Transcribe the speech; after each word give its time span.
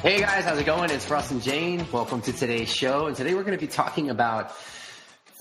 Hey 0.00 0.20
guys, 0.20 0.44
how's 0.44 0.60
it 0.60 0.64
going? 0.64 0.90
It's 0.90 1.10
Russ 1.10 1.32
and 1.32 1.42
Jane. 1.42 1.84
Welcome 1.90 2.20
to 2.20 2.32
today's 2.32 2.72
show. 2.72 3.06
And 3.06 3.16
today 3.16 3.34
we're 3.34 3.42
going 3.42 3.58
to 3.58 3.60
be 3.60 3.66
talking 3.66 4.10
about 4.10 4.52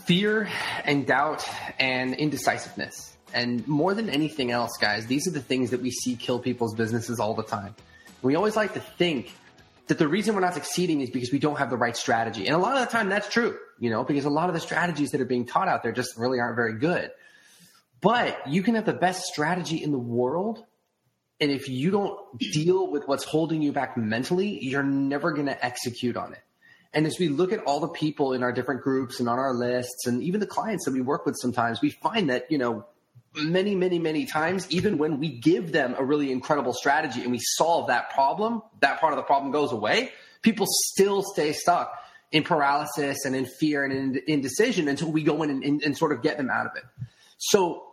fear 0.06 0.50
and 0.84 1.06
doubt 1.06 1.48
and 1.78 2.16
indecisiveness. 2.16 3.16
And 3.36 3.68
more 3.68 3.94
than 3.94 4.10
anything 4.10 4.50
else, 4.50 4.72
guys, 4.82 5.06
these 5.06 5.28
are 5.28 5.32
the 5.32 5.44
things 5.44 5.70
that 5.70 5.84
we 5.84 5.92
see 5.92 6.16
kill 6.16 6.40
people's 6.40 6.74
businesses 6.74 7.20
all 7.20 7.36
the 7.36 7.44
time. 7.44 7.76
We 8.24 8.34
always 8.34 8.56
like 8.56 8.74
to 8.74 8.80
think 8.80 9.32
that 9.90 10.00
the 10.00 10.08
reason 10.08 10.34
we're 10.34 10.42
not 10.42 10.56
succeeding 10.56 11.02
is 11.02 11.12
because 11.12 11.32
we 11.32 11.38
don't 11.38 11.60
have 11.60 11.70
the 11.70 11.78
right 11.78 11.96
strategy. 11.96 12.48
And 12.48 12.56
a 12.56 12.60
lot 12.60 12.78
of 12.78 12.88
the 12.88 12.92
time 12.92 13.10
that's 13.10 13.30
true, 13.30 13.56
you 13.78 13.92
know, 13.92 14.04
because 14.04 14.26
a 14.26 14.32
lot 14.32 14.50
of 14.50 14.56
the 14.56 14.60
strategies 14.60 15.12
that 15.12 15.22
are 15.22 15.26
being 15.26 15.46
taught 15.46 15.68
out 15.68 15.84
there 15.84 15.92
just 15.92 16.18
really 16.18 16.40
aren't 16.40 16.56
very 16.56 16.80
good. 16.80 17.12
But 18.02 18.48
you 18.48 18.64
can 18.64 18.74
have 18.74 18.88
the 18.88 18.94
best 18.94 19.22
strategy 19.26 19.84
in 19.84 19.92
the 19.92 20.00
world 20.00 20.66
and 21.40 21.52
if 21.52 21.70
you 21.70 21.92
don't 21.92 22.40
deal 22.40 22.90
with 22.90 23.08
what's 23.08 23.24
holding 23.24 23.62
you 23.62 23.72
back 23.72 23.96
mentally, 23.96 24.64
you're 24.64 24.84
never 24.84 25.32
going 25.32 25.46
to 25.46 25.66
execute 25.66 26.18
on 26.18 26.34
it. 26.34 26.42
And 26.94 27.06
as 27.06 27.20
we 27.20 27.30
look 27.30 27.52
at 27.52 27.64
all 27.66 27.80
the 27.80 27.90
people 27.90 28.34
in 28.34 28.44
our 28.44 28.52
different 28.52 28.82
groups 28.82 29.20
and 29.20 29.30
on 29.30 29.38
our 29.38 29.54
lists 29.54 30.08
and 30.08 30.24
even 30.24 30.40
the 30.40 30.48
clients 30.48 30.86
that 30.86 30.94
we 30.94 31.02
work 31.02 31.26
with 31.26 31.36
sometimes, 31.40 31.82
we 31.82 31.92
find 31.92 32.30
that, 32.30 32.50
you 32.50 32.58
know, 32.58 32.86
many, 33.36 33.76
many, 33.76 34.00
many 34.00 34.26
times, 34.26 34.66
even 34.72 34.98
when 34.98 35.20
we 35.20 35.30
give 35.30 35.72
them 35.72 35.96
a 35.98 36.04
really 36.04 36.32
incredible 36.32 36.74
strategy 36.74 37.22
and 37.22 37.32
we 37.32 37.40
solve 37.40 37.88
that 37.88 38.10
problem, 38.12 38.64
that 38.80 39.00
part 39.00 39.14
of 39.14 39.18
the 39.18 39.24
problem 39.24 39.52
goes 39.52 39.72
away, 39.72 40.12
people 40.42 40.66
still 40.68 41.22
stay 41.22 41.54
stuck 41.54 41.94
in 42.32 42.44
paralysis 42.44 43.26
and 43.26 43.36
in 43.36 43.46
fear 43.46 43.84
and 43.86 43.94
in 43.94 44.22
indecision 44.28 44.88
until 44.88 45.12
we 45.12 45.24
go 45.24 45.44
in 45.44 45.50
and, 45.50 45.64
and, 45.64 45.84
and 45.84 45.98
sort 45.98 46.12
of 46.12 46.22
get 46.24 46.38
them 46.38 46.50
out 46.50 46.66
of 46.66 46.76
it. 46.76 46.84
So 47.38 47.84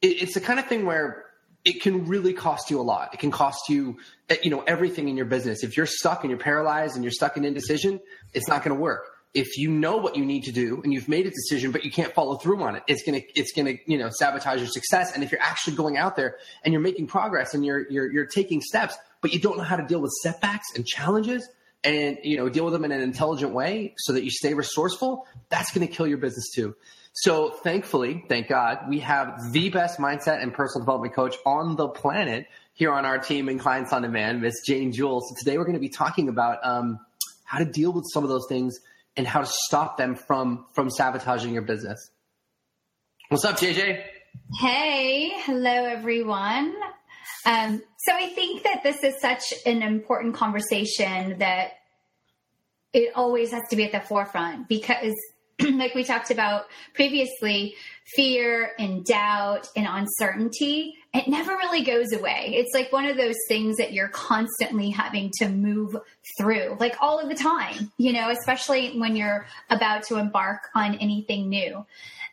it, 0.00 0.22
it's 0.22 0.34
the 0.34 0.40
kind 0.40 0.60
of 0.60 0.66
thing 0.66 0.86
where 0.86 1.24
it 1.64 1.80
can 1.80 2.06
really 2.06 2.32
cost 2.32 2.70
you 2.70 2.80
a 2.80 2.82
lot. 2.82 3.14
It 3.14 3.20
can 3.20 3.30
cost 3.30 3.68
you, 3.68 3.98
eh, 4.28 4.36
you 4.42 4.50
know, 4.50 4.62
everything 4.62 5.08
in 5.08 5.16
your 5.16 5.26
business. 5.26 5.62
If 5.62 5.76
you're 5.76 5.86
stuck 5.86 6.22
and 6.22 6.30
you're 6.30 6.38
paralyzed 6.38 6.96
and 6.96 7.04
you're 7.04 7.12
stuck 7.12 7.36
in 7.36 7.44
indecision, 7.44 8.00
it's 8.34 8.48
not 8.48 8.64
going 8.64 8.76
to 8.76 8.80
work. 8.80 9.08
If 9.34 9.56
you 9.56 9.70
know 9.70 9.96
what 9.96 10.16
you 10.16 10.26
need 10.26 10.42
to 10.42 10.52
do 10.52 10.82
and 10.82 10.92
you've 10.92 11.08
made 11.08 11.26
a 11.26 11.30
decision, 11.30 11.70
but 11.70 11.84
you 11.84 11.90
can't 11.90 12.12
follow 12.12 12.36
through 12.36 12.62
on 12.62 12.76
it, 12.76 12.82
it's 12.86 13.02
going 13.02 13.20
to, 13.20 13.26
it's 13.34 13.52
to, 13.54 13.78
you 13.86 13.96
know, 13.96 14.10
sabotage 14.10 14.58
your 14.58 14.68
success. 14.68 15.14
And 15.14 15.24
if 15.24 15.32
you're 15.32 15.40
actually 15.40 15.76
going 15.76 15.96
out 15.96 16.16
there 16.16 16.36
and 16.64 16.72
you're 16.72 16.82
making 16.82 17.06
progress 17.06 17.54
and 17.54 17.64
you're, 17.64 17.88
you're, 17.90 18.12
you're 18.12 18.26
taking 18.26 18.60
steps, 18.60 18.94
but 19.22 19.32
you 19.32 19.38
don't 19.38 19.56
know 19.56 19.64
how 19.64 19.76
to 19.76 19.86
deal 19.86 20.00
with 20.00 20.12
setbacks 20.22 20.66
and 20.74 20.84
challenges 20.84 21.48
and, 21.84 22.18
you 22.22 22.36
know, 22.36 22.48
deal 22.48 22.64
with 22.64 22.72
them 22.74 22.84
in 22.84 22.92
an 22.92 23.00
intelligent 23.00 23.54
way 23.54 23.94
so 23.96 24.12
that 24.12 24.24
you 24.24 24.30
stay 24.30 24.52
resourceful, 24.52 25.26
that's 25.48 25.72
going 25.72 25.86
to 25.86 25.92
kill 25.92 26.06
your 26.06 26.18
business 26.18 26.50
too. 26.54 26.76
So 27.14 27.50
thankfully, 27.50 28.24
thank 28.28 28.48
God, 28.48 28.88
we 28.88 29.00
have 29.00 29.52
the 29.52 29.68
best 29.68 29.98
mindset 29.98 30.42
and 30.42 30.52
personal 30.52 30.84
development 30.84 31.14
coach 31.14 31.36
on 31.44 31.76
the 31.76 31.88
planet 31.88 32.46
here 32.72 32.90
on 32.90 33.04
our 33.04 33.18
team 33.18 33.48
in 33.50 33.58
Clients 33.58 33.92
on 33.92 34.02
Demand, 34.02 34.40
Miss 34.40 34.54
Jane 34.66 34.92
Jewell. 34.92 35.20
So 35.20 35.34
today 35.38 35.58
we're 35.58 35.64
going 35.64 35.74
to 35.74 35.80
be 35.80 35.90
talking 35.90 36.28
about 36.30 36.58
um, 36.64 36.98
how 37.44 37.58
to 37.58 37.66
deal 37.66 37.92
with 37.92 38.06
some 38.10 38.24
of 38.24 38.30
those 38.30 38.46
things 38.48 38.78
and 39.16 39.26
how 39.26 39.40
to 39.40 39.46
stop 39.46 39.98
them 39.98 40.14
from 40.14 40.64
from 40.72 40.88
sabotaging 40.88 41.52
your 41.52 41.62
business. 41.62 42.10
What's 43.28 43.44
up, 43.44 43.58
JJ? 43.58 44.02
Hey, 44.58 45.32
hello 45.42 45.70
everyone. 45.70 46.74
Um, 47.44 47.82
so 47.98 48.14
I 48.14 48.28
think 48.28 48.62
that 48.62 48.82
this 48.82 49.04
is 49.04 49.20
such 49.20 49.52
an 49.66 49.82
important 49.82 50.34
conversation 50.34 51.38
that 51.40 51.72
it 52.94 53.12
always 53.14 53.50
has 53.52 53.62
to 53.70 53.76
be 53.76 53.84
at 53.84 53.92
the 53.92 54.00
forefront 54.00 54.68
because 54.68 55.14
like 55.78 55.94
we 55.94 56.04
talked 56.04 56.30
about 56.30 56.66
previously, 56.94 57.74
fear 58.14 58.72
and 58.78 59.04
doubt 59.04 59.68
and 59.76 59.86
uncertainty, 59.88 60.94
it 61.14 61.28
never 61.28 61.52
really 61.52 61.82
goes 61.82 62.12
away. 62.12 62.54
It's 62.56 62.74
like 62.74 62.92
one 62.92 63.06
of 63.06 63.16
those 63.16 63.36
things 63.48 63.76
that 63.76 63.92
you're 63.92 64.08
constantly 64.08 64.90
having 64.90 65.30
to 65.38 65.48
move 65.48 65.96
through, 66.38 66.76
like 66.80 66.96
all 67.00 67.18
of 67.18 67.28
the 67.28 67.34
time, 67.34 67.92
you 67.98 68.12
know, 68.12 68.30
especially 68.30 68.98
when 68.98 69.16
you're 69.16 69.46
about 69.70 70.04
to 70.04 70.16
embark 70.16 70.68
on 70.74 70.94
anything 70.96 71.48
new. 71.48 71.84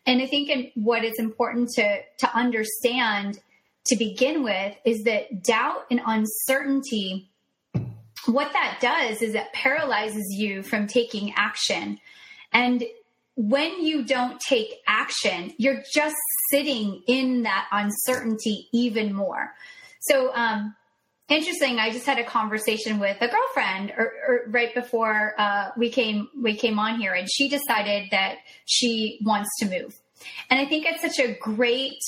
And 0.05 0.21
I 0.21 0.25
think 0.25 0.49
in, 0.49 0.71
what 0.75 1.03
is 1.03 1.19
important 1.19 1.69
to, 1.75 1.99
to 2.19 2.35
understand 2.35 3.39
to 3.85 3.95
begin 3.95 4.43
with 4.43 4.75
is 4.85 5.03
that 5.03 5.43
doubt 5.43 5.85
and 5.91 6.01
uncertainty, 6.05 7.29
what 8.25 8.51
that 8.53 8.79
does 8.81 9.21
is 9.21 9.35
it 9.35 9.51
paralyzes 9.53 10.35
you 10.37 10.63
from 10.63 10.87
taking 10.87 11.33
action. 11.35 11.99
And 12.51 12.83
when 13.39 13.85
you 13.85 14.03
don't 14.03 14.37
take 14.41 14.81
action, 14.85 15.53
you're 15.57 15.81
just 15.93 16.17
sitting 16.51 17.01
in 17.07 17.43
that 17.43 17.69
uncertainty 17.71 18.67
even 18.73 19.13
more. 19.13 19.55
So, 20.01 20.35
um, 20.35 20.75
interesting. 21.29 21.79
I 21.79 21.89
just 21.89 22.05
had 22.05 22.19
a 22.19 22.25
conversation 22.25 22.99
with 22.99 23.15
a 23.21 23.29
girlfriend 23.29 23.93
or, 23.97 24.11
or 24.27 24.41
right 24.47 24.73
before 24.75 25.35
uh, 25.37 25.69
we 25.77 25.89
came 25.89 26.27
we 26.35 26.53
came 26.53 26.79
on 26.79 26.99
here, 26.99 27.13
and 27.13 27.29
she 27.31 27.47
decided 27.47 28.09
that 28.11 28.39
she 28.65 29.19
wants 29.23 29.49
to 29.59 29.69
move. 29.69 29.97
And 30.49 30.59
I 30.59 30.65
think 30.65 30.85
it's 30.85 31.01
such 31.01 31.25
a 31.25 31.31
great 31.39 32.01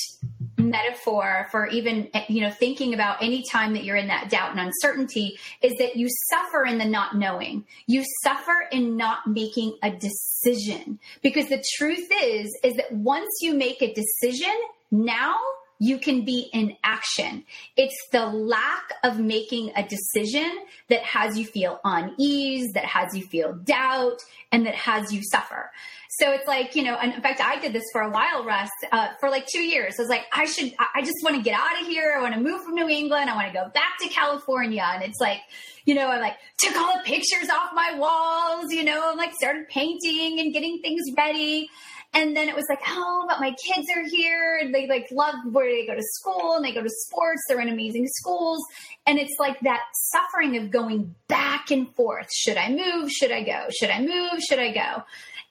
metaphor 0.61 1.47
for 1.51 1.67
even 1.67 2.09
you 2.27 2.41
know 2.41 2.51
thinking 2.51 2.93
about 2.93 3.21
any 3.21 3.43
time 3.51 3.73
that 3.73 3.83
you're 3.83 3.95
in 3.95 4.07
that 4.07 4.29
doubt 4.29 4.51
and 4.51 4.59
uncertainty 4.59 5.37
is 5.61 5.73
that 5.79 5.95
you 5.95 6.07
suffer 6.29 6.63
in 6.65 6.77
the 6.77 6.85
not 6.85 7.15
knowing 7.15 7.65
you 7.87 8.03
suffer 8.23 8.67
in 8.71 8.97
not 8.97 9.27
making 9.27 9.77
a 9.83 9.91
decision 9.91 10.99
because 11.21 11.47
the 11.49 11.63
truth 11.77 12.07
is 12.23 12.57
is 12.63 12.73
that 12.75 12.91
once 12.91 13.29
you 13.41 13.53
make 13.53 13.81
a 13.81 13.93
decision 13.93 14.53
now 14.91 15.37
you 15.81 15.97
can 15.97 16.23
be 16.23 16.47
in 16.53 16.77
action. 16.83 17.43
It's 17.75 17.97
the 18.11 18.27
lack 18.27 18.93
of 19.03 19.19
making 19.19 19.71
a 19.75 19.81
decision 19.81 20.59
that 20.89 21.01
has 21.01 21.39
you 21.39 21.45
feel 21.47 21.79
unease, 21.83 22.73
that 22.73 22.85
has 22.85 23.17
you 23.17 23.25
feel 23.25 23.53
doubt, 23.53 24.19
and 24.51 24.67
that 24.67 24.75
has 24.75 25.11
you 25.11 25.23
suffer. 25.23 25.71
So 26.19 26.31
it's 26.31 26.45
like, 26.45 26.75
you 26.75 26.83
know, 26.83 26.95
and 26.95 27.13
in 27.13 27.21
fact, 27.21 27.39
I 27.39 27.57
did 27.57 27.71
this 27.71 27.85
for 27.93 28.01
a 28.01 28.09
while, 28.09 28.43
Russ, 28.43 28.69
uh, 28.91 29.09
for 29.21 29.29
like 29.29 29.45
two 29.47 29.63
years. 29.63 29.95
I 29.97 30.01
was 30.01 30.09
like, 30.09 30.25
I 30.33 30.43
should, 30.43 30.73
I 30.93 31.01
just 31.01 31.15
want 31.23 31.37
to 31.37 31.41
get 31.41 31.57
out 31.57 31.81
of 31.81 31.87
here. 31.87 32.15
I 32.17 32.21
want 32.21 32.33
to 32.33 32.41
move 32.41 32.63
from 32.63 32.75
New 32.75 32.89
England. 32.89 33.29
I 33.29 33.35
want 33.35 33.47
to 33.47 33.53
go 33.53 33.69
back 33.69 33.97
to 34.01 34.09
California. 34.09 34.85
And 34.93 35.03
it's 35.03 35.21
like, 35.21 35.39
you 35.85 35.95
know, 35.95 36.07
I 36.07 36.19
like 36.19 36.35
took 36.57 36.75
all 36.75 36.97
the 36.97 37.03
pictures 37.05 37.49
off 37.49 37.71
my 37.73 37.95
walls, 37.97 38.73
you 38.73 38.83
know, 38.83 39.11
and 39.11 39.17
like 39.17 39.33
started 39.33 39.69
painting 39.69 40.41
and 40.41 40.53
getting 40.53 40.81
things 40.81 41.01
ready. 41.17 41.69
And 42.13 42.35
then 42.35 42.49
it 42.49 42.55
was 42.55 42.65
like, 42.67 42.81
oh, 42.89 43.25
but 43.29 43.39
my 43.39 43.55
kids 43.63 43.87
are 43.95 44.03
here. 44.03 44.59
And 44.61 44.75
they 44.75 44.87
like 44.87 45.07
love 45.11 45.35
where 45.49 45.71
they 45.71 45.87
go 45.87 45.95
to 45.95 46.03
school 46.03 46.55
and 46.55 46.65
they 46.65 46.73
go 46.73 46.83
to 46.83 46.89
sports. 46.89 47.41
They're 47.47 47.61
in 47.61 47.69
amazing 47.69 48.07
schools. 48.07 48.59
And 49.07 49.17
it's 49.17 49.35
like 49.39 49.61
that 49.61 49.79
suffering 49.93 50.57
of 50.57 50.71
going 50.71 51.15
back 51.29 51.71
and 51.71 51.87
forth. 51.95 52.27
Should 52.33 52.57
I 52.57 52.69
move? 52.69 53.09
Should 53.09 53.31
I 53.31 53.43
go? 53.43 53.67
Should 53.79 53.91
I 53.91 54.01
move? 54.01 54.41
Should 54.41 54.59
I 54.59 54.73
go? 54.73 55.03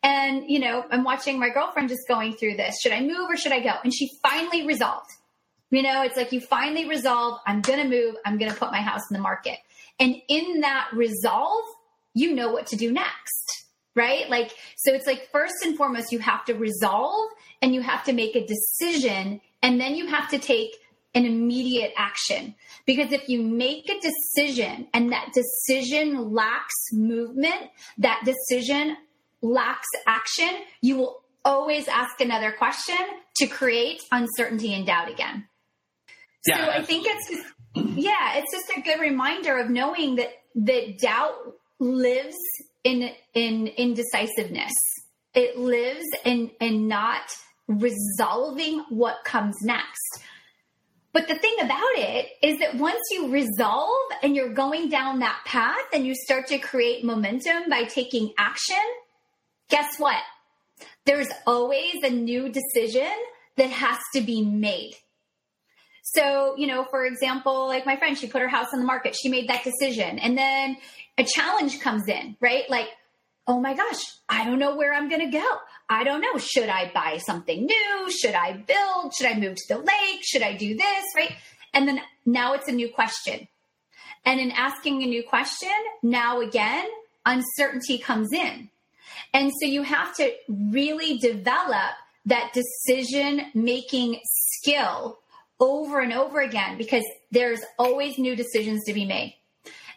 And, 0.02 0.44
you 0.48 0.58
know, 0.58 0.84
I'm 0.90 1.04
watching 1.04 1.38
my 1.38 1.50
girlfriend 1.50 1.88
just 1.88 2.08
going 2.08 2.34
through 2.34 2.56
this. 2.56 2.76
Should 2.82 2.92
I 2.92 3.00
move 3.00 3.28
or 3.28 3.36
should 3.36 3.52
I 3.52 3.60
go? 3.60 3.72
And 3.84 3.92
she 3.92 4.10
finally 4.22 4.66
resolved. 4.66 5.10
You 5.70 5.82
know, 5.82 6.02
it's 6.02 6.16
like 6.16 6.32
you 6.32 6.40
finally 6.40 6.88
resolve, 6.88 7.38
I'm 7.46 7.60
going 7.60 7.80
to 7.80 7.88
move, 7.88 8.16
I'm 8.24 8.38
going 8.38 8.50
to 8.50 8.56
put 8.56 8.72
my 8.72 8.80
house 8.80 9.02
in 9.10 9.14
the 9.14 9.22
market. 9.22 9.58
And 10.00 10.16
in 10.28 10.62
that 10.62 10.88
resolve, 10.92 11.64
you 12.14 12.34
know 12.34 12.50
what 12.50 12.66
to 12.68 12.76
do 12.76 12.90
next, 12.90 13.66
right? 13.94 14.28
Like, 14.28 14.50
so 14.76 14.92
it's 14.92 15.06
like 15.06 15.28
first 15.30 15.54
and 15.62 15.76
foremost, 15.76 16.10
you 16.10 16.18
have 16.18 16.44
to 16.46 16.54
resolve 16.54 17.30
and 17.62 17.74
you 17.74 17.82
have 17.82 18.02
to 18.04 18.12
make 18.12 18.34
a 18.34 18.44
decision 18.44 19.40
and 19.62 19.80
then 19.80 19.94
you 19.94 20.06
have 20.06 20.28
to 20.30 20.38
take 20.38 20.74
an 21.14 21.24
immediate 21.24 21.92
action. 21.96 22.54
Because 22.86 23.12
if 23.12 23.28
you 23.28 23.42
make 23.42 23.88
a 23.88 24.00
decision 24.00 24.88
and 24.94 25.12
that 25.12 25.32
decision 25.32 26.32
lacks 26.32 26.92
movement, 26.92 27.70
that 27.98 28.22
decision 28.24 28.96
lacks 29.42 29.88
action, 30.06 30.50
you 30.80 30.96
will 30.96 31.22
always 31.44 31.88
ask 31.88 32.20
another 32.20 32.52
question 32.52 32.96
to 33.36 33.46
create 33.46 34.02
uncertainty 34.12 34.74
and 34.74 34.86
doubt 34.86 35.10
again. 35.10 35.46
Yeah. 36.46 36.64
So 36.64 36.70
I 36.70 36.82
think 36.82 37.06
it's 37.06 37.28
just, 37.28 37.46
yeah, 37.74 38.36
it's 38.36 38.52
just 38.52 38.76
a 38.76 38.80
good 38.80 39.00
reminder 39.00 39.58
of 39.58 39.70
knowing 39.70 40.16
that 40.16 40.30
that 40.54 40.98
doubt 40.98 41.34
lives 41.78 42.36
in 42.84 43.10
in 43.34 43.66
indecisiveness. 43.68 44.72
It 45.34 45.58
lives 45.58 46.06
in 46.24 46.50
in 46.60 46.88
not 46.88 47.22
resolving 47.68 48.84
what 48.88 49.24
comes 49.24 49.56
next. 49.62 50.22
But 51.12 51.26
the 51.26 51.34
thing 51.34 51.56
about 51.60 51.92
it 51.96 52.28
is 52.42 52.60
that 52.60 52.76
once 52.76 53.00
you 53.10 53.32
resolve 53.32 54.10
and 54.22 54.36
you're 54.36 54.54
going 54.54 54.88
down 54.88 55.18
that 55.20 55.40
path 55.44 55.84
and 55.92 56.06
you 56.06 56.14
start 56.14 56.46
to 56.48 56.58
create 56.58 57.04
momentum 57.04 57.68
by 57.68 57.84
taking 57.84 58.32
action, 58.38 58.76
guess 59.70 59.96
what? 59.98 60.22
There's 61.06 61.28
always 61.46 61.96
a 62.02 62.10
new 62.10 62.50
decision 62.50 63.10
that 63.56 63.70
has 63.70 63.98
to 64.14 64.20
be 64.20 64.42
made. 64.42 64.94
So, 66.02 66.54
you 66.56 66.66
know, 66.66 66.84
for 66.90 67.04
example, 67.04 67.66
like 67.66 67.86
my 67.86 67.96
friend, 67.96 68.18
she 68.18 68.26
put 68.26 68.42
her 68.42 68.48
house 68.48 68.68
on 68.72 68.80
the 68.80 68.86
market. 68.86 69.14
She 69.14 69.28
made 69.28 69.48
that 69.48 69.64
decision. 69.64 70.18
And 70.18 70.36
then 70.36 70.76
a 71.18 71.24
challenge 71.24 71.80
comes 71.80 72.08
in, 72.08 72.36
right? 72.40 72.68
Like, 72.68 72.88
oh 73.46 73.60
my 73.60 73.74
gosh, 73.74 74.02
I 74.28 74.44
don't 74.44 74.58
know 74.58 74.76
where 74.76 74.92
I'm 74.92 75.08
going 75.08 75.30
to 75.30 75.38
go. 75.38 75.46
I 75.88 76.04
don't 76.04 76.20
know. 76.20 76.38
Should 76.38 76.68
I 76.68 76.90
buy 76.92 77.18
something 77.18 77.66
new? 77.66 78.10
Should 78.10 78.34
I 78.34 78.52
build? 78.52 79.14
Should 79.14 79.26
I 79.26 79.38
move 79.38 79.56
to 79.56 79.74
the 79.74 79.78
lake? 79.78 80.20
Should 80.22 80.42
I 80.42 80.54
do 80.54 80.76
this? 80.76 81.04
Right. 81.14 81.32
And 81.72 81.86
then 81.86 82.00
now 82.26 82.54
it's 82.54 82.68
a 82.68 82.72
new 82.72 82.90
question. 82.92 83.48
And 84.24 84.40
in 84.40 84.50
asking 84.50 85.02
a 85.02 85.06
new 85.06 85.22
question, 85.22 85.70
now 86.02 86.40
again, 86.40 86.86
uncertainty 87.24 87.98
comes 87.98 88.32
in. 88.32 88.70
And 89.32 89.50
so 89.60 89.66
you 89.66 89.82
have 89.82 90.14
to 90.16 90.32
really 90.48 91.18
develop 91.18 91.92
that 92.26 92.52
decision 92.52 93.46
making 93.54 94.20
skill 94.24 95.18
over 95.58 96.00
and 96.00 96.12
over 96.12 96.40
again 96.40 96.78
because 96.78 97.04
there's 97.30 97.60
always 97.78 98.18
new 98.18 98.34
decisions 98.34 98.84
to 98.86 98.94
be 98.94 99.04
made. 99.04 99.36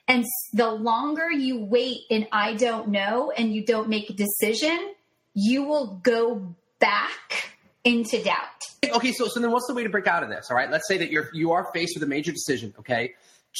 And 0.07 0.25
the 0.53 0.69
longer 0.69 1.31
you 1.31 1.63
wait 1.63 2.01
and 2.11 2.27
I 2.31 2.55
don't 2.55 2.89
know 2.89 3.31
and 3.31 3.53
you 3.53 3.65
don't 3.65 3.87
make 3.87 4.09
a 4.09 4.13
decision, 4.13 4.93
you 5.33 5.63
will 5.63 6.01
go 6.03 6.55
back 6.79 7.51
into 7.83 8.21
doubt. 8.21 8.35
Okay, 8.83 9.13
so 9.13 9.27
so 9.27 9.39
then 9.39 9.51
what's 9.51 9.67
the 9.67 9.73
way 9.73 9.83
to 9.83 9.89
break 9.89 10.07
out 10.07 10.23
of 10.23 10.29
this? 10.29 10.47
All 10.51 10.57
right, 10.57 10.69
let's 10.69 10.87
say 10.87 10.97
that 10.97 11.09
you're 11.09 11.29
you 11.33 11.53
are 11.53 11.71
faced 11.73 11.95
with 11.95 12.03
a 12.03 12.07
major 12.07 12.33
decision. 12.33 12.73
Okay, 12.79 13.13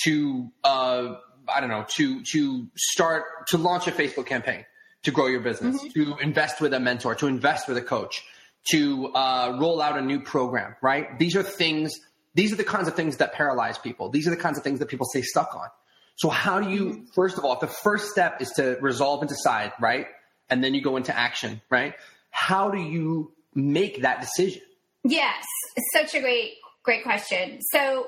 to 0.03 0.51
uh, 0.65 1.15
I 1.47 1.61
don't 1.61 1.69
know 1.69 1.85
to 1.95 2.21
to 2.23 2.67
start 2.75 3.47
to 3.47 3.57
launch 3.57 3.87
a 3.87 3.91
Facebook 3.91 4.25
campaign 4.25 4.65
to 5.03 5.11
grow 5.11 5.27
your 5.27 5.41
business, 5.41 5.81
mm-hmm. 5.81 6.13
to 6.13 6.17
invest 6.17 6.61
with 6.61 6.73
a 6.73 6.79
mentor, 6.79 7.15
to 7.15 7.27
invest 7.27 7.67
with 7.67 7.77
a 7.77 7.81
coach, 7.81 8.23
to 8.71 9.07
uh, 9.13 9.57
roll 9.59 9.81
out 9.81 9.97
a 9.97 10.01
new 10.01 10.19
program. 10.19 10.75
Right? 10.81 11.17
These 11.19 11.35
are 11.35 11.43
things. 11.43 11.93
These 12.35 12.51
are 12.51 12.55
the 12.55 12.63
kinds 12.63 12.87
of 12.87 12.95
things 12.95 13.17
that 13.17 13.33
paralyze 13.33 13.77
people. 13.77 14.09
These 14.09 14.27
are 14.27 14.31
the 14.31 14.37
kinds 14.37 14.57
of 14.57 14.63
things 14.63 14.79
that 14.79 14.87
people 14.87 15.05
stay 15.05 15.21
stuck 15.21 15.55
on. 15.55 15.67
So 16.15 16.29
how 16.29 16.59
do 16.59 16.69
you, 16.69 16.85
mm-hmm. 16.85 17.05
first 17.13 17.37
of 17.37 17.45
all, 17.45 17.53
if 17.53 17.59
the 17.59 17.67
first 17.67 18.09
step 18.09 18.41
is 18.41 18.49
to 18.51 18.77
resolve 18.81 19.21
and 19.21 19.29
decide, 19.29 19.73
right? 19.79 20.07
And 20.49 20.63
then 20.63 20.73
you 20.73 20.81
go 20.81 20.97
into 20.97 21.15
action, 21.15 21.61
right? 21.69 21.93
How 22.29 22.69
do 22.69 22.79
you 22.79 23.31
make 23.55 24.01
that 24.01 24.21
decision? 24.21 24.61
Yes, 25.03 25.45
such 25.93 26.15
a 26.15 26.21
great, 26.21 26.53
great 26.83 27.03
question. 27.03 27.59
So 27.71 28.07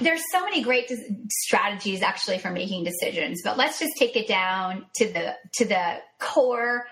there's 0.00 0.22
so 0.30 0.42
many 0.42 0.62
great 0.62 0.90
strategies 1.30 2.02
actually 2.02 2.38
for 2.38 2.50
making 2.50 2.84
decisions, 2.84 3.42
but 3.44 3.56
let's 3.56 3.78
just 3.78 3.92
take 3.98 4.16
it 4.16 4.26
down 4.26 4.86
to 4.96 5.06
the 5.12 5.34
to 5.54 5.64
the 5.64 5.98
core 6.18 6.86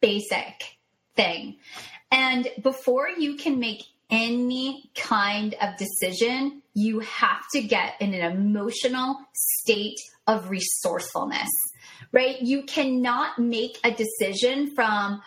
basic 0.00 0.76
thing. 1.16 1.56
And 2.10 2.48
before 2.62 3.08
you 3.08 3.36
can 3.36 3.58
make 3.58 3.82
any 4.10 4.90
kind 4.94 5.54
of 5.60 5.76
decision, 5.76 6.62
you 6.74 7.00
have 7.00 7.42
to 7.52 7.62
get 7.62 7.94
in 8.00 8.14
an 8.14 8.32
emotional 8.32 9.18
state 9.34 9.98
of 10.26 10.50
resourcefulness, 10.50 11.48
right? 12.12 12.40
You 12.40 12.62
cannot 12.64 13.38
make 13.38 13.78
a 13.84 13.90
decision 13.90 14.74
from, 14.74 15.22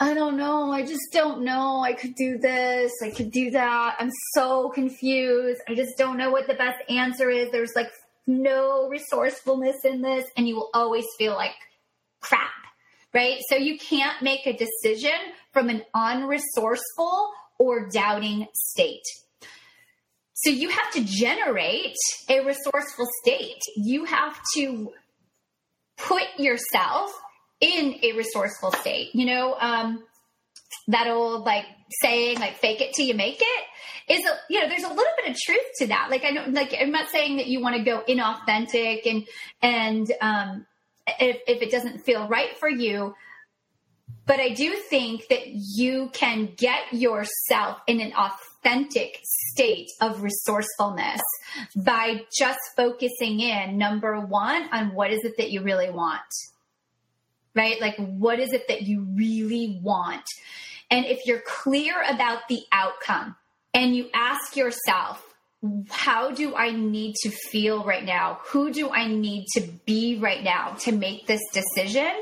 I 0.00 0.12
don't 0.12 0.36
know, 0.36 0.72
I 0.72 0.82
just 0.82 1.12
don't 1.12 1.44
know, 1.44 1.80
I 1.80 1.92
could 1.92 2.16
do 2.16 2.36
this, 2.36 2.92
I 3.02 3.10
could 3.10 3.30
do 3.30 3.52
that, 3.52 3.96
I'm 4.00 4.10
so 4.32 4.70
confused, 4.70 5.60
I 5.68 5.76
just 5.76 5.96
don't 5.96 6.16
know 6.16 6.30
what 6.30 6.48
the 6.48 6.54
best 6.54 6.78
answer 6.88 7.30
is. 7.30 7.50
There's 7.52 7.74
like 7.76 7.90
no 8.26 8.88
resourcefulness 8.88 9.84
in 9.84 10.02
this, 10.02 10.26
and 10.36 10.48
you 10.48 10.56
will 10.56 10.70
always 10.74 11.04
feel 11.16 11.34
like 11.34 11.54
crap, 12.20 12.50
right? 13.12 13.38
So 13.48 13.54
you 13.54 13.78
can't 13.78 14.20
make 14.20 14.46
a 14.46 14.56
decision 14.56 15.12
from 15.52 15.68
an 15.68 15.84
unresourceful 15.94 17.28
or 17.60 17.88
doubting 17.88 18.48
state. 18.52 19.04
So 20.32 20.50
you 20.50 20.70
have 20.70 20.90
to 20.94 21.04
generate 21.04 21.94
a 22.28 22.40
resourceful 22.44 23.06
state. 23.22 23.60
You 23.76 24.04
have 24.06 24.40
to 24.56 24.92
put 25.96 26.24
yourself 26.36 27.12
in 27.64 27.96
a 28.02 28.12
resourceful 28.12 28.72
state. 28.72 29.14
You 29.14 29.26
know, 29.26 29.56
um, 29.58 30.04
that 30.88 31.08
old 31.08 31.44
like 31.44 31.64
saying 32.02 32.38
like 32.38 32.58
fake 32.58 32.80
it 32.80 32.92
till 32.94 33.06
you 33.06 33.14
make 33.14 33.40
it 33.40 33.64
is 34.12 34.24
a, 34.26 34.32
you 34.50 34.60
know 34.60 34.68
there's 34.68 34.82
a 34.82 34.88
little 34.88 35.12
bit 35.16 35.30
of 35.30 35.36
truth 35.46 35.64
to 35.78 35.86
that 35.86 36.08
like 36.10 36.24
i 36.24 36.30
know 36.30 36.44
like 36.48 36.74
i'm 36.78 36.90
not 36.90 37.08
saying 37.08 37.36
that 37.36 37.46
you 37.46 37.60
want 37.60 37.74
to 37.76 37.82
go 37.82 38.02
inauthentic 38.08 39.06
and 39.06 39.26
and 39.62 40.12
um 40.20 40.66
if, 41.20 41.38
if 41.46 41.62
it 41.62 41.70
doesn't 41.70 42.00
feel 42.00 42.28
right 42.28 42.58
for 42.58 42.68
you 42.68 43.14
but 44.26 44.40
I 44.40 44.50
do 44.50 44.74
think 44.74 45.28
that 45.28 45.48
you 45.48 46.10
can 46.12 46.54
get 46.56 46.92
yourself 46.92 47.78
in 47.86 48.00
an 48.00 48.12
authentic 48.14 49.20
state 49.22 49.90
of 50.00 50.22
resourcefulness 50.22 51.20
by 51.76 52.22
just 52.36 52.58
focusing 52.76 53.40
in, 53.40 53.76
number 53.76 54.18
one, 54.20 54.68
on 54.72 54.94
what 54.94 55.10
is 55.10 55.24
it 55.24 55.36
that 55.36 55.50
you 55.50 55.62
really 55.62 55.90
want. 55.90 56.22
Right? 57.54 57.80
Like, 57.80 57.96
what 57.96 58.40
is 58.40 58.52
it 58.52 58.68
that 58.68 58.82
you 58.82 59.06
really 59.14 59.78
want? 59.82 60.24
And 60.90 61.06
if 61.06 61.26
you're 61.26 61.42
clear 61.46 61.94
about 62.08 62.48
the 62.48 62.60
outcome 62.72 63.36
and 63.72 63.94
you 63.94 64.08
ask 64.12 64.56
yourself, 64.56 65.24
how 65.88 66.30
do 66.30 66.54
I 66.54 66.72
need 66.72 67.14
to 67.22 67.30
feel 67.30 67.84
right 67.84 68.04
now? 68.04 68.40
Who 68.46 68.70
do 68.70 68.90
I 68.90 69.08
need 69.08 69.46
to 69.54 69.62
be 69.86 70.18
right 70.18 70.42
now 70.42 70.74
to 70.80 70.92
make 70.92 71.26
this 71.26 71.40
decision? 71.52 72.12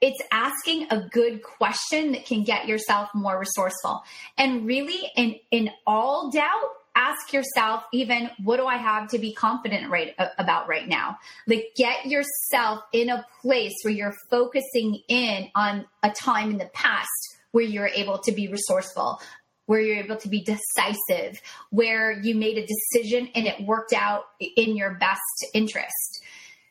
it's 0.00 0.22
asking 0.30 0.86
a 0.90 1.00
good 1.10 1.42
question 1.42 2.12
that 2.12 2.26
can 2.26 2.44
get 2.44 2.68
yourself 2.68 3.08
more 3.14 3.38
resourceful. 3.38 4.04
And 4.36 4.66
really, 4.66 5.10
in 5.16 5.36
in 5.50 5.70
all 5.86 6.30
doubt, 6.30 6.70
ask 6.96 7.32
yourself 7.32 7.84
even 7.92 8.30
what 8.42 8.56
do 8.56 8.66
I 8.66 8.76
have 8.76 9.08
to 9.10 9.18
be 9.18 9.32
confident 9.32 9.90
right 9.90 10.14
about 10.38 10.66
right 10.66 10.88
now? 10.88 11.18
Like 11.46 11.72
get 11.76 12.06
yourself 12.06 12.80
in 12.92 13.10
a 13.10 13.24
place 13.42 13.74
where 13.82 13.94
you're 13.94 14.14
focusing 14.30 15.02
in 15.06 15.50
on 15.54 15.86
a 16.02 16.10
time 16.10 16.50
in 16.50 16.58
the 16.58 16.70
past 16.72 17.08
where 17.52 17.64
you're 17.64 17.88
able 17.88 18.18
to 18.18 18.32
be 18.32 18.48
resourceful, 18.48 19.20
where 19.66 19.80
you're 19.80 20.02
able 20.02 20.16
to 20.16 20.28
be 20.28 20.42
decisive, 20.42 21.40
where 21.70 22.12
you 22.12 22.34
made 22.34 22.58
a 22.58 22.66
decision 22.66 23.28
and 23.34 23.46
it 23.46 23.60
worked 23.60 23.92
out 23.92 24.24
in 24.40 24.76
your 24.76 24.94
best 24.94 25.46
interest. 25.54 26.22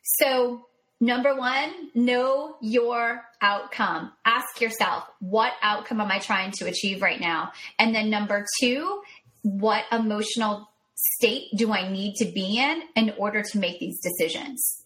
So 0.02 0.66
Number 0.98 1.34
one, 1.34 1.90
know 1.94 2.56
your 2.62 3.22
outcome. 3.42 4.12
Ask 4.24 4.62
yourself, 4.62 5.04
what 5.20 5.52
outcome 5.60 6.00
am 6.00 6.10
I 6.10 6.18
trying 6.18 6.52
to 6.52 6.66
achieve 6.66 7.02
right 7.02 7.20
now? 7.20 7.52
And 7.78 7.94
then 7.94 8.08
number 8.08 8.46
two, 8.62 9.02
what 9.46 9.84
emotional 9.92 10.68
state 10.94 11.48
do 11.56 11.72
I 11.72 11.90
need 11.90 12.14
to 12.16 12.24
be 12.24 12.58
in 12.58 12.82
in 12.96 13.14
order 13.18 13.42
to 13.42 13.58
make 13.58 13.78
these 13.80 14.00
decisions? 14.00 14.82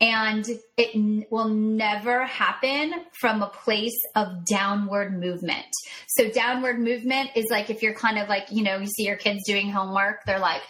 and 0.00 0.46
it 0.76 0.94
n- 0.94 1.24
will 1.30 1.48
never 1.48 2.24
happen 2.24 2.94
from 3.20 3.42
a 3.42 3.48
place 3.48 3.98
of 4.14 4.44
downward 4.44 5.18
movement. 5.18 5.66
So 6.08 6.30
downward 6.30 6.78
movement 6.78 7.30
is 7.34 7.46
like 7.50 7.68
if 7.68 7.82
you're 7.82 7.94
kind 7.94 8.18
of 8.18 8.28
like, 8.28 8.46
you 8.50 8.62
know, 8.62 8.78
you 8.78 8.86
see 8.86 9.04
your 9.04 9.16
kids 9.16 9.40
doing 9.44 9.70
homework, 9.70 10.24
they're 10.24 10.38
like 10.38 10.62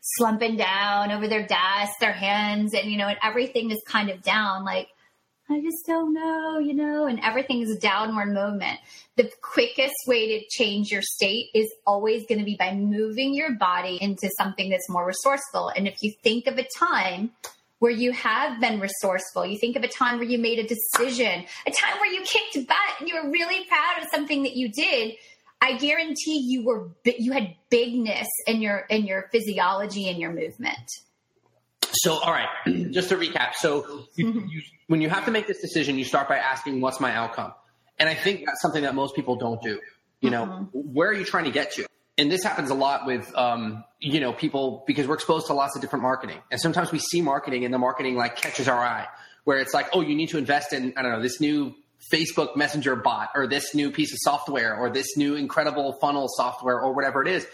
slumping 0.00 0.56
down 0.56 1.12
over 1.12 1.28
their 1.28 1.46
desk, 1.46 1.92
their 2.00 2.12
hands, 2.12 2.72
and 2.74 2.90
you 2.90 2.96
know, 2.96 3.08
and 3.08 3.18
everything 3.22 3.70
is 3.70 3.82
kind 3.86 4.08
of 4.08 4.22
down, 4.22 4.64
like, 4.64 4.88
I 5.50 5.60
just 5.60 5.84
don't 5.84 6.14
know, 6.14 6.60
you 6.60 6.74
know, 6.74 7.06
and 7.06 7.18
everything 7.20 7.60
is 7.60 7.70
a 7.70 7.78
downward 7.78 8.32
movement. 8.32 8.78
The 9.16 9.30
quickest 9.42 9.94
way 10.06 10.38
to 10.38 10.46
change 10.48 10.92
your 10.92 11.02
state 11.02 11.50
is 11.54 11.68
always 11.84 12.24
going 12.26 12.38
to 12.38 12.44
be 12.44 12.56
by 12.56 12.72
moving 12.74 13.34
your 13.34 13.56
body 13.56 13.98
into 14.00 14.30
something 14.38 14.70
that's 14.70 14.88
more 14.88 15.04
resourceful. 15.04 15.70
And 15.70 15.88
if 15.88 16.04
you 16.04 16.12
think 16.22 16.46
of 16.46 16.56
a 16.56 16.66
time 16.78 17.32
where 17.80 17.90
you 17.90 18.12
have 18.12 18.60
been 18.60 18.78
resourceful. 18.78 19.44
You 19.44 19.58
think 19.58 19.74
of 19.74 19.82
a 19.82 19.88
time 19.88 20.18
where 20.18 20.28
you 20.28 20.38
made 20.38 20.58
a 20.58 20.68
decision, 20.68 21.44
a 21.66 21.70
time 21.70 21.98
where 21.98 22.12
you 22.12 22.22
kicked 22.22 22.68
butt 22.68 23.00
and 23.00 23.08
you 23.08 23.14
were 23.14 23.30
really 23.30 23.64
proud 23.64 24.02
of 24.02 24.08
something 24.12 24.42
that 24.44 24.54
you 24.54 24.70
did. 24.70 25.14
I 25.62 25.78
guarantee 25.78 26.44
you 26.46 26.64
were 26.64 26.88
you 27.04 27.32
had 27.32 27.54
bigness 27.70 28.28
in 28.46 28.62
your 28.62 28.80
in 28.90 29.06
your 29.06 29.28
physiology 29.32 30.08
and 30.08 30.18
your 30.18 30.32
movement. 30.32 30.90
So, 31.92 32.14
all 32.14 32.32
right, 32.32 32.48
just 32.90 33.08
to 33.10 33.16
recap. 33.16 33.54
So, 33.54 34.06
you, 34.16 34.26
mm-hmm. 34.26 34.48
you, 34.48 34.62
when 34.86 35.00
you 35.00 35.08
have 35.08 35.24
to 35.24 35.30
make 35.30 35.46
this 35.46 35.60
decision, 35.60 35.98
you 35.98 36.04
start 36.04 36.28
by 36.28 36.38
asking, 36.38 36.80
"What's 36.80 37.00
my 37.00 37.14
outcome?" 37.14 37.52
And 37.98 38.08
I 38.08 38.14
think 38.14 38.46
that's 38.46 38.62
something 38.62 38.82
that 38.82 38.94
most 38.94 39.14
people 39.14 39.36
don't 39.36 39.60
do. 39.62 39.80
You 40.20 40.30
know, 40.30 40.46
mm-hmm. 40.46 40.78
where 40.92 41.08
are 41.08 41.14
you 41.14 41.24
trying 41.24 41.44
to 41.44 41.50
get 41.50 41.72
to? 41.72 41.86
and 42.20 42.30
this 42.30 42.44
happens 42.44 42.68
a 42.68 42.74
lot 42.74 43.06
with 43.06 43.34
um, 43.36 43.82
you 43.98 44.20
know 44.20 44.32
people 44.32 44.84
because 44.86 45.06
we're 45.06 45.14
exposed 45.14 45.46
to 45.46 45.54
lots 45.54 45.74
of 45.74 45.82
different 45.82 46.02
marketing 46.02 46.38
and 46.50 46.60
sometimes 46.60 46.92
we 46.92 46.98
see 46.98 47.20
marketing 47.20 47.64
and 47.64 47.72
the 47.72 47.78
marketing 47.78 48.14
like 48.14 48.36
catches 48.36 48.68
our 48.68 48.78
eye 48.78 49.06
where 49.44 49.58
it's 49.58 49.72
like 49.72 49.88
oh 49.94 50.02
you 50.02 50.14
need 50.14 50.28
to 50.28 50.38
invest 50.38 50.72
in 50.72 50.92
i 50.96 51.02
don't 51.02 51.12
know 51.12 51.22
this 51.22 51.40
new 51.40 51.74
facebook 52.12 52.56
messenger 52.56 52.94
bot 52.94 53.30
or 53.34 53.46
this 53.46 53.74
new 53.74 53.90
piece 53.90 54.12
of 54.12 54.18
software 54.20 54.76
or 54.76 54.90
this 54.90 55.16
new 55.16 55.34
incredible 55.34 55.94
funnel 56.00 56.28
software 56.28 56.80
or 56.80 56.92
whatever 56.92 57.22
it 57.22 57.28
is 57.28 57.46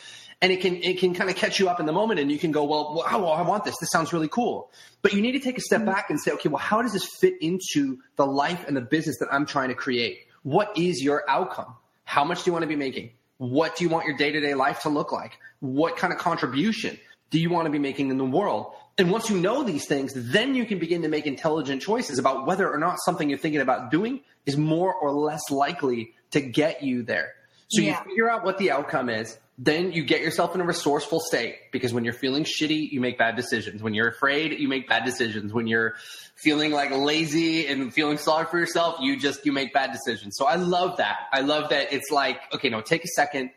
and 0.42 0.52
it 0.52 0.60
can 0.60 0.76
it 0.76 0.98
can 0.98 1.14
kind 1.14 1.30
of 1.30 1.36
catch 1.36 1.58
you 1.58 1.68
up 1.68 1.80
in 1.80 1.86
the 1.86 1.92
moment 1.92 2.20
and 2.20 2.30
you 2.30 2.38
can 2.38 2.52
go 2.52 2.64
well 2.64 2.94
wow 2.94 3.26
i 3.28 3.42
want 3.42 3.64
this 3.64 3.76
this 3.78 3.90
sounds 3.90 4.12
really 4.12 4.28
cool 4.28 4.70
but 5.02 5.12
you 5.12 5.22
need 5.22 5.32
to 5.32 5.40
take 5.40 5.56
a 5.56 5.60
step 5.60 5.82
mm. 5.82 5.86
back 5.86 6.10
and 6.10 6.20
say 6.20 6.30
okay 6.30 6.48
well 6.48 6.58
how 6.58 6.82
does 6.82 6.92
this 6.92 7.06
fit 7.20 7.34
into 7.40 7.98
the 8.16 8.26
life 8.26 8.64
and 8.68 8.76
the 8.76 8.80
business 8.80 9.16
that 9.18 9.28
i'm 9.32 9.46
trying 9.46 9.68
to 9.68 9.74
create 9.74 10.26
what 10.42 10.76
is 10.76 11.02
your 11.02 11.24
outcome 11.28 11.74
how 12.04 12.24
much 12.24 12.44
do 12.44 12.48
you 12.48 12.52
want 12.52 12.62
to 12.62 12.68
be 12.68 12.76
making 12.76 13.10
what 13.38 13.76
do 13.76 13.84
you 13.84 13.90
want 13.90 14.06
your 14.06 14.16
day 14.16 14.32
to 14.32 14.40
day 14.40 14.54
life 14.54 14.80
to 14.82 14.88
look 14.88 15.12
like? 15.12 15.38
What 15.60 15.96
kind 15.96 16.12
of 16.12 16.18
contribution 16.18 16.98
do 17.30 17.38
you 17.38 17.50
want 17.50 17.66
to 17.66 17.70
be 17.70 17.78
making 17.78 18.10
in 18.10 18.18
the 18.18 18.24
world? 18.24 18.72
And 18.98 19.10
once 19.10 19.28
you 19.28 19.38
know 19.38 19.62
these 19.62 19.86
things, 19.86 20.12
then 20.14 20.54
you 20.54 20.64
can 20.64 20.78
begin 20.78 21.02
to 21.02 21.08
make 21.08 21.26
intelligent 21.26 21.82
choices 21.82 22.18
about 22.18 22.46
whether 22.46 22.70
or 22.70 22.78
not 22.78 22.96
something 23.04 23.28
you're 23.28 23.38
thinking 23.38 23.60
about 23.60 23.90
doing 23.90 24.20
is 24.46 24.56
more 24.56 24.94
or 24.94 25.12
less 25.12 25.50
likely 25.50 26.14
to 26.30 26.40
get 26.40 26.82
you 26.82 27.02
there. 27.02 27.34
So 27.68 27.82
yeah. 27.82 27.98
you 27.98 28.10
figure 28.10 28.30
out 28.30 28.44
what 28.44 28.56
the 28.58 28.70
outcome 28.70 29.10
is. 29.10 29.36
Then 29.58 29.92
you 29.92 30.04
get 30.04 30.20
yourself 30.20 30.54
in 30.54 30.60
a 30.60 30.64
resourceful 30.64 31.18
state 31.20 31.56
because 31.72 31.94
when 31.94 32.04
you're 32.04 32.12
feeling 32.12 32.44
shitty, 32.44 32.90
you 32.92 33.00
make 33.00 33.16
bad 33.16 33.36
decisions. 33.36 33.82
When 33.82 33.94
you're 33.94 34.08
afraid, 34.08 34.58
you 34.58 34.68
make 34.68 34.86
bad 34.88 35.04
decisions. 35.06 35.52
When 35.52 35.66
you're 35.66 35.94
feeling 36.34 36.72
like 36.72 36.90
lazy 36.90 37.66
and 37.66 37.92
feeling 37.92 38.18
sorry 38.18 38.44
for 38.46 38.58
yourself, 38.58 38.96
you 39.00 39.18
just 39.18 39.46
you 39.46 39.52
make 39.52 39.72
bad 39.72 39.92
decisions. 39.92 40.36
So 40.36 40.44
I 40.46 40.56
love 40.56 40.98
that. 40.98 41.20
I 41.32 41.40
love 41.40 41.70
that 41.70 41.92
it's 41.92 42.10
like, 42.10 42.38
okay, 42.52 42.68
no, 42.68 42.82
take 42.82 43.02
a 43.04 43.08
second, 43.08 43.50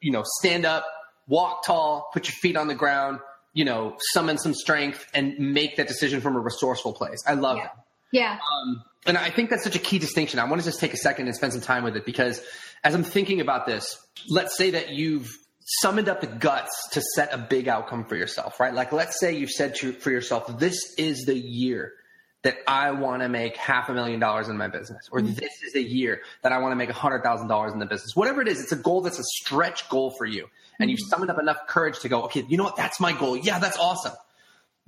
you 0.00 0.12
know, 0.12 0.22
stand 0.38 0.64
up, 0.64 0.86
walk 1.28 1.64
tall, 1.66 2.08
put 2.14 2.26
your 2.28 2.34
feet 2.34 2.56
on 2.56 2.66
the 2.68 2.74
ground, 2.74 3.18
you 3.52 3.66
know, 3.66 3.96
summon 4.14 4.38
some 4.38 4.54
strength 4.54 5.06
and 5.12 5.38
make 5.38 5.76
that 5.76 5.88
decision 5.88 6.22
from 6.22 6.36
a 6.36 6.40
resourceful 6.40 6.94
place. 6.94 7.22
I 7.26 7.34
love 7.34 7.58
Yeah. 7.58 7.64
that. 7.64 7.76
Yeah. 8.12 8.38
Um, 8.62 8.82
and 9.04 9.18
I 9.18 9.30
think 9.30 9.50
that's 9.50 9.64
such 9.64 9.76
a 9.76 9.78
key 9.80 9.98
distinction. 9.98 10.38
I 10.38 10.44
want 10.44 10.62
to 10.62 10.66
just 10.66 10.80
take 10.80 10.94
a 10.94 10.98
second 10.98 11.26
and 11.26 11.34
spend 11.36 11.52
some 11.52 11.62
time 11.62 11.82
with 11.84 11.96
it 11.96 12.06
because 12.06 12.40
as 12.84 12.94
I'm 12.94 13.04
thinking 13.04 13.40
about 13.40 13.66
this, 13.66 13.98
let's 14.28 14.56
say 14.56 14.72
that 14.72 14.90
you've 14.90 15.30
summoned 15.64 16.08
up 16.08 16.20
the 16.20 16.26
guts 16.26 16.70
to 16.92 17.02
set 17.14 17.32
a 17.32 17.38
big 17.38 17.68
outcome 17.68 18.04
for 18.04 18.16
yourself, 18.16 18.58
right? 18.58 18.74
Like, 18.74 18.92
let's 18.92 19.18
say 19.20 19.36
you've 19.36 19.50
said 19.50 19.76
to, 19.76 19.92
for 19.92 20.10
yourself, 20.10 20.58
this 20.58 20.94
is 20.98 21.24
the 21.24 21.36
year 21.36 21.92
that 22.42 22.56
I 22.66 22.90
want 22.90 23.22
to 23.22 23.28
make 23.28 23.56
half 23.56 23.88
a 23.88 23.94
million 23.94 24.18
dollars 24.18 24.48
in 24.48 24.56
my 24.56 24.66
business, 24.66 25.08
or 25.12 25.20
mm-hmm. 25.20 25.34
this 25.34 25.62
is 25.64 25.72
the 25.74 25.82
year 25.82 26.22
that 26.42 26.50
I 26.50 26.58
want 26.58 26.72
to 26.72 26.76
make 26.76 26.90
a 26.90 26.94
hundred 26.94 27.22
thousand 27.22 27.46
dollars 27.46 27.72
in 27.72 27.78
the 27.78 27.86
business. 27.86 28.16
Whatever 28.16 28.42
it 28.42 28.48
is, 28.48 28.60
it's 28.60 28.72
a 28.72 28.76
goal 28.76 29.00
that's 29.00 29.20
a 29.20 29.24
stretch 29.24 29.88
goal 29.88 30.12
for 30.18 30.26
you. 30.26 30.48
And 30.80 30.90
you've 30.90 30.98
mm-hmm. 30.98 31.08
summoned 31.08 31.30
up 31.30 31.38
enough 31.38 31.58
courage 31.68 32.00
to 32.00 32.08
go, 32.08 32.24
okay, 32.24 32.44
you 32.48 32.56
know 32.56 32.64
what? 32.64 32.76
That's 32.76 32.98
my 32.98 33.12
goal. 33.12 33.36
Yeah, 33.36 33.60
that's 33.60 33.78
awesome. 33.78 34.14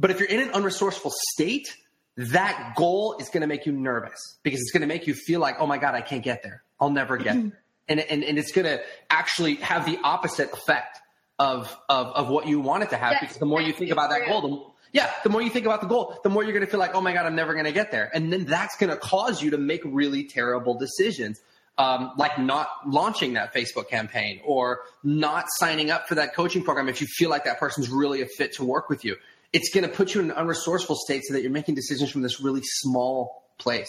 But 0.00 0.10
if 0.10 0.18
you're 0.18 0.28
in 0.28 0.40
an 0.40 0.48
unresourceful 0.48 1.12
state, 1.12 1.76
that 2.16 2.74
goal 2.76 3.16
is 3.20 3.28
going 3.28 3.42
to 3.42 3.46
make 3.46 3.66
you 3.66 3.72
nervous 3.72 4.18
because 4.42 4.60
it's 4.60 4.72
going 4.72 4.80
to 4.80 4.88
make 4.88 5.06
you 5.06 5.14
feel 5.14 5.38
like, 5.38 5.56
oh 5.60 5.66
my 5.66 5.78
God, 5.78 5.94
I 5.94 6.00
can't 6.00 6.24
get 6.24 6.42
there. 6.42 6.64
I'll 6.80 6.90
never 6.90 7.16
get 7.16 7.36
mm-hmm. 7.36 7.48
there. 7.50 7.60
And, 7.88 8.00
and, 8.00 8.24
and 8.24 8.38
it's 8.38 8.52
going 8.52 8.66
to 8.66 8.82
actually 9.10 9.56
have 9.56 9.84
the 9.84 9.98
opposite 10.02 10.52
effect 10.52 11.00
of, 11.38 11.76
of, 11.88 12.06
of 12.08 12.28
what 12.28 12.46
you 12.46 12.60
want 12.60 12.82
it 12.82 12.90
to 12.90 12.96
have 12.96 13.12
That's 13.12 13.24
because 13.24 13.36
the 13.38 13.46
more 13.46 13.60
you 13.60 13.72
think 13.72 13.90
about 13.90 14.10
that 14.10 14.26
goal, 14.26 14.40
the, 14.40 14.98
yeah, 14.98 15.10
the 15.24 15.28
more 15.28 15.42
you 15.42 15.50
think 15.50 15.66
about 15.66 15.80
the 15.80 15.88
goal, 15.88 16.18
the 16.22 16.30
more 16.30 16.44
you're 16.44 16.52
going 16.52 16.64
to 16.64 16.70
feel 16.70 16.80
like, 16.80 16.94
oh 16.94 17.00
my 17.00 17.12
God, 17.12 17.26
I'm 17.26 17.34
never 17.34 17.52
going 17.52 17.64
to 17.66 17.72
get 17.72 17.90
there. 17.90 18.10
And 18.14 18.32
then 18.32 18.44
that's 18.44 18.76
going 18.76 18.90
to 18.90 18.96
cause 18.96 19.42
you 19.42 19.50
to 19.50 19.58
make 19.58 19.82
really 19.84 20.24
terrible 20.24 20.78
decisions. 20.78 21.40
Um, 21.76 22.12
like 22.16 22.38
not 22.38 22.68
launching 22.86 23.32
that 23.32 23.52
Facebook 23.52 23.88
campaign 23.88 24.40
or 24.44 24.82
not 25.02 25.46
signing 25.48 25.90
up 25.90 26.06
for 26.06 26.14
that 26.14 26.32
coaching 26.32 26.62
program 26.62 26.88
if 26.88 27.00
you 27.00 27.08
feel 27.08 27.30
like 27.30 27.46
that 27.46 27.58
person's 27.58 27.90
really 27.90 28.22
a 28.22 28.26
fit 28.26 28.52
to 28.54 28.64
work 28.64 28.88
with 28.88 29.04
you. 29.04 29.16
It's 29.52 29.74
going 29.74 29.82
to 29.82 29.92
put 29.92 30.14
you 30.14 30.20
in 30.20 30.30
an 30.30 30.36
unresourceful 30.36 30.94
state 30.94 31.24
so 31.24 31.34
that 31.34 31.42
you're 31.42 31.50
making 31.50 31.74
decisions 31.74 32.12
from 32.12 32.22
this 32.22 32.40
really 32.40 32.62
small 32.62 33.42
place. 33.58 33.88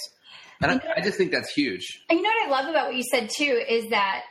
And 0.62 0.72
I, 0.72 0.82
I 0.98 1.02
just 1.02 1.18
think 1.18 1.32
that's 1.32 1.52
huge. 1.52 2.04
And 2.10 2.20
you 2.20 2.24
know 2.24 2.30
what 2.30 2.48
I 2.48 2.50
love 2.62 2.70
about 2.70 2.88
what 2.88 2.96
you 2.96 3.04
said 3.12 3.30
too 3.30 3.64
is 3.68 3.90
that 3.90 4.24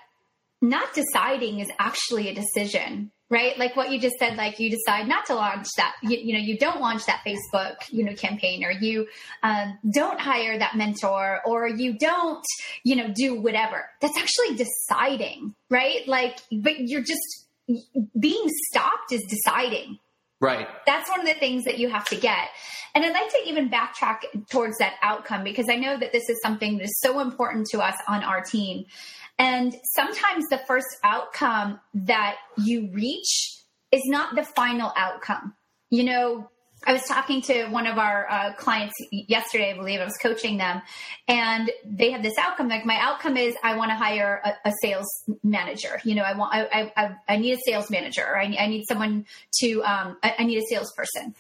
not 0.63 0.95
deciding 0.95 1.61
is 1.61 1.69
actually 1.79 2.29
a 2.29 2.35
decision, 2.35 3.11
right? 3.31 3.59
Like 3.59 3.77
what 3.77 3.91
you 3.91 4.01
just 4.01 4.17
said, 4.19 4.37
like 4.37 4.59
you 4.59 4.71
decide 4.71 5.07
not 5.07 5.27
to 5.27 5.35
launch 5.35 5.67
that, 5.77 5.95
you, 6.03 6.17
you 6.17 6.33
know, 6.33 6.39
you 6.39 6.59
don't 6.59 6.81
launch 6.81 7.05
that 7.07 7.23
Facebook, 7.27 7.77
you 7.91 8.05
know, 8.05 8.15
campaign, 8.15 8.65
or 8.65 8.71
you 8.71 9.07
um, 9.43 9.79
don't 9.93 10.19
hire 10.19 10.59
that 10.59 10.77
mentor, 10.77 11.41
or 11.45 11.69
you 11.69 11.99
don't, 11.99 12.45
you 12.83 12.97
know, 12.97 13.13
do 13.15 13.41
whatever. 13.41 13.85
That's 14.01 14.17
actually 14.17 14.57
deciding, 14.57 15.55
right? 15.69 16.07
Like, 16.07 16.39
but 16.51 16.81
you're 16.81 17.03
just 17.03 17.47
being 18.19 18.49
stopped 18.71 19.13
is 19.13 19.23
deciding 19.29 19.99
Right. 20.45 20.69
that's 20.87 21.09
one 21.11 21.21
of 21.21 21.27
the 21.27 21.35
things 21.35 21.65
that 21.65 21.79
you 21.79 21.89
have 21.89 22.05
to 22.07 22.17
get. 22.17 22.49
And 22.95 23.05
I'd 23.05 23.13
like 23.13 23.31
to 23.31 23.41
even 23.47 23.71
backtrack 23.71 24.49
towards 24.51 24.79
that 24.79 24.95
outcome 25.03 25.43
because 25.43 25.67
I 25.69 25.77
know 25.77 25.99
that 25.99 26.13
this 26.13 26.29
is 26.29 26.41
something 26.43 26.79
that 26.79 26.85
is 26.85 27.01
so 27.01 27.21
important 27.21 27.67
to 27.71 27.81
us 27.81 27.97
on 28.07 28.23
our 28.23 28.41
team. 28.41 28.85
And 29.39 29.75
sometimes 29.95 30.45
the 30.49 30.59
first 30.59 30.87
outcome 31.03 31.81
that 31.95 32.37
you 32.57 32.91
reach 32.93 33.59
is 33.91 34.03
not 34.07 34.37
the 34.37 34.45
final 34.45 34.93
outcome. 34.97 35.55
You 35.91 36.05
know, 36.05 36.51
I 36.87 36.93
was 36.93 37.03
talking 37.05 37.43
to 37.43 37.67
one 37.69 37.87
of 37.87 37.99
our 37.99 38.31
uh, 38.31 38.53
clients 38.55 38.95
yesterday, 39.11 39.73
I 39.73 39.77
believe 39.77 40.01
I 40.01 40.05
was 40.05 40.17
coaching 40.21 40.59
them, 40.59 40.83
and 41.29 41.71
they 41.85 42.11
had 42.11 42.23
this 42.23 42.35
outcome. 42.39 42.69
Like 42.69 42.85
my 42.85 42.99
outcome 42.99 43.37
is 43.37 43.55
I 43.63 43.77
want 43.77 43.91
to 43.91 43.97
hire 43.97 44.41
a, 44.45 44.69
a 44.69 44.73
sales 44.83 45.07
manager. 45.43 46.01
You 46.05 46.15
know, 46.15 46.23
I 46.23 46.35
want 46.37 46.55
I 46.55 46.93
I, 46.97 47.17
I 47.29 47.37
need 47.37 47.55
a 47.55 47.61
sales 47.65 47.91
manager. 47.91 48.37
I, 48.37 48.57
I 48.59 48.67
need 48.67 48.85
someone 48.87 49.27
to 49.61 49.83
um, 49.83 50.17
I, 50.23 50.35
I 50.41 50.45
need 50.45 50.59
a 50.59 50.67
salesperson. 50.69 51.35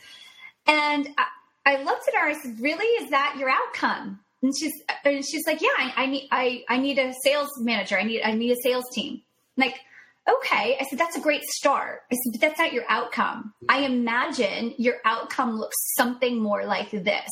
And 0.66 1.08
I, 1.18 1.26
I 1.66 1.82
looked 1.82 2.08
at 2.08 2.14
her. 2.14 2.26
I 2.26 2.34
said, 2.34 2.60
"Really? 2.60 2.86
Is 3.04 3.10
that 3.10 3.36
your 3.38 3.50
outcome?" 3.50 4.20
And 4.42 4.52
she's 4.58 4.72
and 5.04 5.24
she's 5.24 5.46
like, 5.46 5.60
"Yeah, 5.60 5.68
I, 5.76 5.92
I 5.96 6.06
need 6.06 6.28
I 6.30 6.64
I 6.68 6.78
need 6.78 6.98
a 6.98 7.12
sales 7.22 7.50
manager. 7.60 7.98
I 7.98 8.04
need 8.04 8.22
I 8.22 8.32
need 8.32 8.52
a 8.52 8.60
sales 8.62 8.84
team." 8.92 9.22
Like 9.56 9.78
okay. 10.28 10.76
I 10.80 10.84
said, 10.84 10.98
that's 10.98 11.16
a 11.16 11.20
great 11.20 11.44
start. 11.44 12.02
I 12.10 12.16
said, 12.16 12.32
but 12.32 12.40
that's 12.40 12.58
not 12.58 12.72
your 12.72 12.84
outcome. 12.88 13.54
I 13.68 13.80
imagine 13.80 14.74
your 14.78 14.96
outcome 15.04 15.58
looks 15.58 15.76
something 15.96 16.42
more 16.42 16.64
like 16.64 16.90
this 16.90 17.30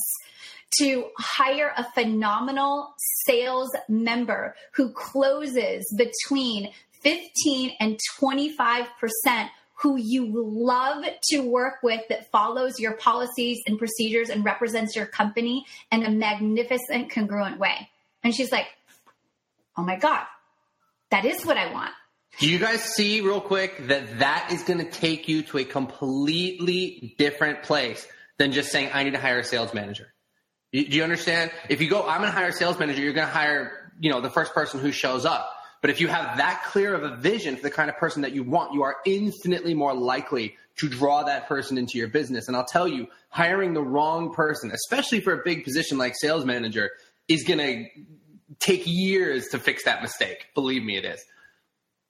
to 0.79 1.07
hire 1.19 1.73
a 1.77 1.85
phenomenal 1.93 2.95
sales 3.27 3.71
member 3.89 4.55
who 4.73 4.91
closes 4.91 5.85
between 5.97 6.73
15 7.03 7.73
and 7.81 7.99
25 8.19 8.87
percent 8.99 9.51
who 9.75 9.97
you 9.97 10.31
love 10.33 11.05
to 11.25 11.41
work 11.41 11.83
with 11.83 12.01
that 12.09 12.31
follows 12.31 12.79
your 12.79 12.93
policies 12.93 13.61
and 13.67 13.79
procedures 13.79 14.31
and 14.31 14.45
represents 14.45 14.95
your 14.95 15.07
company 15.07 15.67
in 15.91 16.05
a 16.05 16.11
magnificent 16.11 17.11
congruent 17.11 17.59
way 17.59 17.91
and 18.23 18.35
she's 18.35 18.53
like 18.53 18.67
oh 19.77 19.83
my 19.83 19.97
god 19.97 20.25
that 21.11 21.25
is 21.25 21.45
what 21.45 21.57
i 21.57 21.73
want 21.73 21.93
Do 22.39 22.49
you 22.49 22.59
guys 22.59 22.83
see 22.83 23.21
real 23.21 23.41
quick 23.41 23.89
that 23.89 24.19
that 24.19 24.51
is 24.53 24.63
going 24.63 24.79
to 24.79 24.91
take 24.91 25.29
you 25.29 25.43
to 25.45 25.59
a 25.59 25.65
completely 25.65 27.15
different 27.19 27.63
place 27.63 28.07
than 28.39 28.53
just 28.53 28.73
saying, 28.73 28.91
I 28.93 29.05
need 29.05 29.13
to 29.13 29.21
hire 29.21 29.41
a 29.41 29.45
sales 29.45 29.75
manager? 29.75 30.13
Do 30.73 30.81
you 30.81 31.03
understand? 31.03 31.51
If 31.69 31.83
you 31.83 31.91
go, 31.91 32.03
I'm 32.03 32.21
going 32.21 32.33
to 32.33 32.37
hire 32.37 32.49
a 32.49 32.53
sales 32.53 32.79
manager, 32.79 33.03
you're 33.03 33.13
going 33.13 33.27
to 33.27 33.33
hire, 33.33 33.93
you 34.01 34.11
know, 34.11 34.21
the 34.21 34.31
first 34.31 34.55
person 34.55 34.81
who 34.81 34.91
shows 34.91 35.27
up. 35.27 35.51
But 35.83 35.91
if 35.91 36.01
you 36.01 36.09
have 36.09 36.39
that 36.39 36.63
clear 36.65 36.95
of 36.95 37.03
a 37.03 37.17
vision 37.17 37.57
for 37.57 37.63
the 37.63 37.71
kind 37.71 37.91
of 37.91 37.97
person 37.99 38.23
that 38.23 38.33
you 38.33 38.43
want, 38.43 38.73
you 38.73 38.83
are 38.83 38.97
infinitely 39.05 39.75
more 39.75 39.93
likely 39.93 40.57
to 40.79 40.89
draw 40.89 41.25
that 41.25 41.49
person 41.49 41.77
into 41.77 41.99
your 41.99 42.09
business. 42.09 42.49
And 42.49 42.57
I'll 42.57 42.65
tell 42.65 42.89
you, 42.89 43.09
hiring 43.29 43.75
the 43.75 43.83
wrong 43.83 44.33
person, 44.33 44.71
especially 44.71 45.21
for 45.21 45.35
a 45.35 45.43
big 45.45 45.65
position 45.65 45.99
like 45.99 46.15
sales 46.17 46.45
manager, 46.47 46.91
is 47.29 47.45
going 47.45 47.59
to 47.59 47.85
take 48.61 48.85
years 48.87 49.49
to 49.49 49.59
fix 49.59 49.85
that 49.85 50.01
mistake. 50.01 50.47
Believe 50.55 50.83
me, 50.83 50.97
it 50.97 51.05
is. 51.05 51.23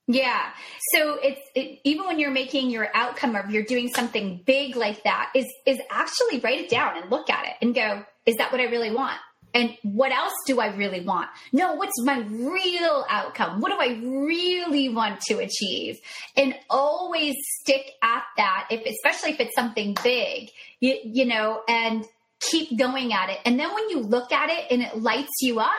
Yeah. 0.09 0.51
So 0.95 1.19
it's 1.23 1.41
it, 1.55 1.81
even 1.85 2.07
when 2.07 2.19
you're 2.19 2.33
making 2.33 2.71
your 2.71 2.89
outcome 2.95 3.37
or 3.37 3.49
you're 3.49 3.63
doing 3.63 3.89
something 3.89 4.43
big 4.45 4.77
like 4.77 5.05
that 5.05 5.31
is 5.35 5.47
is 5.65 5.79
actually 5.91 6.41
write 6.41 6.61
it 6.61 6.71
down 6.71 7.01
and 7.01 7.11
look 7.11 7.31
at 7.31 7.47
it 7.47 7.55
and 7.63 7.75
go, 7.75 8.05
is 8.27 8.37
that 8.37 8.51
what 8.51 8.61
I 8.61 8.65
really 8.65 8.91
want? 8.91 9.17
And 9.55 9.77
what 9.83 10.13
else 10.13 10.33
do 10.47 10.61
I 10.61 10.75
really 10.75 11.01
want? 11.01 11.29
No, 11.53 11.75
what's 11.75 11.93
my 12.05 12.21
real 12.21 13.05
outcome? 13.09 13.61
What 13.61 13.71
do 13.71 13.79
I 13.79 14.01
really 14.03 14.89
want 14.89 15.21
to 15.29 15.39
achieve? 15.39 16.01
And 16.37 16.55
always 16.71 17.35
stick 17.61 17.91
at 18.03 18.25
that 18.39 18.69
if 18.71 18.81
especially 18.87 19.33
if 19.33 19.41
it's 19.41 19.55
something 19.55 19.95
big, 20.03 20.51
you, 20.81 20.97
you 21.05 21.27
know, 21.27 21.63
and 21.69 22.05
keep 22.41 22.77
going 22.79 23.13
at 23.13 23.29
it. 23.29 23.39
And 23.45 23.59
then 23.61 23.73
when 23.75 23.91
you 23.91 24.01
look 24.01 24.33
at 24.33 24.51
it 24.51 24.67
and 24.71 24.83
it 24.83 24.99
lights 24.99 25.43
you 25.43 25.61
up, 25.61 25.71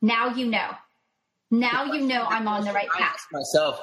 now 0.00 0.34
you 0.34 0.46
know. 0.46 0.70
Now 1.52 1.84
you 1.92 2.00
know 2.06 2.24
I'm 2.24 2.48
on 2.48 2.64
the 2.64 2.72
right 2.72 2.88
path. 2.88 3.20
myself 3.30 3.78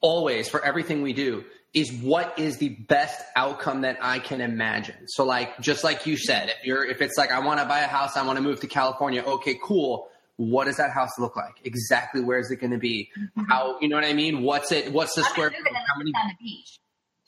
always 0.00 0.48
for 0.48 0.64
everything 0.64 1.02
we 1.02 1.12
do 1.12 1.44
is 1.74 1.92
what 1.92 2.38
is 2.38 2.56
the 2.56 2.70
best 2.70 3.22
outcome 3.36 3.82
that 3.82 3.98
I 4.00 4.18
can 4.18 4.40
imagine. 4.40 5.08
So 5.08 5.24
like 5.24 5.60
just 5.60 5.84
like 5.84 6.06
you 6.06 6.16
said, 6.16 6.48
if 6.48 6.64
you're 6.64 6.84
if 6.84 7.02
it's 7.02 7.18
like 7.18 7.30
I 7.30 7.40
want 7.40 7.60
to 7.60 7.66
buy 7.66 7.80
a 7.80 7.86
house, 7.86 8.16
I 8.16 8.26
want 8.26 8.38
to 8.38 8.42
move 8.42 8.60
to 8.60 8.66
California. 8.66 9.22
Okay, 9.22 9.58
cool. 9.62 10.08
What 10.36 10.64
does 10.64 10.78
that 10.78 10.90
house 10.90 11.18
look 11.18 11.36
like? 11.36 11.54
Exactly 11.64 12.22
where 12.22 12.38
is 12.38 12.50
it 12.50 12.56
going 12.56 12.72
to 12.72 12.78
be? 12.78 13.10
Mm-hmm. 13.18 13.44
How 13.48 13.78
you 13.80 13.88
know 13.88 13.96
what 13.96 14.06
I 14.06 14.14
mean? 14.14 14.42
What's 14.42 14.72
it? 14.72 14.90
What's 14.90 15.14
the 15.14 15.22
I'm 15.22 15.30
square? 15.30 15.50
How 15.50 15.98
many? 15.98 16.12
on 16.14 16.28
the 16.28 16.44
beach. 16.44 16.78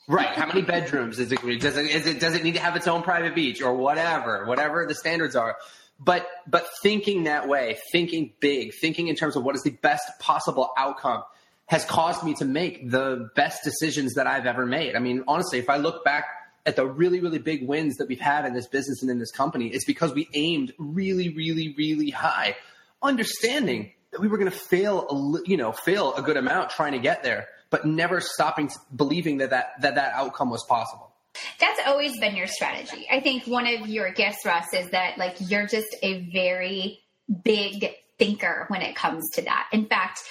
Right. 0.07 0.27
How 0.27 0.45
many 0.45 0.61
bedrooms 0.61 1.19
is 1.19 1.31
it? 1.31 1.41
Does 1.59 1.77
it, 1.77 1.85
is 1.85 2.05
it 2.05 2.19
does 2.19 2.35
it 2.35 2.43
need 2.43 2.55
to 2.55 2.61
have 2.61 2.75
its 2.75 2.87
own 2.87 3.01
private 3.03 3.33
beach 3.33 3.61
or 3.61 3.75
whatever, 3.75 4.45
whatever 4.45 4.85
the 4.87 4.95
standards 4.95 5.35
are? 5.35 5.57
But 5.99 6.27
but 6.45 6.67
thinking 6.81 7.23
that 7.23 7.47
way, 7.47 7.77
thinking 7.91 8.33
big, 8.39 8.73
thinking 8.73 9.07
in 9.07 9.15
terms 9.15 9.35
of 9.35 9.43
what 9.43 9.55
is 9.55 9.63
the 9.63 9.71
best 9.71 10.03
possible 10.19 10.71
outcome, 10.77 11.23
has 11.67 11.85
caused 11.85 12.23
me 12.23 12.33
to 12.35 12.45
make 12.45 12.89
the 12.89 13.29
best 13.35 13.63
decisions 13.63 14.15
that 14.15 14.27
I've 14.27 14.45
ever 14.45 14.65
made. 14.65 14.95
I 14.95 14.99
mean, 14.99 15.23
honestly, 15.27 15.59
if 15.59 15.69
I 15.69 15.77
look 15.77 16.03
back 16.03 16.25
at 16.65 16.75
the 16.75 16.85
really 16.85 17.21
really 17.21 17.39
big 17.39 17.67
wins 17.67 17.95
that 17.97 18.07
we've 18.07 18.19
had 18.19 18.45
in 18.45 18.53
this 18.53 18.67
business 18.67 19.01
and 19.01 19.09
in 19.09 19.19
this 19.19 19.31
company, 19.31 19.67
it's 19.67 19.85
because 19.85 20.13
we 20.13 20.27
aimed 20.33 20.73
really 20.77 21.29
really 21.29 21.73
really 21.77 22.09
high, 22.09 22.55
understanding 23.01 23.91
that 24.11 24.19
we 24.19 24.27
were 24.27 24.37
going 24.37 24.51
to 24.51 24.57
fail, 24.57 25.39
you 25.45 25.57
know, 25.57 25.71
fail 25.71 26.13
a 26.15 26.21
good 26.21 26.37
amount 26.37 26.71
trying 26.71 26.91
to 26.91 26.99
get 26.99 27.23
there, 27.23 27.47
but 27.69 27.85
never 27.85 28.19
stopping 28.19 28.69
believing 28.95 29.37
that 29.37 29.51
that 29.51 29.81
that, 29.81 29.95
that 29.95 30.13
outcome 30.13 30.49
was 30.49 30.63
possible. 30.65 31.04
That's 31.59 31.79
always 31.85 32.19
been 32.19 32.35
your 32.35 32.47
strategy. 32.47 33.07
I 33.11 33.19
think 33.19 33.45
one 33.45 33.67
of 33.67 33.87
your 33.87 34.11
gifts, 34.11 34.45
Russ, 34.45 34.73
is 34.73 34.89
that 34.91 35.17
like 35.17 35.35
you're 35.39 35.67
just 35.67 35.95
a 36.01 36.29
very 36.31 36.99
big 37.43 37.91
thinker 38.17 38.65
when 38.69 38.81
it 38.81 38.95
comes 38.95 39.29
to 39.33 39.41
that. 39.43 39.67
In 39.71 39.85
fact, 39.85 40.21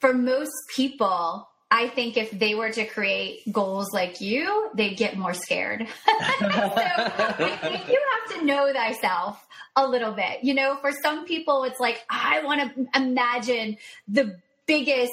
for 0.00 0.14
most 0.14 0.52
people, 0.74 1.48
I 1.70 1.88
think 1.88 2.16
if 2.16 2.30
they 2.30 2.54
were 2.54 2.70
to 2.70 2.84
create 2.84 3.40
goals 3.50 3.92
like 3.92 4.20
you, 4.20 4.70
they'd 4.74 4.96
get 4.96 5.16
more 5.16 5.34
scared. 5.34 5.86
so 6.06 6.46
I 6.46 7.58
think 7.60 7.88
you 7.88 8.00
have 8.12 8.38
to 8.38 8.44
know 8.44 8.72
thyself 8.72 9.44
a 9.74 9.86
little 9.86 10.12
bit. 10.12 10.44
You 10.44 10.54
know, 10.54 10.76
for 10.76 10.92
some 11.02 11.24
people, 11.24 11.64
it's 11.64 11.80
like, 11.80 12.04
I 12.08 12.44
want 12.44 12.76
to 12.76 12.86
imagine 12.94 13.78
the 14.06 14.36
biggest 14.66 15.12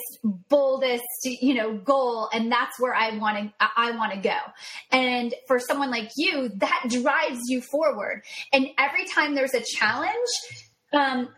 boldest 0.50 1.04
you 1.24 1.54
know 1.54 1.78
goal 1.78 2.30
and 2.34 2.52
that's 2.52 2.80
where 2.80 2.94
i 2.94 3.18
want 3.18 3.38
to 3.38 3.54
i 3.60 3.92
want 3.92 4.14
to 4.14 4.20
go 4.20 4.38
and 4.92 5.34
for 5.48 5.60
someone 5.60 5.92
like 5.92 6.10
you 6.16 6.50
that 6.56 6.84
drives 6.90 7.40
you 7.48 7.62
forward 7.62 8.24
and 8.54 8.68
every 8.78 9.06
time 9.06 9.36
there's 9.36 9.54
a 9.54 9.62
challenge 9.62 10.30
um, 10.94 11.30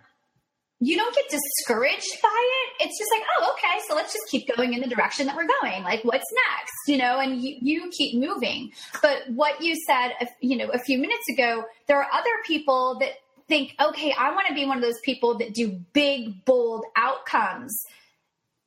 you 0.84 0.98
don't 0.98 1.16
get 1.16 1.26
discouraged 1.30 2.22
by 2.22 2.30
it. 2.30 2.84
It's 2.86 3.00
just 3.00 3.10
like, 3.12 3.24
oh, 3.38 3.54
okay, 3.54 3.80
so 3.88 3.96
let's 3.96 4.12
just 4.12 4.26
keep 4.30 4.54
going 4.56 4.74
in 4.74 4.82
the 4.82 4.88
direction 4.88 5.28
that 5.28 5.36
we're 5.36 5.48
going. 5.62 5.84
Like, 5.84 6.04
what's 6.04 6.26
next? 6.50 6.74
You 6.88 6.98
know, 6.98 7.20
and 7.20 7.42
you, 7.42 7.56
you 7.62 7.90
keep 7.98 8.20
moving. 8.20 8.72
But 9.02 9.30
what 9.30 9.62
you 9.62 9.76
said, 9.88 10.12
you 10.42 10.58
know, 10.58 10.68
a 10.74 10.80
few 10.80 10.98
minutes 10.98 11.24
ago, 11.32 11.64
there 11.88 11.98
are 11.98 12.08
other 12.12 12.30
people 12.46 12.98
that 13.00 13.12
think, 13.48 13.76
okay, 13.80 14.14
I 14.18 14.34
want 14.34 14.48
to 14.50 14.54
be 14.54 14.66
one 14.66 14.78
of 14.78 14.84
those 14.84 15.00
people 15.04 15.38
that 15.38 15.54
do 15.54 15.80
big, 15.94 16.44
bold 16.44 16.84
outcomes. 16.98 17.74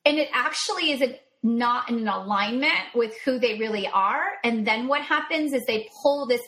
And 0.06 0.18
it 0.18 0.28
actually 0.32 0.92
isn't 0.92 1.16
not 1.42 1.90
in 1.90 2.06
alignment 2.08 2.94
with 2.94 3.14
who 3.24 3.38
they 3.38 3.58
really 3.58 3.86
are. 3.88 4.22
And 4.42 4.66
then 4.66 4.88
what 4.88 5.02
happens 5.02 5.52
is 5.52 5.64
they 5.66 5.88
pull 6.02 6.26
this 6.26 6.40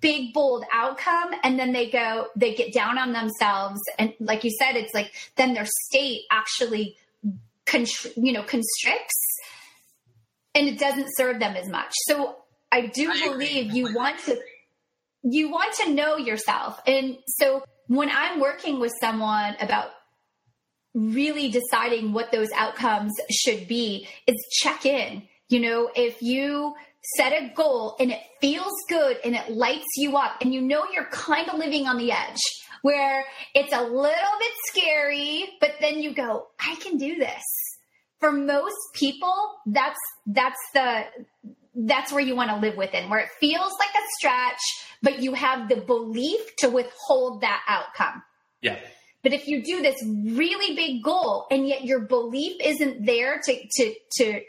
big, 0.00 0.32
bold 0.32 0.64
outcome 0.72 1.30
and 1.42 1.58
then 1.58 1.72
they 1.72 1.90
go, 1.90 2.26
they 2.36 2.54
get 2.54 2.72
down 2.72 2.98
on 2.98 3.12
themselves. 3.12 3.80
And 3.98 4.12
like 4.20 4.44
you 4.44 4.50
said, 4.50 4.76
it's 4.76 4.94
like 4.94 5.12
then 5.36 5.54
their 5.54 5.66
state 5.88 6.22
actually, 6.30 6.96
you 8.16 8.32
know, 8.32 8.42
constricts 8.42 9.38
and 10.54 10.68
it 10.68 10.78
doesn't 10.78 11.08
serve 11.16 11.38
them 11.38 11.56
as 11.56 11.68
much. 11.68 11.92
So 12.06 12.36
I 12.70 12.86
do 12.86 13.10
I 13.10 13.28
believe 13.28 13.72
you 13.72 13.94
want 13.94 14.18
to, 14.20 14.38
you 15.22 15.50
want 15.50 15.74
to 15.84 15.92
know 15.92 16.16
yourself. 16.16 16.80
And 16.86 17.18
so 17.26 17.62
when 17.86 18.10
I'm 18.10 18.40
working 18.40 18.80
with 18.80 18.92
someone 19.00 19.56
about 19.60 19.90
really 20.94 21.50
deciding 21.50 22.12
what 22.12 22.32
those 22.32 22.50
outcomes 22.54 23.12
should 23.30 23.66
be 23.66 24.06
is 24.26 24.36
check 24.62 24.84
in. 24.86 25.22
You 25.48 25.60
know, 25.60 25.90
if 25.94 26.22
you 26.22 26.74
set 27.16 27.32
a 27.32 27.52
goal 27.54 27.96
and 27.98 28.12
it 28.12 28.20
feels 28.40 28.72
good 28.88 29.18
and 29.24 29.34
it 29.34 29.50
lights 29.50 29.88
you 29.96 30.16
up 30.16 30.36
and 30.40 30.54
you 30.54 30.60
know 30.60 30.84
you're 30.92 31.06
kind 31.06 31.48
of 31.48 31.58
living 31.58 31.86
on 31.86 31.98
the 31.98 32.12
edge 32.12 32.40
where 32.82 33.24
it's 33.54 33.72
a 33.72 33.82
little 33.82 34.02
bit 34.02 34.52
scary, 34.66 35.48
but 35.60 35.72
then 35.80 36.00
you 36.00 36.14
go, 36.14 36.48
I 36.60 36.74
can 36.76 36.96
do 36.96 37.16
this. 37.16 37.42
For 38.20 38.30
most 38.30 38.76
people, 38.94 39.34
that's 39.66 39.98
that's 40.26 40.58
the 40.74 41.04
that's 41.74 42.12
where 42.12 42.20
you 42.22 42.36
want 42.36 42.50
to 42.50 42.56
live 42.56 42.76
within, 42.76 43.08
where 43.08 43.20
it 43.20 43.30
feels 43.40 43.72
like 43.78 43.90
a 43.90 44.06
stretch, 44.18 44.60
but 45.02 45.20
you 45.20 45.32
have 45.34 45.68
the 45.68 45.76
belief 45.76 46.40
to 46.58 46.68
withhold 46.68 47.40
that 47.40 47.62
outcome. 47.66 48.22
Yeah. 48.60 48.78
But 49.22 49.32
if 49.32 49.46
you 49.46 49.62
do 49.62 49.82
this 49.82 50.02
really 50.04 50.74
big 50.74 51.02
goal 51.02 51.46
and 51.50 51.66
yet 51.66 51.84
your 51.84 52.00
belief 52.00 52.60
isn't 52.62 53.06
there 53.06 53.40
to 53.44 53.68
to 53.76 53.94
to 54.18 54.40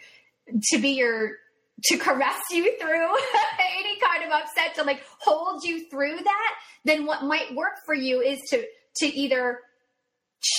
to 0.72 0.78
be 0.80 0.90
your 0.90 1.38
to 1.86 1.98
caress 1.98 2.40
you 2.52 2.78
through 2.80 2.90
any 3.78 4.00
kind 4.00 4.24
of 4.24 4.32
upset 4.32 4.76
to 4.76 4.84
like 4.84 5.04
hold 5.20 5.64
you 5.64 5.90
through 5.90 6.16
that, 6.16 6.56
then 6.86 7.06
what 7.06 7.24
might 7.24 7.54
work 7.56 7.74
for 7.86 7.94
you 7.94 8.22
is 8.22 8.40
to 8.50 8.66
to 8.98 9.06
either 9.06 9.60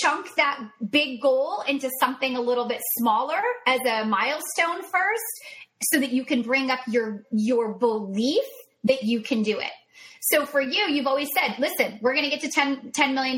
chunk 0.01 0.33
that 0.35 0.59
big 0.89 1.21
goal 1.21 1.63
into 1.67 1.89
something 1.99 2.35
a 2.35 2.41
little 2.41 2.67
bit 2.67 2.81
smaller 2.99 3.39
as 3.67 3.79
a 3.81 4.05
milestone 4.05 4.81
first 4.81 5.23
so 5.91 5.99
that 5.99 6.11
you 6.11 6.25
can 6.25 6.41
bring 6.41 6.71
up 6.71 6.79
your 6.87 7.23
your 7.31 7.73
belief 7.73 8.43
that 8.85 9.03
you 9.03 9.21
can 9.21 9.43
do 9.43 9.59
it. 9.59 9.71
So 10.31 10.45
for 10.45 10.59
you, 10.59 10.87
you've 10.89 11.05
always 11.05 11.29
said, 11.37 11.55
listen, 11.59 11.99
we're 12.01 12.13
going 12.13 12.23
to 12.23 12.31
get 12.31 12.41
to 12.41 12.49
10, 12.49 12.91
$10 12.91 13.13
million 13.13 13.37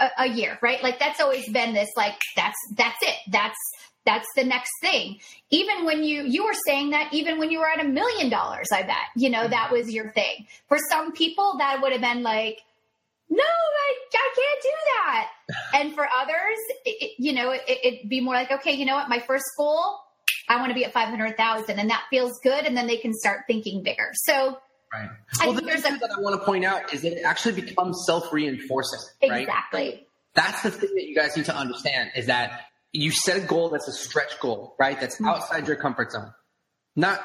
a, 0.00 0.10
a 0.18 0.26
year, 0.28 0.58
right? 0.62 0.82
Like 0.82 0.98
that's 0.98 1.20
always 1.20 1.48
been 1.50 1.74
this, 1.74 1.88
like, 1.96 2.18
that's, 2.36 2.56
that's 2.76 2.98
it. 3.02 3.16
That's, 3.30 3.58
that's 4.04 4.28
the 4.36 4.44
next 4.44 4.70
thing. 4.80 5.18
Even 5.50 5.84
when 5.84 6.02
you 6.02 6.22
you 6.22 6.44
were 6.44 6.54
saying 6.66 6.90
that 6.90 7.12
even 7.12 7.38
when 7.38 7.50
you 7.50 7.58
were 7.58 7.68
at 7.68 7.84
a 7.84 7.88
million 7.88 8.30
dollars, 8.30 8.68
I 8.72 8.82
bet, 8.82 8.96
you 9.16 9.28
know, 9.28 9.46
that 9.46 9.70
was 9.70 9.92
your 9.92 10.12
thing. 10.12 10.46
For 10.66 10.78
some 10.90 11.12
people 11.12 11.56
that 11.58 11.82
would 11.82 11.92
have 11.92 12.00
been 12.00 12.22
like, 12.22 12.58
no, 13.28 13.42
I, 13.42 13.94
I 14.14 14.34
can't 14.34 14.62
do 14.62 14.70
that. 14.96 15.28
And 15.74 15.94
for 15.94 16.06
others, 16.20 16.58
it, 16.86 17.12
you 17.18 17.32
know, 17.34 17.50
it, 17.50 17.62
it'd 17.68 18.08
be 18.08 18.20
more 18.20 18.34
like, 18.34 18.50
okay, 18.50 18.72
you 18.72 18.86
know 18.86 18.94
what, 18.94 19.08
my 19.08 19.18
first 19.20 19.44
goal, 19.56 19.98
I 20.48 20.56
want 20.56 20.70
to 20.70 20.74
be 20.74 20.84
at 20.84 20.92
500,000 20.92 21.78
and 21.78 21.90
that 21.90 22.04
feels 22.10 22.32
good. 22.42 22.64
And 22.64 22.76
then 22.76 22.86
they 22.86 22.96
can 22.96 23.12
start 23.12 23.42
thinking 23.46 23.82
bigger. 23.82 24.10
So 24.24 24.58
Right. 24.92 25.10
Well, 25.40 25.52
the 25.52 25.60
thing 25.62 25.98
that 26.00 26.10
I 26.16 26.20
want 26.20 26.40
to 26.40 26.44
point 26.44 26.64
out 26.64 26.92
is 26.94 27.02
that 27.02 27.12
it 27.12 27.22
actually 27.22 27.60
becomes 27.60 28.04
self-reinforcing. 28.06 29.00
Right? 29.22 29.42
Exactly. 29.42 30.06
That's 30.34 30.62
the 30.62 30.70
thing 30.70 30.90
that 30.94 31.04
you 31.04 31.14
guys 31.14 31.36
need 31.36 31.46
to 31.46 31.56
understand 31.56 32.12
is 32.16 32.26
that 32.26 32.62
you 32.92 33.10
set 33.10 33.36
a 33.36 33.40
goal 33.40 33.68
that's 33.68 33.88
a 33.88 33.92
stretch 33.92 34.40
goal, 34.40 34.74
right? 34.78 34.98
That's 34.98 35.16
mm-hmm. 35.16 35.26
outside 35.26 35.66
your 35.66 35.76
comfort 35.76 36.12
zone. 36.12 36.32
Not 36.96 37.20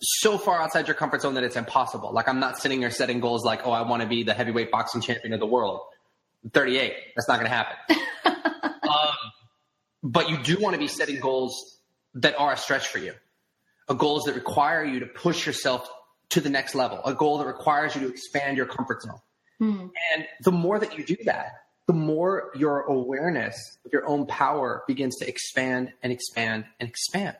so 0.00 0.38
far 0.38 0.60
outside 0.60 0.86
your 0.86 0.94
comfort 0.94 1.22
zone 1.22 1.34
that 1.34 1.44
it's 1.44 1.56
impossible. 1.56 2.12
Like 2.12 2.28
I'm 2.28 2.40
not 2.40 2.58
sitting 2.58 2.80
there 2.80 2.90
setting 2.90 3.20
goals 3.20 3.44
like, 3.44 3.66
oh, 3.66 3.72
I 3.72 3.82
want 3.82 4.02
to 4.02 4.08
be 4.08 4.22
the 4.22 4.34
heavyweight 4.34 4.70
boxing 4.70 5.00
champion 5.00 5.32
of 5.34 5.40
the 5.40 5.46
world. 5.46 5.80
38. 6.52 6.94
That's 7.16 7.28
not 7.28 7.40
going 7.40 7.50
to 7.50 7.56
happen. 7.56 7.96
um, 8.88 9.14
but 10.02 10.30
you 10.30 10.38
do 10.38 10.58
want 10.60 10.74
to 10.74 10.78
be 10.78 10.88
setting 10.88 11.20
goals 11.20 11.78
that 12.14 12.38
are 12.38 12.52
a 12.52 12.56
stretch 12.56 12.88
for 12.88 12.98
you. 12.98 13.12
A 13.88 13.94
goals 13.94 14.24
that 14.24 14.34
require 14.34 14.84
you 14.84 15.00
to 15.00 15.06
push 15.06 15.46
yourself 15.46 15.88
to 16.30 16.40
the 16.40 16.50
next 16.50 16.74
level, 16.74 17.00
a 17.04 17.14
goal 17.14 17.38
that 17.38 17.46
requires 17.46 17.94
you 17.94 18.02
to 18.02 18.08
expand 18.08 18.56
your 18.56 18.66
comfort 18.66 19.02
zone. 19.02 19.20
Hmm. 19.58 19.86
And 20.14 20.26
the 20.42 20.52
more 20.52 20.78
that 20.78 20.96
you 20.96 21.04
do 21.04 21.16
that, 21.24 21.52
the 21.86 21.94
more 21.94 22.50
your 22.54 22.82
awareness 22.82 23.78
of 23.84 23.92
your 23.92 24.06
own 24.06 24.26
power 24.26 24.84
begins 24.86 25.16
to 25.16 25.28
expand 25.28 25.92
and 26.02 26.12
expand 26.12 26.66
and 26.78 26.88
expand. 26.88 27.36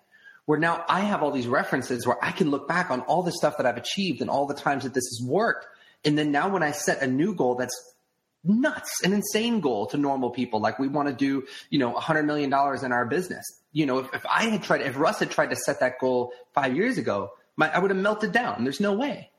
Where 0.47 0.59
now 0.59 0.85
I 0.89 1.01
have 1.01 1.23
all 1.23 1.31
these 1.31 1.47
references 1.47 2.07
where 2.07 2.17
I 2.25 2.33
can 2.33 2.51
look 2.51 2.67
back 2.67 2.91
on 2.91 3.03
all 3.03 3.23
the 3.23 3.33
stuff 3.33 3.59
that 3.59 3.67
I've 3.67 3.77
achieved 3.77 4.23
and 4.23 4.31
all 4.31 4.47
the 4.47 4.55
times 4.55 4.85
that 4.85 4.95
this 4.95 5.05
has 5.05 5.29
worked. 5.29 5.67
And 6.05 6.17
then 6.17 6.33
now 6.33 6.49
when 6.49 6.63
I 6.63 6.71
set 6.71 7.03
a 7.03 7.07
new 7.07 7.35
goal 7.35 7.57
that's 7.57 7.75
nuts, 8.43 8.91
an 9.05 9.13
insane 9.13 9.61
goal 9.61 9.87
to 9.89 9.99
normal 9.99 10.31
people, 10.31 10.61
like 10.61 10.79
we 10.79 10.89
want 10.89 11.09
to 11.09 11.15
do, 11.15 11.47
you 11.69 11.79
know, 11.79 11.95
a 11.95 12.01
hundred 12.01 12.23
million 12.23 12.49
dollars 12.49 12.83
in 12.83 12.93
our 12.93 13.05
business. 13.05 13.45
You 13.73 13.85
know, 13.85 13.99
if, 13.99 14.15
if 14.15 14.25
I 14.25 14.45
had 14.45 14.63
tried, 14.63 14.81
if 14.81 14.97
Russ 14.97 15.19
had 15.19 15.31
tried 15.31 15.51
to 15.51 15.57
set 15.57 15.81
that 15.81 15.99
goal 16.01 16.33
five 16.55 16.75
years 16.75 16.97
ago, 16.97 17.33
my, 17.59 17.69
I 17.71 17.81
would 17.81 17.91
have 17.91 17.99
melted 17.99 18.33
down. 18.33 18.65
There's 18.65 18.81
no 18.81 18.95
way. 18.95 19.31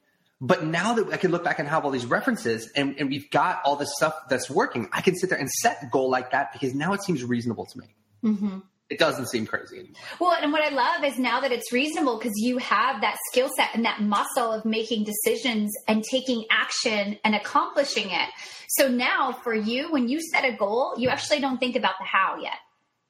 But 0.41 0.63
now 0.63 0.93
that 0.93 1.11
I 1.11 1.17
can 1.17 1.31
look 1.31 1.43
back 1.43 1.59
and 1.59 1.67
have 1.67 1.83
all 1.85 1.91
these 1.91 2.05
references 2.05 2.69
and, 2.75 2.95
and 2.99 3.09
we've 3.09 3.29
got 3.29 3.61
all 3.65 3.75
this 3.75 3.89
stuff 3.95 4.13
that's 4.29 4.49
working, 4.49 4.89
I 4.93 5.01
can 5.01 5.15
sit 5.15 5.29
there 5.29 5.39
and 5.39 5.49
set 5.49 5.83
a 5.83 5.87
goal 5.87 6.09
like 6.09 6.31
that 6.31 6.53
because 6.53 6.75
now 6.75 6.93
it 6.93 7.03
seems 7.03 7.23
reasonable 7.23 7.65
to 7.65 7.79
me. 7.79 7.85
Mm-hmm. 8.23 8.59
It 8.89 8.99
doesn't 8.99 9.27
seem 9.27 9.45
crazy 9.45 9.79
anymore. 9.79 10.01
Well, 10.19 10.37
and 10.41 10.51
what 10.51 10.63
I 10.63 10.69
love 10.69 11.03
is 11.03 11.19
now 11.19 11.41
that 11.41 11.51
it's 11.51 11.71
reasonable 11.71 12.17
because 12.17 12.33
you 12.37 12.57
have 12.57 13.01
that 13.01 13.17
skill 13.31 13.49
set 13.55 13.69
and 13.73 13.85
that 13.85 14.01
muscle 14.01 14.51
of 14.51 14.65
making 14.65 15.05
decisions 15.05 15.71
and 15.87 16.03
taking 16.03 16.45
action 16.49 17.19
and 17.23 17.35
accomplishing 17.35 18.09
it. 18.09 18.29
So 18.69 18.87
now 18.87 19.31
for 19.31 19.53
you, 19.53 19.91
when 19.91 20.09
you 20.09 20.19
set 20.21 20.43
a 20.43 20.55
goal, 20.55 20.95
you 20.97 21.09
actually 21.09 21.39
don't 21.39 21.59
think 21.59 21.75
about 21.75 21.95
the 21.99 22.05
how 22.05 22.37
yet 22.41 22.57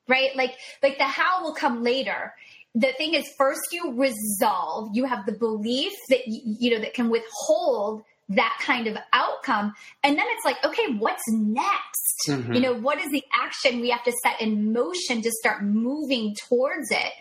right 0.10 0.36
like 0.36 0.56
like 0.82 0.98
the 0.98 1.06
how 1.06 1.44
will 1.44 1.54
come 1.54 1.84
later 1.84 2.34
the 2.76 2.92
thing 2.98 3.14
is 3.16 3.28
first 3.38 3.62
you 3.72 3.94
resolve 3.94 4.90
you 4.94 5.06
have 5.06 5.26
the 5.26 5.32
belief 5.32 5.94
that 6.10 6.22
you 6.28 6.72
know 6.72 6.80
that 6.80 6.94
can 6.94 7.10
withhold 7.10 8.04
that 8.30 8.56
kind 8.62 8.86
of 8.86 8.96
outcome. 9.12 9.74
And 10.04 10.18
then 10.18 10.26
it's 10.28 10.46
like 10.46 10.64
okay 10.64 10.94
what's 10.98 11.24
next? 11.30 12.06
Mm-hmm. 12.28 12.54
you 12.54 12.60
know 12.60 12.74
what 12.74 13.00
is 13.00 13.10
the 13.12 13.24
action 13.34 13.80
we 13.80 13.90
have 13.90 14.04
to 14.04 14.14
set 14.24 14.42
in 14.42 14.74
motion 14.74 15.22
to 15.22 15.32
start 15.32 15.64
moving 15.64 16.36
towards 16.48 16.92
it? 16.92 17.12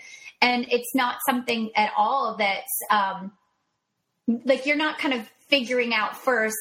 And 0.41 0.67
it's 0.71 0.95
not 0.95 1.17
something 1.27 1.71
at 1.75 1.93
all 1.97 2.37
that's 2.39 2.79
um 2.91 3.33
like 4.45 4.67
you're 4.67 4.77
not 4.77 4.99
kind 4.99 5.15
of 5.15 5.29
figuring 5.49 5.95
out 5.95 6.17
first 6.17 6.57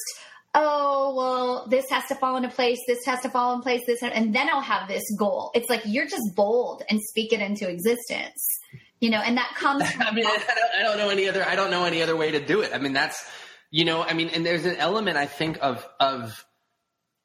oh 0.57 1.13
well 1.15 1.67
this 1.69 1.89
has 1.89 2.05
to 2.07 2.15
fall 2.15 2.35
into 2.35 2.49
place 2.49 2.79
this 2.87 3.05
has 3.05 3.21
to 3.21 3.29
fall 3.29 3.53
in 3.53 3.61
place 3.61 3.85
this 3.85 4.01
and 4.03 4.35
then 4.35 4.49
i'll 4.51 4.59
have 4.61 4.87
this 4.87 5.03
goal 5.17 5.51
it's 5.53 5.69
like 5.69 5.81
you're 5.85 6.07
just 6.07 6.35
bold 6.35 6.83
and 6.89 6.99
speak 7.01 7.31
it 7.31 7.39
into 7.39 7.69
existence 7.69 8.59
you 8.99 9.09
know, 9.09 9.19
and 9.19 9.37
that 9.37 9.53
comes. 9.55 9.83
I 9.99 10.11
mean, 10.11 10.25
I 10.25 10.37
don't, 10.37 10.71
I 10.79 10.83
don't 10.83 10.97
know 10.97 11.09
any 11.09 11.29
other. 11.29 11.45
I 11.45 11.55
don't 11.55 11.71
know 11.71 11.85
any 11.85 12.01
other 12.01 12.15
way 12.15 12.31
to 12.31 12.43
do 12.43 12.61
it. 12.61 12.71
I 12.73 12.79
mean, 12.79 12.93
that's 12.93 13.23
you 13.69 13.85
know, 13.85 14.03
I 14.03 14.13
mean, 14.13 14.29
and 14.29 14.45
there's 14.45 14.65
an 14.65 14.77
element 14.77 15.17
I 15.17 15.25
think 15.25 15.57
of 15.61 15.87
of 15.99 16.45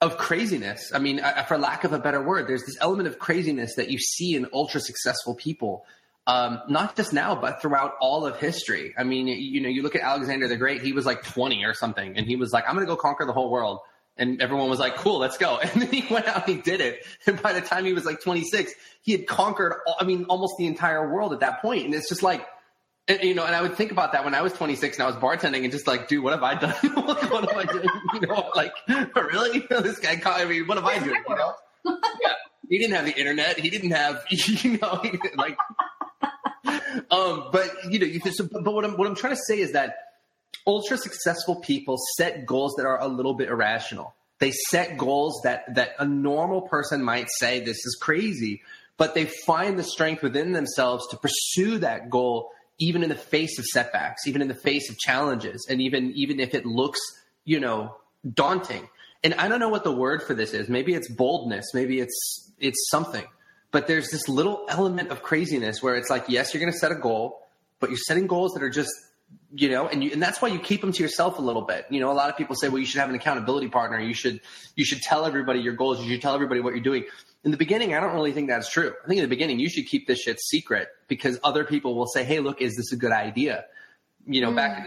of 0.00 0.18
craziness. 0.18 0.92
I 0.92 0.98
mean, 0.98 1.20
for 1.46 1.58
lack 1.58 1.84
of 1.84 1.92
a 1.92 1.98
better 1.98 2.22
word, 2.22 2.48
there's 2.48 2.64
this 2.64 2.76
element 2.80 3.08
of 3.08 3.18
craziness 3.18 3.76
that 3.76 3.90
you 3.90 3.98
see 3.98 4.34
in 4.34 4.46
ultra 4.52 4.80
successful 4.80 5.34
people, 5.34 5.86
um, 6.26 6.61
not 6.68 6.96
just 6.96 7.12
now, 7.12 7.35
but 7.35 7.61
throughout 7.61 7.94
all 8.00 8.26
of 8.26 8.38
history. 8.38 8.94
I 8.96 9.04
mean, 9.04 9.26
you 9.26 9.61
know, 9.61 9.68
you 9.68 9.82
look 9.82 9.96
at 9.96 10.02
Alexander 10.02 10.48
the 10.48 10.56
Great; 10.56 10.82
he 10.82 10.92
was 10.92 11.06
like 11.06 11.22
20 11.24 11.64
or 11.64 11.74
something, 11.74 12.16
and 12.16 12.26
he 12.26 12.37
was 12.37 12.52
like, 12.52 12.64
"I'm 12.68 12.74
going 12.74 12.87
to 12.87 12.90
go 12.92 12.96
conquer 12.96 13.24
the 13.24 13.32
whole 13.32 13.50
world." 13.50 13.80
And 14.16 14.42
everyone 14.42 14.68
was 14.68 14.78
like, 14.78 14.96
cool, 14.96 15.18
let's 15.18 15.38
go. 15.38 15.58
And 15.62 15.82
then 15.82 15.88
he 15.90 16.04
went 16.12 16.26
out 16.26 16.46
and 16.46 16.56
he 16.56 16.62
did 16.62 16.80
it. 16.80 17.06
And 17.26 17.40
by 17.40 17.54
the 17.54 17.62
time 17.62 17.85
he 17.85 17.92
was 17.92 18.04
like 18.04 18.20
26, 18.20 18.72
he 19.00 19.12
had 19.12 19.26
conquered, 19.26 19.74
I 19.98 20.04
mean, 20.04 20.24
almost 20.24 20.54
the 20.58 20.66
entire 20.66 21.12
world 21.12 21.32
at 21.32 21.40
that 21.40 21.62
point. 21.62 21.87
And 21.87 21.94
it's 21.94 22.08
just 22.08 22.22
like, 22.22 22.46
and, 23.08 23.20
you 23.22 23.35
know, 23.35 23.44
and 23.44 23.54
I 23.54 23.62
would 23.62 23.74
think 23.74 23.90
about 23.90 24.12
that 24.12 24.24
when 24.24 24.35
I 24.35 24.42
was 24.42 24.52
26 24.52 24.96
and 24.96 25.04
I 25.04 25.06
was 25.06 25.16
bartending 25.16 25.64
and 25.64 25.72
just 25.72 25.87
like, 25.87 26.08
dude, 26.08 26.22
what 26.22 26.32
have 26.32 26.42
I 26.42 26.54
done? 26.54 26.74
what 27.04 27.50
am 27.50 27.58
I 27.58 27.64
doing? 27.64 27.88
You 28.14 28.20
know, 28.20 28.50
like, 28.54 28.72
really? 29.16 29.61
this 29.70 29.98
guy, 29.98 30.20
I 30.24 30.44
mean, 30.44 30.66
what 30.66 30.76
have 30.76 30.87
I 30.87 30.98
done? 30.98 31.08
You 31.28 31.35
know? 31.35 31.54
yeah. 32.20 32.35
He 32.68 32.78
didn't 32.78 32.94
have 32.94 33.04
the 33.04 33.18
internet. 33.18 33.58
He 33.58 33.70
didn't 33.70 33.90
have, 33.90 34.24
you 34.30 34.78
know, 34.78 35.02
like, 35.37 35.56
um, 37.11 37.48
but 37.52 37.70
you 37.90 37.98
know, 37.98 38.06
you 38.06 38.20
just, 38.20 38.40
but 38.50 38.72
what 38.72 38.85
I'm, 38.85 38.96
what 38.96 39.06
I'm 39.06 39.14
trying 39.14 39.35
to 39.35 39.42
say 39.46 39.58
is 39.61 39.72
that 39.72 39.96
ultra 40.66 40.96
successful 40.96 41.56
people 41.56 41.96
set 42.16 42.46
goals 42.46 42.74
that 42.76 42.87
are 42.87 43.00
a 43.00 43.08
little 43.08 43.35
bit 43.35 43.48
irrational. 43.48 44.14
They 44.38 44.50
set 44.50 44.98
goals 44.98 45.40
that, 45.44 45.74
that 45.74 45.90
a 45.98 46.04
normal 46.04 46.62
person 46.62 47.02
might 47.02 47.28
say, 47.38 47.61
this 47.61 47.76
is 47.76 47.96
crazy, 48.00 48.62
but 48.96 49.14
they 49.14 49.26
find 49.26 49.78
the 49.78 49.85
strength 49.85 50.22
within 50.22 50.52
themselves 50.52 51.06
to 51.08 51.16
pursue 51.16 51.78
that 51.78 52.11
goal 52.11 52.50
even 52.78 53.02
in 53.02 53.08
the 53.08 53.14
face 53.14 53.58
of 53.58 53.64
setbacks, 53.66 54.26
even 54.26 54.42
in 54.42 54.48
the 54.48 54.54
face 54.54 54.90
of 54.90 54.98
challenges, 54.98 55.66
and 55.70 55.80
even 55.80 56.12
even 56.14 56.40
if 56.40 56.54
it 56.54 56.66
looks, 56.66 56.98
you 57.44 57.61
know, 57.61 57.94
daunting. 58.35 58.88
And 59.22 59.35
I 59.35 59.46
don't 59.46 59.61
know 59.61 59.68
what 59.68 59.85
the 59.85 59.92
word 59.92 60.22
for 60.22 60.35
this 60.35 60.52
is. 60.52 60.68
Maybe 60.68 60.94
it's 60.94 61.08
boldness. 61.08 61.72
Maybe 61.74 62.00
it's 62.00 62.52
it's 62.58 62.88
something. 62.90 63.24
But 63.72 63.88
there's 63.88 64.11
this 64.11 64.28
little 64.28 64.64
element 64.68 65.11
of 65.11 65.22
craziness 65.22 65.82
where 65.82 65.96
it's 65.96 66.11
like, 66.11 66.26
yes, 66.28 66.54
you're 66.54 66.61
going 66.61 66.72
to 66.72 66.78
set 66.78 66.92
a 66.92 66.96
goal, 66.96 67.46
but 67.80 67.90
you're 67.90 67.98
setting 67.98 68.28
goals 68.28 68.52
that 68.52 68.62
are 68.62 68.70
just, 68.70 68.92
you 69.54 69.68
know, 69.70 69.88
and 69.88 70.04
you, 70.04 70.12
and 70.12 70.22
that's 70.22 70.40
why 70.40 70.48
you 70.48 70.58
keep 70.61 70.82
them 70.82 70.92
to 70.92 71.02
yourself 71.02 71.38
a 71.38 71.42
little 71.42 71.62
bit. 71.62 71.87
You 71.90 71.98
know, 71.98 72.12
a 72.12 72.14
lot 72.14 72.30
of 72.30 72.37
people 72.37 72.54
say, 72.54 72.68
well, 72.68 72.78
you 72.78 72.87
should 72.87 73.00
have 73.00 73.08
an 73.08 73.16
accountability 73.16 73.68
partner. 73.68 73.98
You 73.98 74.14
should 74.14 74.40
you 74.76 74.85
should 74.85 75.00
tell 75.00 75.24
everybody 75.24 75.61
your 75.61 75.72
goals. 75.72 76.00
You 76.04 76.11
should 76.12 76.22
tell 76.22 76.35
everybody 76.35 76.61
what 76.61 76.74
you're 76.74 76.85
doing 76.85 77.04
in 77.44 77.50
the 77.50 77.56
beginning, 77.56 77.94
I 77.94 78.00
don't 78.00 78.14
really 78.14 78.32
think 78.32 78.48
that's 78.48 78.70
true. 78.70 78.92
I 79.04 79.08
think 79.08 79.18
in 79.18 79.24
the 79.24 79.28
beginning, 79.28 79.58
you 79.58 79.68
should 79.68 79.87
keep 79.87 80.06
this 80.06 80.20
shit 80.20 80.40
secret 80.40 80.88
because 81.08 81.40
other 81.42 81.64
people 81.64 81.96
will 81.96 82.06
say, 82.06 82.24
"Hey, 82.24 82.38
look, 82.38 82.61
is 82.61 82.76
this 82.76 82.92
a 82.92 82.96
good 82.96 83.11
idea?" 83.11 83.64
You 84.26 84.42
know, 84.42 84.52
mm. 84.52 84.56
back 84.56 84.87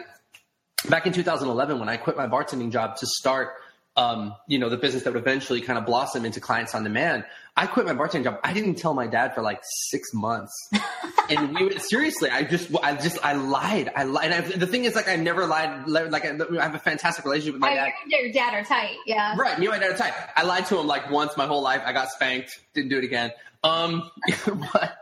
back 0.90 1.06
in 1.06 1.14
2011 1.14 1.80
when 1.80 1.90
I 1.90 1.98
quit 1.98 2.16
my 2.16 2.28
bartending 2.28 2.72
job 2.72 2.96
to 2.98 3.08
start 3.08 3.56
um, 3.98 4.36
you 4.48 4.60
know, 4.60 4.70
the 4.70 4.78
business 4.78 5.04
that 5.04 5.14
would 5.14 5.22
eventually 5.22 5.62
kind 5.62 5.80
of 5.80 5.86
blossom 5.86 6.26
into 6.26 6.40
clients 6.40 6.76
on 6.76 6.84
demand. 6.84 7.24
I 7.56 7.68
quit 7.68 7.86
my 7.86 7.94
bartending 7.94 8.26
job. 8.26 8.40
I 8.44 8.52
didn't 8.52 8.76
tell 8.76 8.94
my 8.94 9.08
dad 9.08 9.34
for 9.34 9.42
like 9.42 9.62
six 9.64 10.14
months. 10.14 10.52
and 11.30 11.56
we 11.56 11.64
would, 11.64 11.82
seriously, 11.82 12.30
I 12.30 12.44
just, 12.44 12.70
I 12.84 12.96
just, 12.96 13.18
I 13.24 13.34
lied. 13.34 13.90
I 13.96 14.04
lied. 14.04 14.32
And 14.32 14.34
I, 14.34 14.58
the 14.58 14.68
thing 14.68 14.84
is, 14.84 14.96
like, 14.96 15.08
I 15.08 15.16
never 15.16 15.46
lied. 15.46 15.88
Like, 15.88 16.26
I, 16.26 16.62
have 16.62 16.76
a 16.76 16.80
fantastic 16.80 17.24
relationship 17.24 17.54
with 17.54 17.62
my 17.62 17.70
I 17.70 17.76
dad. 17.76 17.94
your 18.08 18.32
dad 18.34 18.54
are 18.54 18.64
tight. 18.66 18.98
Yeah. 19.06 19.36
Right. 19.38 19.58
Me 19.58 19.68
and 19.68 19.74
my 19.74 19.80
dad 19.80 19.92
are 19.92 19.98
tight. 19.98 20.14
I 20.36 20.44
lied 20.44 20.66
to 20.68 20.80
him 20.80 20.88
like 20.88 21.10
once 21.10 21.38
my 21.38 21.46
whole 21.46 21.62
life. 21.62 21.82
I 21.86 21.94
got 21.94 22.10
spanked. 22.10 22.60
Didn't 22.74 22.90
do 22.90 22.98
it 22.98 23.06
again. 23.06 23.32
Um, 23.64 24.12
but, 24.74 24.98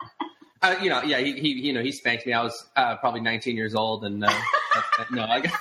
uh, 0.62 0.76
you 0.80 0.90
know, 0.90 1.02
yeah, 1.02 1.18
he, 1.18 1.34
he, 1.34 1.50
you 1.54 1.74
know, 1.74 1.82
he 1.82 1.92
spanked 1.92 2.28
me. 2.28 2.34
I 2.34 2.44
was 2.44 2.66
uh, 2.76 2.98
probably 2.98 3.22
19 3.22 3.58
years 3.58 3.74
old, 3.74 4.06
and 4.06 4.24
uh, 4.24 4.32
no, 5.12 5.26
I 5.26 5.42
got, 5.42 5.54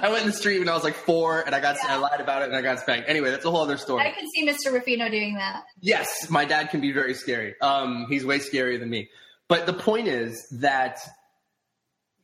I 0.02 0.10
went 0.10 0.22
in 0.22 0.28
the 0.28 0.36
street 0.36 0.58
when 0.58 0.68
I 0.68 0.74
was 0.74 0.84
like 0.84 0.94
four, 0.94 1.42
and 1.42 1.54
I 1.54 1.60
got 1.60 1.76
yeah. 1.76 1.94
I 1.94 1.96
lied 1.96 2.20
about 2.20 2.42
it, 2.42 2.48
and 2.48 2.56
I 2.56 2.62
got 2.62 2.80
spanked. 2.80 3.08
Anyway, 3.08 3.30
that's 3.30 3.44
a 3.44 3.50
whole 3.50 3.62
other 3.62 3.76
story. 3.76 4.02
I 4.02 4.12
can 4.12 4.26
see 4.34 4.46
Mr. 4.46 4.72
Ruffino 4.72 5.08
doing 5.08 5.34
that. 5.34 5.64
Yes, 5.80 6.30
my 6.30 6.44
dad 6.44 6.70
can 6.70 6.80
be 6.80 6.92
very 6.92 7.14
scary. 7.14 7.54
Um, 7.60 8.06
he's 8.08 8.24
way 8.24 8.38
scarier 8.38 8.78
than 8.78 8.90
me. 8.90 9.10
But 9.48 9.66
the 9.66 9.72
point 9.72 10.08
is 10.08 10.46
that, 10.60 10.98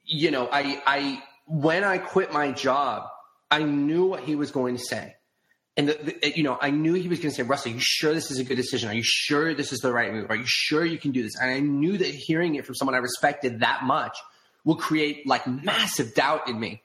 you 0.05 0.31
know, 0.31 0.49
I, 0.51 0.81
I 0.87 1.23
when 1.47 1.85
I 1.85 1.99
quit 1.99 2.33
my 2.33 2.53
job, 2.53 3.09
I 3.51 3.63
knew 3.63 4.07
what 4.07 4.23
he 4.23 4.37
was 4.37 4.51
going 4.51 4.77
to 4.77 4.83
say. 4.83 5.17
And 5.77 5.89
the, 5.89 5.95
the, 5.95 6.33
you 6.35 6.43
know, 6.43 6.57
I 6.61 6.71
knew 6.71 6.95
he 6.95 7.09
was 7.09 7.19
going 7.19 7.31
to 7.31 7.37
say, 7.37 7.43
"Russell, 7.43 7.73
are 7.73 7.75
you 7.75 7.81
sure 7.83 8.15
this 8.15 8.31
is 8.31 8.39
a 8.39 8.45
good 8.45 8.57
decision? 8.57 8.89
Are 8.89 8.95
you 8.95 9.03
sure 9.05 9.53
this 9.55 9.73
is 9.73 9.81
the 9.81 9.93
right 9.93 10.13
move? 10.13 10.31
Are 10.31 10.37
you 10.37 10.47
sure 10.47 10.85
you 10.85 10.99
can 10.99 11.11
do 11.11 11.23
this?" 11.23 11.39
And 11.39 11.51
I 11.51 11.61
knew 11.61 11.99
that 11.99 12.07
hearing 12.07 12.55
it 12.55 12.65
from 12.65 12.75
someone 12.75 12.95
I 12.95 12.99
respected 12.99 13.61
that 13.61 13.83
much 13.83 14.17
will 14.65 14.77
create 14.77 15.27
like 15.27 15.47
massive 15.47 16.15
doubt 16.15 16.49
in 16.49 16.59
me. 16.59 16.83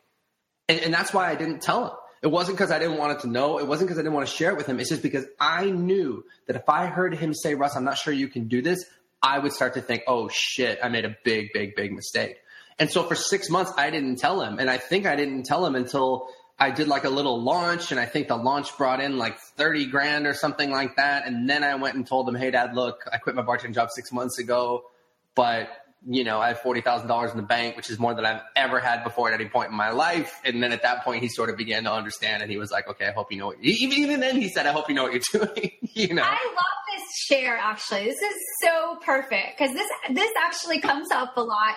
And, 0.72 0.80
and 0.80 0.94
that's 0.94 1.14
why 1.14 1.30
I 1.30 1.36
didn't 1.36 1.62
tell 1.62 1.86
him. 1.86 1.92
It 2.22 2.28
wasn't 2.28 2.58
because 2.58 2.72
I 2.72 2.80
didn't 2.80 2.98
want 2.98 3.12
it 3.12 3.22
to 3.22 3.28
know. 3.28 3.60
It 3.60 3.68
wasn't 3.68 3.90
because 3.90 4.00
I 4.00 4.04
didn't 4.04 4.14
want 4.14 4.28
to 4.28 4.34
share 4.34 4.52
it 4.52 4.58
with 4.58 4.68
him. 4.68 4.80
It's 4.80 4.90
just 4.90 5.02
because 5.02 5.26
I 5.38 5.66
knew 5.66 6.24
that 6.48 6.56
if 6.56 6.70
I 6.70 6.86
heard 6.86 7.14
him 7.14 7.34
say, 7.34 7.56
Russ, 7.56 7.76
I'm 7.76 7.84
not 7.84 7.98
sure 7.98 8.14
you 8.14 8.30
can 8.30 8.48
do 8.48 8.62
this, 8.62 8.86
I 9.22 9.38
would 9.38 9.52
start 9.52 9.74
to 9.74 9.82
think, 9.82 10.04
oh 10.08 10.30
shit, 10.32 10.80
I 10.82 10.88
made 10.88 11.04
a 11.04 11.16
big, 11.26 11.50
big, 11.54 11.76
big 11.76 11.92
mistake. 11.92 12.38
And 12.80 12.90
so 12.90 13.04
for 13.04 13.16
six 13.16 13.50
months, 13.50 13.74
I 13.78 13.90
didn't 13.90 14.16
tell 14.16 14.40
him. 14.42 14.60
And 14.60 14.70
I 14.70 14.78
think 14.78 15.06
I 15.06 15.18
didn't 15.18 15.44
tell 15.44 15.66
him 15.66 15.76
until 15.76 16.30
I 16.58 16.72
did 16.72 16.88
like 16.88 17.04
a 17.04 17.10
little 17.10 17.44
launch. 17.44 17.92
And 17.92 18.00
I 18.00 18.06
think 18.06 18.30
the 18.30 18.38
launch 18.38 18.78
brought 18.78 19.02
in 19.02 19.18
like 19.18 19.38
30 19.58 19.88
grand 19.88 20.26
or 20.26 20.34
something 20.34 20.72
like 20.72 20.96
that. 20.96 21.28
And 21.28 21.50
then 21.50 21.66
I 21.66 21.76
went 21.76 21.96
and 21.96 22.08
told 22.08 22.30
him, 22.30 22.36
hey, 22.36 22.52
dad, 22.52 22.76
look, 22.76 23.04
I 23.12 23.18
quit 23.18 23.36
my 23.36 23.42
bartending 23.42 23.74
job 23.74 23.90
six 23.92 24.12
months 24.14 24.40
ago, 24.40 24.84
but 25.36 25.68
you 26.08 26.24
know, 26.24 26.40
I 26.40 26.50
have 26.50 26.60
forty 26.60 26.82
thousand 26.82 27.08
dollars 27.08 27.32
in 27.32 27.38
the 27.38 27.44
bank, 27.44 27.78
which 27.78 27.90
is 27.90 28.00
more 28.00 28.14
than 28.14 28.26
I've 28.26 28.42
ever 28.56 28.80
had 28.80 29.04
before 29.04 29.32
at 29.32 29.40
any 29.40 29.50
point 29.50 29.70
in 29.70 29.78
my 29.78 29.92
life. 29.92 30.42
And 30.44 30.62
then 30.62 30.72
at 30.72 30.82
that 30.82 31.04
point, 31.04 31.22
he 31.22 31.30
sort 31.30 31.50
of 31.50 31.58
began 31.58 31.84
to 31.84 31.92
understand, 31.92 32.42
and 32.42 32.52
he 32.52 32.58
was 32.58 32.72
like, 32.72 32.88
"Okay, 32.88 33.08
I 33.08 33.12
hope 33.12 33.32
you 33.32 33.38
know 33.38 33.48
what." 33.48 33.58
Even 33.62 33.98
even 33.98 34.20
then, 34.20 34.42
he 34.42 34.50
said, 34.50 34.66
"I 34.66 34.72
hope 34.72 34.90
you 34.90 34.96
know 34.96 35.04
what 35.04 35.14
you're 35.14 35.46
doing." 35.46 35.72
you 35.82 36.14
know, 36.14 36.24
I 36.24 36.28
love 36.32 36.98
this 36.98 37.04
share. 37.28 37.58
Actually, 37.58 38.06
this 38.06 38.22
is 38.22 38.36
so 38.62 38.98
perfect 39.04 39.58
because 39.58 39.74
this 39.74 39.90
this 40.12 40.32
actually 40.44 40.80
comes 40.80 41.12
up 41.12 41.38
a 41.38 41.42
lot 41.42 41.76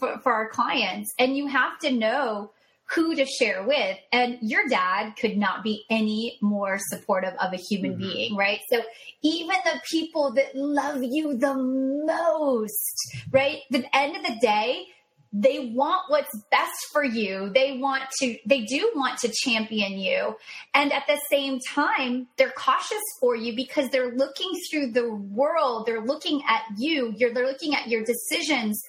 for, 0.00 0.18
for 0.22 0.32
our 0.32 0.48
clients, 0.48 1.12
and 1.18 1.36
you 1.36 1.46
have 1.48 1.78
to 1.80 1.92
know 1.92 2.52
who 2.94 3.14
to 3.14 3.26
share 3.26 3.62
with. 3.64 3.98
And 4.12 4.38
your 4.40 4.66
dad 4.68 5.14
could 5.20 5.36
not 5.36 5.62
be 5.62 5.84
any 5.90 6.38
more 6.40 6.78
supportive 6.78 7.34
of 7.34 7.52
a 7.52 7.56
human 7.56 7.92
mm-hmm. 7.92 8.00
being, 8.00 8.36
right? 8.36 8.60
So 8.72 8.80
even 9.22 9.56
the 9.64 9.80
people 9.90 10.32
that 10.34 10.54
love 10.54 11.02
you 11.02 11.36
the 11.36 11.54
most, 11.54 13.16
right? 13.30 13.60
The 13.70 13.84
end 13.94 14.16
of 14.16 14.22
the 14.22 14.38
day, 14.40 14.86
they 15.30 15.72
want 15.74 16.04
what's 16.08 16.34
best 16.50 16.86
for 16.90 17.04
you. 17.04 17.50
They 17.54 17.76
want 17.76 18.04
to, 18.20 18.38
they 18.46 18.62
do 18.62 18.90
want 18.94 19.18
to 19.18 19.30
champion 19.30 19.98
you. 19.98 20.36
And 20.72 20.90
at 20.90 21.06
the 21.06 21.20
same 21.30 21.60
time, 21.60 22.28
they're 22.38 22.52
cautious 22.56 23.02
for 23.20 23.36
you 23.36 23.54
because 23.54 23.90
they're 23.90 24.14
looking 24.14 24.50
through 24.70 24.92
the 24.92 25.12
world. 25.12 25.84
They're 25.84 26.04
looking 26.04 26.42
at 26.48 26.62
you. 26.78 27.12
You're, 27.18 27.34
they're 27.34 27.46
looking 27.46 27.74
at 27.74 27.88
your 27.88 28.02
decisions 28.04 28.82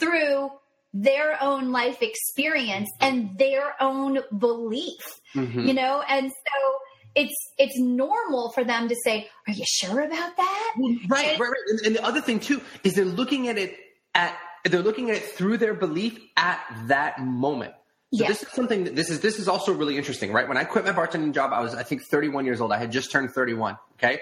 through 0.00 0.50
their 0.94 1.42
own 1.42 1.72
life 1.72 2.00
experience 2.00 2.88
and 3.00 3.36
their 3.36 3.74
own 3.80 4.20
belief 4.38 5.20
mm-hmm. 5.34 5.60
you 5.60 5.74
know 5.74 6.02
and 6.08 6.30
so 6.30 6.78
it's 7.16 7.34
it's 7.58 7.78
normal 7.78 8.50
for 8.52 8.64
them 8.64 8.88
to 8.88 8.96
say 9.04 9.28
are 9.48 9.52
you 9.52 9.64
sure 9.66 10.00
about 10.00 10.36
that 10.36 10.74
right 10.78 11.00
and, 11.00 11.10
right 11.10 11.38
right 11.40 11.52
and, 11.68 11.80
and 11.80 11.96
the 11.96 12.04
other 12.04 12.20
thing 12.20 12.38
too 12.38 12.62
is 12.84 12.94
they're 12.94 13.04
looking 13.04 13.48
at 13.48 13.58
it 13.58 13.76
at 14.14 14.38
they're 14.64 14.82
looking 14.82 15.10
at 15.10 15.16
it 15.16 15.24
through 15.24 15.58
their 15.58 15.74
belief 15.74 16.18
at 16.36 16.60
that 16.86 17.20
moment 17.20 17.74
so 18.14 18.24
this 18.26 18.42
is 18.44 18.48
something 18.50 18.84
that 18.84 18.94
this 18.94 19.10
is 19.10 19.20
this 19.20 19.40
is 19.40 19.48
also 19.48 19.72
really 19.72 19.96
interesting, 19.96 20.32
right? 20.32 20.46
When 20.46 20.56
I 20.56 20.62
quit 20.62 20.84
my 20.84 20.92
bartending 20.92 21.32
job, 21.32 21.52
I 21.52 21.60
was 21.60 21.74
I 21.74 21.82
think 21.82 22.02
31 22.02 22.46
years 22.46 22.60
old. 22.60 22.70
I 22.70 22.78
had 22.78 22.92
just 22.92 23.10
turned 23.10 23.32
31. 23.32 23.76
Okay, 23.94 24.20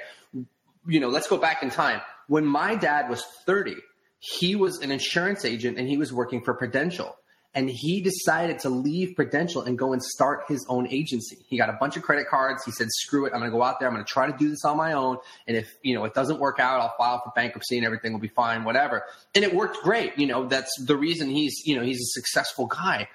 you 0.86 0.98
know, 1.00 1.08
let's 1.08 1.28
go 1.28 1.36
back 1.36 1.62
in 1.62 1.68
time. 1.68 2.00
When 2.26 2.46
my 2.46 2.74
dad 2.74 3.10
was 3.10 3.22
30, 3.44 3.76
he 4.24 4.54
was 4.54 4.78
an 4.78 4.92
insurance 4.92 5.44
agent 5.44 5.78
and 5.78 5.88
he 5.88 5.96
was 5.96 6.12
working 6.12 6.44
for 6.44 6.54
Prudential. 6.54 7.16
And 7.54 7.68
he 7.68 8.00
decided 8.00 8.60
to 8.60 8.68
leave 8.68 9.16
Prudential 9.16 9.62
and 9.62 9.76
go 9.76 9.92
and 9.92 10.00
start 10.00 10.44
his 10.46 10.64
own 10.68 10.86
agency. 10.86 11.38
He 11.48 11.58
got 11.58 11.68
a 11.68 11.72
bunch 11.72 11.96
of 11.96 12.04
credit 12.04 12.28
cards. 12.28 12.64
He 12.64 12.70
said, 12.70 12.86
screw 12.88 13.26
it. 13.26 13.32
I'm 13.34 13.40
going 13.40 13.50
to 13.50 13.56
go 13.56 13.64
out 13.64 13.80
there. 13.80 13.88
I'm 13.88 13.94
going 13.94 14.04
to 14.06 14.10
try 14.10 14.30
to 14.30 14.38
do 14.38 14.48
this 14.48 14.64
on 14.64 14.76
my 14.76 14.92
own. 14.92 15.18
And 15.48 15.56
if, 15.56 15.74
you 15.82 15.96
know, 15.96 16.04
it 16.04 16.14
doesn't 16.14 16.38
work 16.38 16.60
out, 16.60 16.80
I'll 16.80 16.94
file 16.96 17.20
for 17.24 17.32
bankruptcy 17.34 17.76
and 17.78 17.84
everything 17.84 18.12
will 18.12 18.20
be 18.20 18.28
fine, 18.28 18.62
whatever. 18.62 19.02
And 19.34 19.44
it 19.44 19.52
worked 19.52 19.78
great. 19.82 20.16
You 20.16 20.28
know, 20.28 20.46
that's 20.46 20.70
the 20.86 20.96
reason 20.96 21.28
he's, 21.28 21.66
you 21.66 21.74
know, 21.74 21.82
he's 21.82 22.00
a 22.00 22.10
successful 22.12 22.66
guy. 22.66 23.08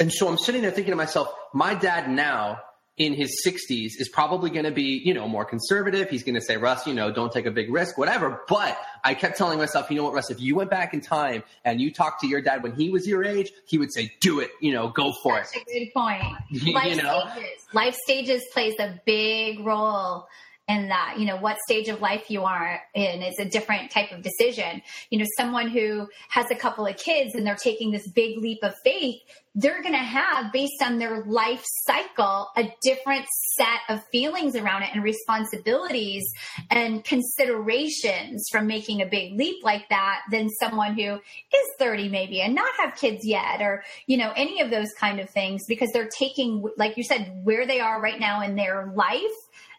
And 0.00 0.12
so 0.12 0.26
I'm 0.28 0.38
sitting 0.38 0.62
there 0.62 0.72
thinking 0.72 0.90
to 0.90 0.96
myself, 0.96 1.32
my 1.54 1.72
dad 1.72 2.10
now 2.10 2.60
in 2.96 3.12
his 3.12 3.42
60s 3.46 3.92
is 3.98 4.08
probably 4.08 4.48
going 4.48 4.64
to 4.64 4.70
be, 4.70 5.02
you 5.04 5.12
know, 5.12 5.28
more 5.28 5.44
conservative. 5.44 6.08
He's 6.08 6.22
going 6.22 6.34
to 6.34 6.40
say, 6.40 6.56
Russ, 6.56 6.86
you 6.86 6.94
know, 6.94 7.12
don't 7.12 7.30
take 7.30 7.44
a 7.44 7.50
big 7.50 7.70
risk, 7.70 7.98
whatever. 7.98 8.42
But 8.48 8.78
I 9.04 9.14
kept 9.14 9.36
telling 9.36 9.58
myself, 9.58 9.90
you 9.90 9.96
know 9.96 10.04
what, 10.04 10.14
Russ, 10.14 10.30
if 10.30 10.40
you 10.40 10.56
went 10.56 10.70
back 10.70 10.94
in 10.94 11.02
time 11.02 11.42
and 11.64 11.80
you 11.80 11.92
talked 11.92 12.22
to 12.22 12.26
your 12.26 12.40
dad 12.40 12.62
when 12.62 12.74
he 12.74 12.88
was 12.88 13.06
your 13.06 13.22
age, 13.22 13.52
he 13.66 13.76
would 13.76 13.92
say, 13.92 14.12
do 14.20 14.40
it, 14.40 14.50
you 14.60 14.72
know, 14.72 14.88
go 14.88 15.12
for 15.22 15.34
That's 15.34 15.54
it. 15.54 15.64
That's 15.66 15.76
a 15.76 15.78
good 15.78 15.92
point. 15.92 16.22
Life 16.74 16.96
you 16.96 17.02
know? 17.02 17.28
stages. 17.32 17.66
Life 17.74 17.94
stages 18.04 18.42
plays 18.52 18.74
a 18.78 18.98
big 19.04 19.60
role 19.60 20.26
in 20.68 20.88
that 20.88 21.16
you 21.18 21.26
know 21.26 21.36
what 21.36 21.58
stage 21.58 21.88
of 21.88 22.00
life 22.00 22.30
you 22.30 22.42
are 22.42 22.80
in 22.94 23.22
is 23.22 23.38
a 23.38 23.44
different 23.44 23.90
type 23.90 24.12
of 24.12 24.22
decision. 24.22 24.82
You 25.10 25.18
know 25.18 25.26
someone 25.36 25.68
who 25.68 26.08
has 26.28 26.50
a 26.50 26.56
couple 26.56 26.86
of 26.86 26.96
kids 26.96 27.34
and 27.34 27.46
they're 27.46 27.56
taking 27.56 27.90
this 27.90 28.08
big 28.08 28.38
leap 28.38 28.58
of 28.62 28.74
faith 28.84 29.20
they're 29.58 29.80
going 29.80 29.94
to 29.94 29.98
have 29.98 30.52
based 30.52 30.82
on 30.84 30.98
their 30.98 31.24
life 31.24 31.64
cycle 31.86 32.50
a 32.56 32.70
different 32.82 33.24
set 33.56 33.80
of 33.88 34.00
feelings 34.12 34.54
around 34.54 34.82
it 34.82 34.90
and 34.92 35.02
responsibilities 35.02 36.30
and 36.70 37.02
considerations 37.04 38.44
from 38.52 38.66
making 38.66 39.00
a 39.00 39.06
big 39.06 39.32
leap 39.32 39.64
like 39.64 39.88
that 39.88 40.20
than 40.30 40.50
someone 40.60 40.92
who 40.94 41.14
is 41.14 41.66
30 41.78 42.10
maybe 42.10 42.42
and 42.42 42.54
not 42.54 42.72
have 42.78 42.94
kids 42.96 43.24
yet 43.24 43.62
or 43.62 43.82
you 44.06 44.18
know 44.18 44.32
any 44.36 44.60
of 44.60 44.70
those 44.70 44.92
kind 45.00 45.18
of 45.18 45.30
things 45.30 45.62
because 45.66 45.88
they're 45.92 46.08
taking 46.08 46.62
like 46.76 46.98
you 46.98 47.02
said 47.02 47.40
where 47.42 47.66
they 47.66 47.80
are 47.80 48.00
right 48.00 48.20
now 48.20 48.42
in 48.42 48.56
their 48.56 48.92
life 48.94 49.22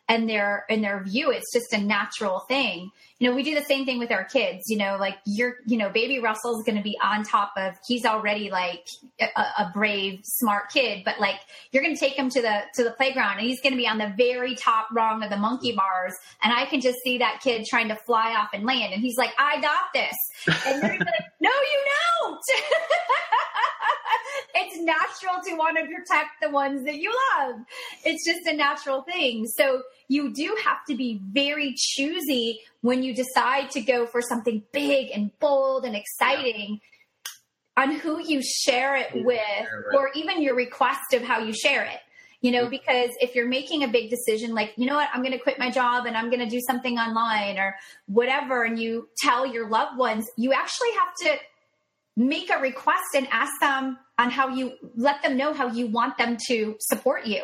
and 0.08 0.30
their 0.30 0.66
in 0.70 0.82
their 0.82 1.04
view 1.04 1.32
it's 1.32 1.52
just 1.54 1.74
a 1.74 1.78
natural 1.78 2.40
thing. 2.48 2.92
You 3.20 3.30
know 3.30 3.36
we 3.36 3.42
do 3.42 3.56
the 3.56 3.66
same 3.66 3.86
thing 3.86 3.98
with 3.98 4.12
our 4.12 4.26
kids 4.26 4.66
you 4.68 4.78
know 4.78 4.98
like 5.00 5.18
you're 5.26 5.56
you 5.66 5.78
know 5.78 5.90
baby 5.90 6.20
russell's 6.20 6.64
going 6.64 6.78
to 6.78 6.84
be 6.84 6.96
on 7.04 7.24
top 7.24 7.52
of 7.58 7.74
he's 7.88 8.06
already 8.06 8.52
like 8.52 8.86
a, 9.20 9.26
a, 9.26 9.72
brave 9.74 10.20
smart 10.24 10.70
kid 10.72 11.02
but 11.04 11.20
like 11.20 11.40
you're 11.72 11.82
going 11.82 11.96
to 11.96 12.00
take 12.00 12.14
him 12.14 12.30
to 12.30 12.44
the 12.44 12.62
to 12.76 12.84
the 12.84 12.92
playground 12.92 13.40
and 13.40 13.48
he's 13.48 13.60
going 13.62 13.74
to 13.74 13.78
be 13.78 13.88
on 13.88 13.98
the 13.98 14.14
very 14.16 14.54
top 14.54 14.90
rung 14.94 15.24
of 15.24 15.32
the 15.32 15.38
monkey 15.38 15.76
bars 15.76 16.14
and 16.44 16.54
i 16.54 16.66
can 16.66 16.80
just 16.80 17.00
see 17.04 17.18
that 17.18 17.40
kid 17.42 17.66
trying 17.68 17.88
to 17.88 17.96
fly 18.06 18.36
off 18.36 18.50
and 18.54 18.66
land 18.66 18.94
and 18.94 19.02
he's 19.02 19.18
like 19.18 19.32
i 19.40 19.60
got 19.62 19.86
this! 19.96 20.16
And 20.68 20.84
you're 20.84 20.92
like 20.92 21.02
no 21.42 21.50
you 21.50 21.86
don't 22.22 22.40
it's 24.56 24.78
natural 25.22 25.44
to 25.44 25.56
want 25.56 25.78
to 25.78 25.84
protect 25.84 26.42
the 26.42 26.50
ones 26.50 26.86
that 26.86 26.96
you 26.96 27.14
love. 27.38 27.56
It's 28.04 28.26
just 28.26 28.48
a 28.48 28.54
natural 28.56 29.02
thing. 29.02 29.46
So 29.48 29.82
you 30.08 30.34
do 30.34 30.56
have 30.64 30.80
to 30.90 30.96
be 30.96 31.22
very 31.32 31.74
choosy 31.78 32.60
when 32.82 33.04
you 33.04 33.14
decide 33.14 33.72
to 33.72 33.82
go 33.82 34.06
for 34.06 34.22
something 34.22 34.64
big 34.72 35.12
and 35.14 35.32
bold 35.40 35.86
and 35.86 35.96
exciting 35.96 36.80
yeah. 37.78 37.84
on 37.84 37.92
who 37.92 38.22
you 38.22 38.42
share 38.42 38.96
it 38.96 39.10
with 39.14 39.42
or 39.94 40.12
even 40.16 40.42
your 40.42 40.56
request 40.56 41.14
of 41.14 41.22
how 41.24 41.40
you 41.40 41.54
share 41.54 41.84
it. 41.84 42.00
You 42.40 42.52
know 42.52 42.70
because 42.70 43.10
if 43.20 43.34
you're 43.34 43.48
making 43.48 43.84
a 43.84 43.88
big 43.88 44.12
decision 44.12 44.54
like 44.54 44.74
you 44.78 44.86
know 44.86 44.94
what? 44.94 45.10
I'm 45.12 45.22
going 45.22 45.32
to 45.32 45.40
quit 45.40 45.58
my 45.58 45.72
job 45.72 46.06
and 46.06 46.16
i'm 46.16 46.30
going 46.30 46.40
to 46.40 46.48
do 46.48 46.62
something 46.62 47.00
online 47.00 47.58
or 47.58 47.76
whatever 48.06 48.64
and 48.64 48.80
you 48.80 49.10
tell 49.18 49.44
your 49.44 49.68
loved 49.68 49.98
ones 49.98 50.24
you 50.38 50.54
actually 50.54 50.92
have 50.92 51.16
to 51.24 51.40
make 52.18 52.50
a 52.50 52.60
request 52.60 53.16
and 53.16 53.28
ask 53.32 53.52
them 53.62 53.98
on 54.20 54.32
how 54.32 54.50
you 54.50 54.74
let 54.96 55.22
them 55.22 55.38
know 55.38 55.54
how 55.54 55.68
you 55.68 55.88
want 55.88 56.18
them 56.18 56.36
to 56.48 56.76
support 56.80 57.26
you 57.26 57.44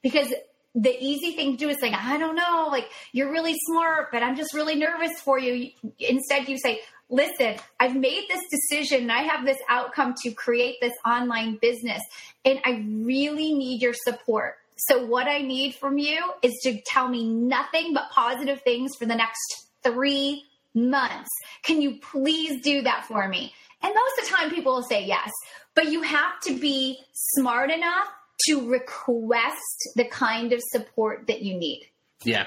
because 0.00 0.32
the 0.74 0.96
easy 1.04 1.32
thing 1.32 1.52
to 1.52 1.58
do 1.58 1.68
is 1.68 1.76
like, 1.82 1.92
I 1.92 2.16
don't 2.16 2.36
know, 2.36 2.68
like 2.70 2.88
you're 3.12 3.30
really 3.30 3.56
smart, 3.66 4.10
but 4.10 4.22
I'm 4.22 4.36
just 4.36 4.54
really 4.54 4.74
nervous 4.74 5.20
for 5.20 5.38
you. 5.38 5.70
Instead, 5.98 6.48
you 6.48 6.56
say, 6.56 6.80
listen, 7.10 7.56
I've 7.78 7.94
made 7.94 8.24
this 8.30 8.40
decision 8.50 9.02
and 9.02 9.12
I 9.12 9.22
have 9.22 9.44
this 9.44 9.58
outcome 9.68 10.14
to 10.22 10.30
create 10.30 10.76
this 10.80 10.94
online 11.04 11.58
business 11.60 12.00
and 12.44 12.58
I 12.64 12.86
really 12.88 13.52
need 13.52 13.82
your 13.82 13.92
support. 13.92 14.56
So 14.76 15.04
what 15.04 15.28
I 15.28 15.38
need 15.38 15.74
from 15.74 15.98
you 15.98 16.18
is 16.40 16.58
to 16.62 16.80
tell 16.86 17.08
me 17.08 17.28
nothing 17.28 17.92
but 17.92 18.10
positive 18.10 18.62
things 18.62 18.92
for 18.98 19.04
the 19.04 19.14
next 19.14 19.66
three 19.82 20.44
months. 20.74 21.28
Can 21.62 21.82
you 21.82 21.98
please 22.00 22.62
do 22.62 22.82
that 22.82 23.04
for 23.06 23.28
me? 23.28 23.52
And 23.82 23.94
most 23.94 24.18
of 24.18 24.24
the 24.24 24.34
time 24.34 24.50
people 24.50 24.74
will 24.74 24.82
say 24.82 25.04
yes, 25.04 25.30
but 25.74 25.90
you 25.90 26.02
have 26.02 26.40
to 26.42 26.58
be 26.58 26.98
smart 27.12 27.70
enough 27.70 28.08
to 28.46 28.68
request 28.68 29.90
the 29.96 30.04
kind 30.04 30.52
of 30.52 30.60
support 30.70 31.26
that 31.28 31.42
you 31.42 31.54
need. 31.54 31.88
Yeah. 32.24 32.46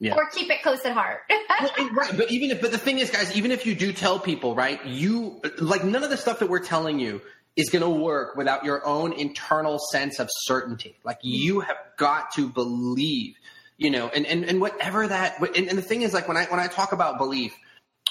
Yeah. 0.00 0.16
Or 0.16 0.28
keep 0.28 0.50
it 0.50 0.62
close 0.62 0.84
at 0.84 0.92
heart. 0.92 1.20
well, 1.30 1.90
right, 1.92 2.16
but 2.16 2.30
even 2.30 2.50
if, 2.50 2.60
but 2.60 2.72
the 2.72 2.78
thing 2.78 2.98
is, 2.98 3.10
guys, 3.10 3.34
even 3.36 3.52
if 3.52 3.64
you 3.64 3.74
do 3.74 3.92
tell 3.92 4.18
people, 4.18 4.54
right, 4.54 4.84
you 4.84 5.40
like 5.58 5.84
none 5.84 6.02
of 6.02 6.10
the 6.10 6.16
stuff 6.16 6.40
that 6.40 6.50
we're 6.50 6.58
telling 6.58 6.98
you 6.98 7.22
is 7.56 7.70
going 7.70 7.82
to 7.82 7.88
work 7.88 8.36
without 8.36 8.64
your 8.64 8.84
own 8.84 9.12
internal 9.12 9.78
sense 9.92 10.18
of 10.18 10.28
certainty. 10.42 10.96
Like 11.04 11.18
you 11.22 11.60
have 11.60 11.76
got 11.96 12.32
to 12.32 12.48
believe, 12.48 13.36
you 13.78 13.90
know, 13.90 14.08
and 14.08 14.26
and 14.26 14.44
and 14.44 14.60
whatever 14.60 15.06
that. 15.06 15.40
And, 15.40 15.68
and 15.68 15.78
the 15.78 15.82
thing 15.82 16.02
is, 16.02 16.12
like 16.12 16.26
when 16.26 16.36
I 16.36 16.46
when 16.46 16.60
I 16.60 16.66
talk 16.66 16.92
about 16.92 17.16
belief, 17.16 17.56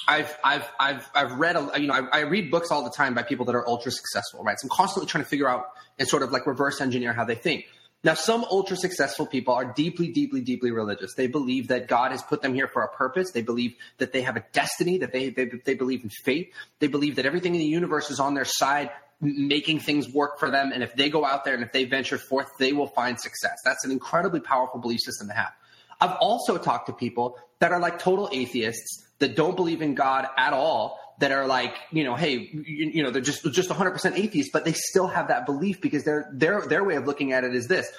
I've 0.08 0.38
I've 0.43 0.69
I've 0.79 1.10
I've 1.15 1.32
read 1.34 1.56
a, 1.56 1.71
you 1.79 1.88
know 1.88 1.93
I, 1.93 2.19
I, 2.19 2.19
read 2.21 2.51
books 2.51 2.71
all 2.71 2.84
the 2.84 2.89
time 2.89 3.13
by 3.13 3.23
people 3.23 3.45
that 3.45 3.56
are 3.56 3.67
ultra 3.67 3.91
successful, 3.91 4.43
right? 4.43 4.60
So 4.60 4.65
I'm 4.65 4.69
constantly 4.69 5.10
trying 5.10 5.23
to 5.23 5.29
figure 5.29 5.47
out 5.47 5.67
and 5.97 6.08
sort 6.08 6.23
of 6.23 6.32
like 6.32 6.45
reverse 6.45 6.82
engineer 6.82 7.13
how 7.13 7.25
they 7.25 7.36
think. 7.36 7.65
Now, 8.06 8.15
some 8.15 8.43
ultra 8.43 8.75
successful 8.75 9.25
people 9.25 9.53
are 9.53 9.63
deeply, 9.63 10.10
deeply, 10.10 10.41
deeply 10.41 10.71
religious. 10.71 11.13
They 11.13 11.27
believe 11.27 11.69
that 11.69 11.88
God 11.88 12.12
has 12.12 12.21
put 12.21 12.41
them 12.41 12.53
here 12.53 12.67
for 12.67 12.84
a 12.84 12.89
purpose. 12.89 13.32
They 13.32 13.41
believe 13.41 13.75
that 13.97 14.12
they 14.12 14.23
have 14.23 14.36
a 14.36 14.43
destiny. 14.51 14.97
That 14.97 15.13
they 15.13 15.29
they, 15.29 15.45
they 15.45 15.73
believe 15.73 16.03
in 16.03 16.10
fate. 16.10 16.51
They 16.79 16.88
believe 16.88 17.15
that 17.15 17.25
everything 17.25 17.56
in 17.56 17.60
the 17.60 17.65
universe 17.65 18.12
is 18.12 18.19
on 18.19 18.34
their 18.34 18.45
side, 18.45 18.89
making 19.21 19.79
things 19.79 20.13
work 20.13 20.38
for 20.38 20.51
them. 20.51 20.73
And 20.73 20.84
if 20.84 20.93
they 20.95 21.10
go 21.10 21.23
out 21.23 21.45
there 21.45 21.53
and 21.53 21.63
if 21.63 21.71
they 21.71 21.86
venture 21.86 22.17
forth, 22.17 22.49
they 22.60 22.73
will 22.73 22.88
find 22.88 23.17
success. 23.17 23.58
That's 23.63 23.86
an 23.86 23.91
incredibly 23.91 24.41
powerful 24.41 24.82
belief 24.82 24.99
system 24.99 25.29
to 25.29 25.34
have. 25.34 25.53
I've 25.99 26.17
also 26.19 26.58
talked 26.58 26.88
to 26.88 26.93
people 26.93 27.38
that 27.60 27.71
are 27.71 27.79
like 27.79 27.99
total 27.99 28.29
atheists 28.32 29.06
that 29.19 29.36
don't 29.36 29.56
believe 29.56 29.82
in 29.82 29.95
God 29.95 30.27
at 30.38 30.53
all 30.53 30.99
that 31.19 31.32
are 31.32 31.47
like, 31.47 31.75
you 31.91 32.03
know, 32.03 32.15
hey, 32.15 32.49
you, 32.51 32.63
you 32.65 33.03
know, 33.03 33.12
they're 33.12 33.21
just 33.21 33.43
just 33.51 33.69
100% 33.69 34.17
atheists, 34.17 34.51
but 34.51 34.65
they 34.65 34.73
still 34.73 35.08
have 35.08 35.29
that 35.29 35.45
belief 35.45 35.79
because 35.79 36.03
their 36.03 36.29
their 36.34 36.62
their 36.67 36.84
way 36.84 36.95
of 36.95 37.06
looking 37.06 37.32
at 37.32 37.43
it 37.43 37.56
is 37.56 37.67
this. 37.67 37.89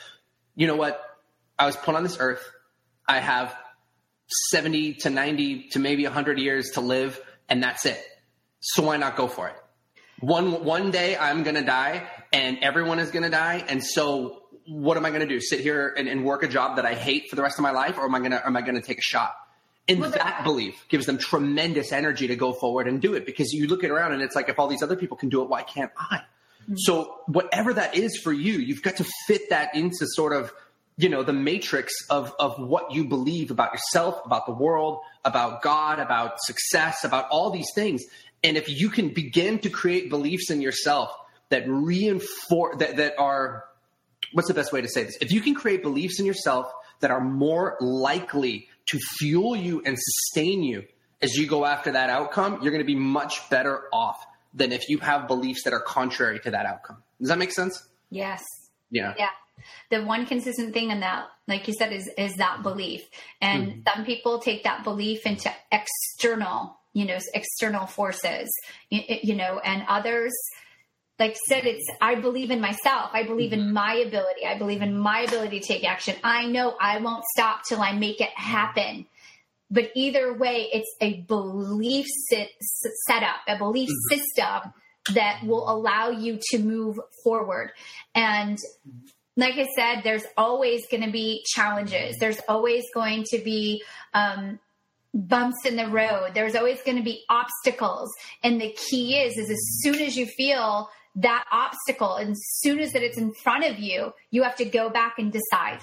You 0.54 0.66
know 0.66 0.76
what? 0.76 1.00
I 1.58 1.66
was 1.66 1.76
put 1.76 1.94
on 1.94 2.02
this 2.02 2.18
earth. 2.20 2.44
I 3.06 3.20
have 3.20 3.54
70 4.50 4.94
to 4.94 5.10
90 5.10 5.68
to 5.70 5.78
maybe 5.78 6.04
100 6.04 6.38
years 6.38 6.70
to 6.74 6.80
live 6.80 7.20
and 7.48 7.62
that's 7.62 7.86
it. 7.86 8.02
So 8.60 8.84
why 8.84 8.96
not 8.96 9.16
go 9.16 9.28
for 9.28 9.48
it? 9.48 9.56
One 10.20 10.64
one 10.64 10.90
day 10.90 11.16
I'm 11.16 11.42
going 11.42 11.56
to 11.56 11.64
die 11.64 12.08
and 12.32 12.58
everyone 12.62 12.98
is 12.98 13.10
going 13.10 13.24
to 13.24 13.30
die 13.30 13.64
and 13.68 13.84
so 13.84 14.43
what 14.66 14.96
am 14.96 15.04
I 15.04 15.10
going 15.10 15.20
to 15.20 15.26
do? 15.26 15.40
Sit 15.40 15.60
here 15.60 15.94
and, 15.96 16.08
and 16.08 16.24
work 16.24 16.42
a 16.42 16.48
job 16.48 16.76
that 16.76 16.86
I 16.86 16.94
hate 16.94 17.28
for 17.28 17.36
the 17.36 17.42
rest 17.42 17.58
of 17.58 17.62
my 17.62 17.70
life 17.70 17.98
or 17.98 18.04
am 18.04 18.14
I 18.14 18.18
going 18.18 18.30
to 18.32 18.46
am 18.46 18.56
I 18.56 18.62
going 18.62 18.76
to 18.76 18.82
take 18.82 18.98
a 18.98 19.02
shot? 19.02 19.34
And 19.86 20.00
well, 20.00 20.10
that 20.10 20.44
belief 20.44 20.86
gives 20.88 21.04
them 21.06 21.18
tremendous 21.18 21.92
energy 21.92 22.28
to 22.28 22.36
go 22.36 22.52
forward 22.52 22.88
and 22.88 23.02
do 23.02 23.14
it 23.14 23.26
because 23.26 23.52
you 23.52 23.66
look 23.66 23.84
it 23.84 23.90
around 23.90 24.12
and 24.12 24.22
it's 24.22 24.34
like, 24.34 24.48
if 24.48 24.58
all 24.58 24.66
these 24.66 24.82
other 24.82 24.96
people 24.96 25.16
can 25.16 25.28
do 25.28 25.42
it, 25.42 25.50
why 25.50 25.62
can't 25.62 25.92
I? 25.98 26.16
Mm-hmm. 26.62 26.74
So 26.78 27.20
whatever 27.26 27.74
that 27.74 27.94
is 27.94 28.16
for 28.16 28.32
you, 28.32 28.54
you've 28.54 28.82
got 28.82 28.96
to 28.96 29.04
fit 29.26 29.50
that 29.50 29.74
into 29.74 30.06
sort 30.06 30.32
of, 30.32 30.52
you 30.96 31.10
know, 31.10 31.22
the 31.22 31.34
matrix 31.34 31.92
of, 32.08 32.32
of 32.38 32.58
what 32.58 32.92
you 32.92 33.04
believe 33.04 33.50
about 33.50 33.72
yourself, 33.72 34.24
about 34.24 34.46
the 34.46 34.54
world, 34.54 35.00
about 35.22 35.60
God, 35.60 35.98
about 35.98 36.40
success, 36.40 37.04
about 37.04 37.28
all 37.28 37.50
these 37.50 37.68
things. 37.74 38.04
And 38.42 38.56
if 38.56 38.70
you 38.70 38.88
can 38.88 39.10
begin 39.10 39.58
to 39.60 39.70
create 39.70 40.08
beliefs 40.08 40.50
in 40.50 40.62
yourself 40.62 41.14
that 41.50 41.64
reinforce, 41.68 42.78
that, 42.78 42.96
that 42.96 43.18
are, 43.18 43.64
what's 44.34 44.48
the 44.48 44.54
best 44.54 44.72
way 44.72 44.80
to 44.80 44.88
say 44.88 45.04
this? 45.04 45.16
If 45.20 45.32
you 45.32 45.40
can 45.40 45.54
create 45.54 45.82
beliefs 45.82 46.20
in 46.20 46.26
yourself 46.26 46.70
that 47.00 47.10
are 47.10 47.20
more 47.20 47.76
likely 47.80 48.68
to 48.86 48.98
fuel 49.18 49.56
you 49.56 49.82
and 49.84 49.96
sustain 49.98 50.62
you 50.62 50.84
as 51.22 51.34
you 51.36 51.46
go 51.46 51.64
after 51.64 51.92
that 51.92 52.10
outcome, 52.10 52.58
you're 52.60 52.72
going 52.72 52.82
to 52.82 52.86
be 52.86 52.94
much 52.96 53.48
better 53.48 53.84
off 53.92 54.24
than 54.52 54.72
if 54.72 54.88
you 54.88 54.98
have 54.98 55.26
beliefs 55.26 55.62
that 55.64 55.72
are 55.72 55.80
contrary 55.80 56.38
to 56.40 56.50
that 56.50 56.66
outcome. 56.66 57.02
Does 57.20 57.28
that 57.28 57.38
make 57.38 57.52
sense? 57.52 57.88
Yes. 58.10 58.42
Yeah. 58.90 59.14
Yeah. 59.16 59.30
The 59.90 60.04
one 60.04 60.26
consistent 60.26 60.74
thing 60.74 60.90
in 60.90 61.00
that, 61.00 61.26
like 61.46 61.66
you 61.68 61.74
said, 61.74 61.92
is 61.92 62.10
is 62.18 62.34
that 62.36 62.62
belief. 62.62 63.02
And 63.40 63.68
mm-hmm. 63.68 63.80
some 63.88 64.04
people 64.04 64.40
take 64.40 64.64
that 64.64 64.84
belief 64.84 65.24
into 65.26 65.50
external, 65.72 66.76
you 66.92 67.06
know, 67.06 67.18
external 67.32 67.86
forces, 67.86 68.50
you, 68.90 69.00
you 69.22 69.34
know, 69.36 69.60
and 69.64 69.84
others 69.88 70.32
like 71.18 71.36
said, 71.48 71.64
it's 71.64 71.86
I 72.00 72.16
believe 72.16 72.50
in 72.50 72.60
myself. 72.60 73.10
I 73.12 73.24
believe 73.24 73.52
in 73.52 73.60
mm-hmm. 73.60 73.72
my 73.72 73.94
ability. 73.94 74.46
I 74.46 74.58
believe 74.58 74.82
in 74.82 74.98
my 74.98 75.20
ability 75.20 75.60
to 75.60 75.66
take 75.66 75.84
action. 75.84 76.16
I 76.24 76.46
know 76.46 76.74
I 76.80 76.98
won't 76.98 77.24
stop 77.36 77.62
till 77.68 77.80
I 77.80 77.92
make 77.92 78.20
it 78.20 78.30
happen. 78.34 79.06
But 79.70 79.90
either 79.94 80.34
way, 80.34 80.68
it's 80.72 80.92
a 81.00 81.22
belief 81.22 82.06
sit, 82.28 82.50
setup, 83.06 83.36
a 83.48 83.58
belief 83.58 83.88
mm-hmm. 83.88 84.14
system 84.14 84.72
that 85.14 85.40
will 85.44 85.68
allow 85.68 86.10
you 86.10 86.38
to 86.50 86.58
move 86.58 86.96
forward. 87.22 87.72
And 88.14 88.58
like 89.36 89.56
I 89.56 89.66
said, 89.76 90.02
there's 90.02 90.24
always 90.36 90.86
going 90.88 91.02
to 91.02 91.10
be 91.10 91.44
challenges. 91.46 92.16
There's 92.18 92.40
always 92.48 92.84
going 92.94 93.24
to 93.30 93.38
be 93.38 93.82
um, 94.14 94.58
bumps 95.12 95.64
in 95.64 95.76
the 95.76 95.88
road. 95.88 96.30
There's 96.34 96.54
always 96.54 96.80
going 96.82 96.96
to 96.96 97.02
be 97.02 97.24
obstacles. 97.28 98.10
And 98.42 98.60
the 98.60 98.76
key 98.90 99.16
is, 99.16 99.36
is 99.36 99.50
as 99.50 99.80
soon 99.82 100.00
as 100.00 100.16
you 100.16 100.26
feel 100.26 100.88
that 101.16 101.44
obstacle 101.52 102.16
and 102.16 102.32
as 102.32 102.40
soon 102.58 102.80
as 102.80 102.92
that 102.92 103.02
it's 103.02 103.18
in 103.18 103.32
front 103.32 103.64
of 103.64 103.78
you 103.78 104.12
you 104.30 104.42
have 104.42 104.56
to 104.56 104.64
go 104.64 104.90
back 104.90 105.14
and 105.18 105.32
decide 105.32 105.78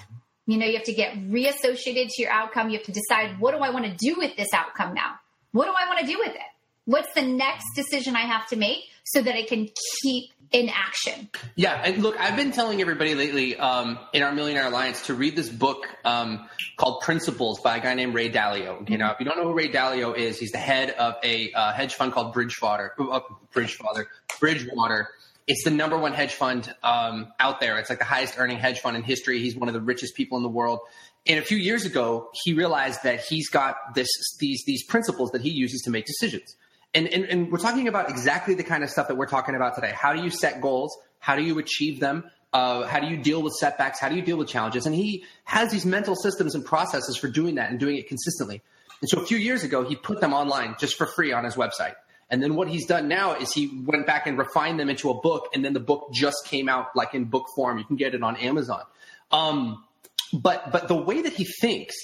you 0.46 0.58
know 0.58 0.66
you 0.66 0.74
have 0.74 0.84
to 0.84 0.92
get 0.92 1.14
reassociated 1.28 2.08
to 2.08 2.22
your 2.22 2.30
outcome 2.30 2.68
you 2.68 2.76
have 2.76 2.86
to 2.86 2.92
decide 2.92 3.40
what 3.40 3.52
do 3.52 3.58
i 3.58 3.70
want 3.70 3.84
to 3.84 3.94
do 3.96 4.14
with 4.18 4.36
this 4.36 4.48
outcome 4.54 4.92
now 4.92 5.14
what 5.52 5.64
do 5.64 5.72
i 5.72 5.88
want 5.88 5.98
to 6.00 6.06
do 6.06 6.18
with 6.18 6.34
it 6.34 6.52
what's 6.84 7.12
the 7.14 7.22
next 7.22 7.64
decision 7.74 8.16
I 8.16 8.22
have 8.22 8.46
to 8.48 8.56
make 8.56 8.80
so 9.04 9.22
that 9.22 9.34
I 9.34 9.42
can 9.42 9.68
keep 10.02 10.30
in 10.50 10.68
action. 10.68 11.30
Yeah, 11.54 11.80
and 11.82 12.02
look, 12.02 12.18
I've 12.20 12.36
been 12.36 12.52
telling 12.52 12.80
everybody 12.80 13.14
lately 13.14 13.56
um, 13.56 13.98
in 14.12 14.22
our 14.22 14.32
Millionaire 14.32 14.66
Alliance 14.66 15.06
to 15.06 15.14
read 15.14 15.34
this 15.34 15.48
book 15.48 15.86
um, 16.04 16.46
called 16.76 17.00
Principles 17.00 17.60
by 17.60 17.78
a 17.78 17.80
guy 17.80 17.94
named 17.94 18.14
Ray 18.14 18.30
Dalio. 18.30 18.88
You 18.88 18.98
know, 18.98 19.10
if 19.10 19.18
you 19.18 19.24
don't 19.24 19.38
know 19.38 19.44
who 19.44 19.54
Ray 19.54 19.70
Dalio 19.70 20.14
is, 20.16 20.38
he's 20.38 20.52
the 20.52 20.58
head 20.58 20.90
of 20.90 21.14
a 21.22 21.52
uh, 21.52 21.72
hedge 21.72 21.94
fund 21.94 22.12
called 22.12 22.34
Bridgewater. 22.34 22.92
Uh, 22.98 23.20
Bridgewater. 23.52 24.08
Bridgewater. 24.40 25.08
It's 25.46 25.64
the 25.64 25.70
number 25.70 25.98
one 25.98 26.12
hedge 26.12 26.34
fund 26.34 26.72
um, 26.82 27.32
out 27.40 27.60
there. 27.60 27.78
It's 27.78 27.90
like 27.90 27.98
the 27.98 28.04
highest 28.04 28.38
earning 28.38 28.58
hedge 28.58 28.80
fund 28.80 28.96
in 28.96 29.02
history. 29.02 29.40
He's 29.40 29.56
one 29.56 29.68
of 29.68 29.74
the 29.74 29.80
richest 29.80 30.14
people 30.14 30.36
in 30.36 30.42
the 30.42 30.48
world. 30.48 30.80
And 31.26 31.38
a 31.38 31.42
few 31.42 31.56
years 31.56 31.84
ago, 31.84 32.30
he 32.44 32.52
realized 32.52 33.02
that 33.04 33.20
he's 33.20 33.48
got 33.48 33.94
this 33.94 34.08
these 34.38 34.62
these 34.66 34.84
principles 34.84 35.30
that 35.30 35.42
he 35.42 35.50
uses 35.50 35.82
to 35.82 35.90
make 35.90 36.06
decisions 36.06 36.56
and, 36.94 37.08
and, 37.08 37.24
and 37.24 37.50
we're 37.50 37.58
talking 37.58 37.88
about 37.88 38.10
exactly 38.10 38.54
the 38.54 38.64
kind 38.64 38.84
of 38.84 38.90
stuff 38.90 39.08
that 39.08 39.16
we're 39.16 39.26
talking 39.26 39.54
about 39.54 39.74
today. 39.74 39.92
How 39.94 40.12
do 40.12 40.22
you 40.22 40.30
set 40.30 40.60
goals? 40.60 40.96
How 41.18 41.36
do 41.36 41.42
you 41.42 41.58
achieve 41.58 42.00
them? 42.00 42.24
Uh, 42.52 42.86
how 42.86 43.00
do 43.00 43.06
you 43.06 43.16
deal 43.16 43.42
with 43.42 43.54
setbacks? 43.54 43.98
How 43.98 44.10
do 44.10 44.16
you 44.16 44.22
deal 44.22 44.36
with 44.36 44.48
challenges? 44.48 44.84
And 44.84 44.94
he 44.94 45.24
has 45.44 45.72
these 45.72 45.86
mental 45.86 46.14
systems 46.14 46.54
and 46.54 46.64
processes 46.64 47.16
for 47.16 47.28
doing 47.28 47.54
that 47.54 47.70
and 47.70 47.80
doing 47.80 47.96
it 47.96 48.08
consistently. 48.08 48.60
And 49.00 49.08
so 49.08 49.20
a 49.20 49.26
few 49.26 49.38
years 49.38 49.64
ago, 49.64 49.84
he 49.84 49.96
put 49.96 50.20
them 50.20 50.34
online 50.34 50.76
just 50.78 50.96
for 50.96 51.06
free 51.06 51.32
on 51.32 51.44
his 51.44 51.54
website. 51.54 51.94
And 52.32 52.42
then 52.42 52.56
what 52.56 52.66
he's 52.66 52.86
done 52.86 53.08
now 53.08 53.34
is 53.34 53.52
he 53.52 53.82
went 53.84 54.06
back 54.06 54.26
and 54.26 54.38
refined 54.38 54.80
them 54.80 54.88
into 54.88 55.10
a 55.10 55.14
book, 55.20 55.50
and 55.54 55.62
then 55.62 55.74
the 55.74 55.80
book 55.80 56.08
just 56.12 56.46
came 56.46 56.68
out 56.68 56.96
like 56.96 57.12
in 57.14 57.26
book 57.26 57.46
form. 57.54 57.78
You 57.78 57.84
can 57.84 57.96
get 57.96 58.14
it 58.14 58.22
on 58.22 58.36
Amazon. 58.36 58.82
Um, 59.30 59.84
but 60.32 60.72
but 60.72 60.88
the 60.88 60.96
way 60.96 61.20
that 61.20 61.34
he 61.34 61.44
thinks 61.44 61.94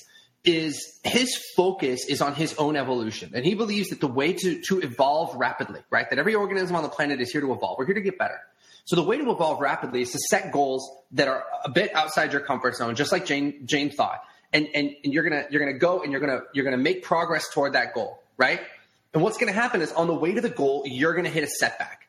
is 0.45 1.01
his 1.03 1.35
focus 1.57 2.07
is 2.07 2.21
on 2.21 2.35
his 2.35 2.55
own 2.59 2.77
evolution. 2.77 3.33
And 3.35 3.45
he 3.45 3.55
believes 3.55 3.88
that 3.88 4.01
the 4.01 4.07
way 4.07 4.35
to, 4.35 4.61
to 4.69 4.81
evolve 4.81 5.35
rapidly, 5.35 5.81
right? 5.91 6.09
That 6.09 6.19
every 6.19 6.35
organism 6.35 6.77
on 6.77 6.83
the 6.83 6.88
planet 6.88 7.21
is 7.21 7.31
here 7.31 7.41
to 7.41 7.53
evolve. 7.53 7.79
We're 7.79 7.87
here 7.87 7.95
to 7.95 8.01
get 8.01 8.19
better. 8.19 8.38
So 8.85 8.97
the 8.97 9.03
way 9.03 9.19
to 9.19 9.31
evolve 9.31 9.61
rapidly 9.61 10.03
is 10.03 10.12
to 10.12 10.19
set 10.31 10.53
goals 10.53 10.88
that 11.12 11.29
are 11.29 11.45
a 11.64 11.71
bit 11.71 11.95
outside 11.95 12.33
your 12.33 12.41
comfort 12.41 12.77
zone, 12.77 12.95
just 12.95 13.12
like 13.12 13.27
Jane, 13.27 13.67
Jane 13.67 13.91
thought. 13.91 14.23
And, 14.53 14.69
and, 14.75 14.91
and 15.05 15.12
you're 15.12 15.25
gonna, 15.25 15.45
you're 15.51 15.61
gonna 15.61 15.79
go 15.79 16.03
and 16.03 16.12
you're 16.12 16.21
gonna, 16.21 16.41
you're 16.55 16.64
gonna 16.64 16.79
make 16.79 17.03
progress 17.03 17.47
toward 17.53 17.75
that 17.75 17.93
goal, 17.93 18.23
right? 18.38 18.61
And 19.14 19.23
what's 19.23 19.38
gonna 19.38 19.53
happen 19.53 19.81
is 19.81 19.92
on 19.92 20.07
the 20.07 20.14
way 20.14 20.35
to 20.35 20.40
the 20.40 20.51
goal, 20.51 20.85
you're 20.87 21.14
gonna 21.14 21.29
hit 21.29 21.44
a 21.44 21.49
setback. 21.49 22.09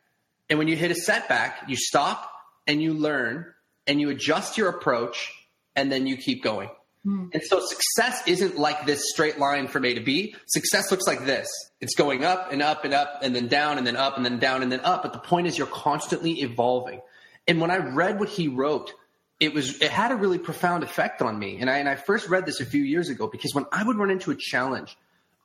And 0.49 0.57
when 0.59 0.67
you 0.67 0.75
hit 0.75 0.91
a 0.91 0.95
setback, 0.95 1.63
you 1.67 1.75
stop 1.75 2.31
and 2.67 2.81
you 2.81 2.93
learn 2.93 3.45
and 3.87 3.99
you 3.99 4.09
adjust 4.09 4.57
your 4.57 4.69
approach 4.69 5.31
and 5.75 5.91
then 5.91 6.07
you 6.07 6.17
keep 6.17 6.43
going. 6.43 6.69
Mm. 7.05 7.33
And 7.33 7.43
so 7.43 7.59
success 7.61 8.21
isn't 8.27 8.57
like 8.57 8.85
this 8.85 9.09
straight 9.09 9.39
line 9.39 9.67
from 9.67 9.85
A 9.85 9.93
to 9.93 10.01
B. 10.01 10.35
Success 10.47 10.91
looks 10.91 11.07
like 11.07 11.25
this. 11.25 11.47
It's 11.79 11.95
going 11.95 12.23
up 12.23 12.51
and 12.51 12.61
up 12.61 12.83
and 12.83 12.93
up 12.93 13.19
and 13.21 13.35
then 13.35 13.47
down 13.47 13.77
and 13.77 13.87
then 13.87 13.95
up 13.95 14.17
and 14.17 14.25
then 14.25 14.39
down 14.39 14.63
and 14.63 14.71
then 14.71 14.81
up. 14.81 15.03
But 15.03 15.13
the 15.13 15.19
point 15.19 15.47
is 15.47 15.57
you're 15.57 15.67
constantly 15.67 16.41
evolving. 16.41 17.01
And 17.47 17.61
when 17.61 17.71
I 17.71 17.77
read 17.77 18.19
what 18.19 18.29
he 18.29 18.47
wrote, 18.47 18.93
it 19.39 19.53
was 19.53 19.81
it 19.81 19.91
had 19.91 20.11
a 20.11 20.15
really 20.15 20.37
profound 20.37 20.83
effect 20.83 21.21
on 21.21 21.39
me. 21.39 21.57
And 21.59 21.69
I 21.69 21.77
and 21.77 21.87
I 21.87 21.95
first 21.95 22.27
read 22.27 22.45
this 22.45 22.59
a 22.59 22.65
few 22.65 22.83
years 22.83 23.09
ago 23.09 23.27
because 23.27 23.55
when 23.55 23.65
I 23.71 23.83
would 23.83 23.97
run 23.97 24.11
into 24.11 24.31
a 24.31 24.35
challenge, 24.35 24.97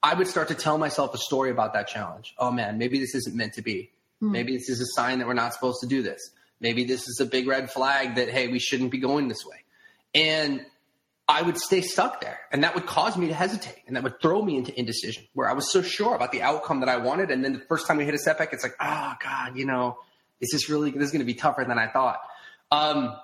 I 0.05 0.13
would 0.13 0.29
start 0.29 0.49
to 0.49 0.55
tell 0.55 0.77
myself 0.77 1.15
a 1.15 1.19
story 1.19 1.51
about 1.51 1.73
that 1.73 1.89
challenge. 1.89 2.35
Oh 2.39 2.51
man, 2.51 2.77
maybe 2.77 2.99
this 2.99 3.15
isn't 3.15 3.35
meant 3.35 3.55
to 3.55 3.63
be. 3.63 3.91
Mm. 4.23 4.33
Maybe 4.33 4.55
this 4.55 4.69
is 4.69 4.81
a 4.83 4.87
sign 4.95 5.19
that 5.19 5.27
we're 5.27 5.33
not 5.33 5.55
supposed 5.55 5.81
to 5.81 5.87
do 5.87 6.03
this. 6.03 6.31
Maybe 6.61 6.85
this 6.85 7.09
is 7.09 7.21
a 7.21 7.25
big 7.25 7.49
red 7.49 7.71
flag 7.71 8.17
that 8.17 8.29
hey, 8.29 8.49
we 8.49 8.59
shouldn't 8.59 8.91
be 8.91 8.99
going 8.99 9.29
this 9.29 9.47
way. 9.47 9.65
And 10.15 10.65
I 11.27 11.41
would 11.41 11.57
stay 11.57 11.81
stuck 11.81 12.21
there. 12.21 12.39
And 12.53 12.65
that 12.65 12.75
would 12.75 12.85
cause 12.85 13.17
me 13.17 13.29
to 13.29 13.35
hesitate. 13.35 13.83
And 13.87 13.97
that 13.97 14.03
would 14.03 14.21
throw 14.21 14.43
me 14.43 14.59
into 14.59 14.79
indecision 14.79 15.25
where 15.33 15.49
I 15.49 15.55
was 15.55 15.73
so 15.73 15.81
sure 15.81 16.15
about 16.15 16.33
the 16.33 16.43
outcome 16.43 16.81
that 16.81 16.91
I 16.91 16.99
wanted. 16.99 17.31
And 17.31 17.43
then 17.43 17.55
the 17.55 17.61
first 17.61 17.87
time 17.87 17.97
we 17.97 18.05
hit 18.05 18.15
a 18.15 18.19
setback, 18.19 18.53
it's 18.53 18.63
like, 18.63 18.77
oh, 18.79 19.15
God, 19.23 19.57
you 19.57 19.65
know, 19.65 19.97
this 20.39 20.53
is 20.53 20.61
this 20.61 20.71
really, 20.71 20.91
this 20.91 21.05
is 21.05 21.11
going 21.13 21.21
to 21.21 21.27
be 21.27 21.35
tougher 21.35 21.65
than 21.67 21.79
I 21.79 21.89
thought. 21.89 22.21
Um, 22.71 23.17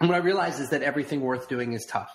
and 0.00 0.08
what 0.08 0.14
I 0.14 0.18
realized 0.18 0.60
is 0.60 0.70
that 0.70 0.82
everything 0.82 1.22
worth 1.22 1.48
doing 1.48 1.72
is 1.72 1.84
tough. 1.86 2.10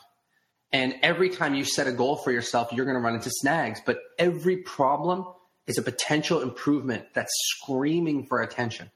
And 0.71 0.95
every 1.01 1.29
time 1.29 1.55
you 1.55 1.63
set 1.63 1.87
a 1.87 1.91
goal 1.91 2.17
for 2.17 2.31
yourself, 2.31 2.71
you're 2.71 2.85
going 2.85 2.97
to 2.97 3.01
run 3.01 3.15
into 3.15 3.31
snags. 3.31 3.81
But 3.85 3.99
every 4.17 4.57
problem 4.57 5.25
is 5.67 5.77
a 5.77 5.81
potential 5.81 6.41
improvement 6.41 7.05
that's 7.13 7.31
screaming 7.57 8.27
for 8.27 8.41
attention. 8.41 8.91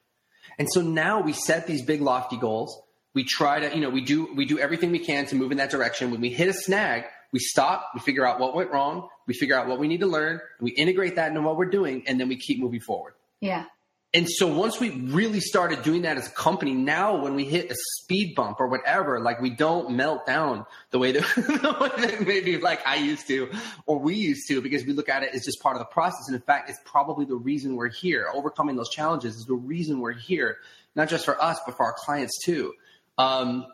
And 0.59 0.67
so 0.71 0.81
now 0.81 1.21
we 1.21 1.33
set 1.33 1.65
these 1.65 1.83
big, 1.83 2.01
lofty 2.01 2.37
goals 2.37 2.79
we 3.13 3.23
try 3.23 3.59
to, 3.59 3.75
you 3.75 3.81
know, 3.81 3.89
we 3.89 4.01
do 4.01 4.33
we 4.33 4.45
do 4.45 4.59
everything 4.59 4.91
we 4.91 4.99
can 4.99 5.25
to 5.27 5.35
move 5.35 5.51
in 5.51 5.57
that 5.57 5.69
direction. 5.69 6.11
When 6.11 6.21
we 6.21 6.29
hit 6.29 6.49
a 6.49 6.53
snag, 6.53 7.05
we 7.31 7.39
stop, 7.39 7.91
we 7.93 7.99
figure 7.99 8.25
out 8.25 8.39
what 8.39 8.55
went 8.55 8.71
wrong, 8.71 9.07
we 9.27 9.33
figure 9.33 9.55
out 9.55 9.67
what 9.67 9.79
we 9.79 9.87
need 9.87 9.99
to 10.01 10.07
learn, 10.07 10.39
we 10.59 10.71
integrate 10.71 11.15
that 11.15 11.29
into 11.29 11.41
what 11.41 11.57
we're 11.57 11.69
doing, 11.69 12.03
and 12.07 12.19
then 12.19 12.27
we 12.27 12.37
keep 12.37 12.59
moving 12.59 12.79
forward. 12.79 13.13
Yeah. 13.39 13.65
And 14.15 14.29
so 14.29 14.45
once 14.45 14.79
we 14.79 14.91
really 14.91 15.39
started 15.39 15.81
doing 15.81 16.03
that 16.03 16.17
as 16.17 16.27
a 16.27 16.31
company, 16.31 16.73
now 16.73 17.15
when 17.19 17.33
we 17.33 17.45
hit 17.45 17.71
a 17.71 17.75
speed 17.75 18.35
bump 18.35 18.59
or 18.59 18.67
whatever, 18.67 19.19
like 19.19 19.41
we 19.41 19.49
don't 19.49 19.91
melt 19.95 20.27
down 20.27 20.67
the 20.91 20.99
way 20.99 21.13
that, 21.13 22.23
maybe 22.25 22.57
like 22.59 22.85
I 22.85 22.97
used 22.97 23.27
to 23.27 23.49
or 23.87 23.97
we 23.97 24.13
used 24.13 24.47
to 24.49 24.61
because 24.61 24.85
we 24.85 24.93
look 24.93 25.09
at 25.09 25.23
it 25.23 25.33
as 25.33 25.43
just 25.45 25.61
part 25.61 25.75
of 25.75 25.79
the 25.79 25.85
process. 25.85 26.27
And 26.27 26.35
in 26.35 26.41
fact, 26.43 26.69
it's 26.69 26.79
probably 26.85 27.25
the 27.25 27.35
reason 27.35 27.75
we're 27.75 27.89
here. 27.89 28.27
Overcoming 28.31 28.75
those 28.75 28.89
challenges 28.89 29.35
is 29.35 29.45
the 29.45 29.55
reason 29.55 29.99
we're 29.99 30.13
here, 30.13 30.57
not 30.95 31.09
just 31.09 31.25
for 31.25 31.41
us, 31.41 31.59
but 31.65 31.75
for 31.75 31.83
our 31.83 31.95
clients 31.97 32.37
too. 32.45 32.73
Um, 33.17 33.65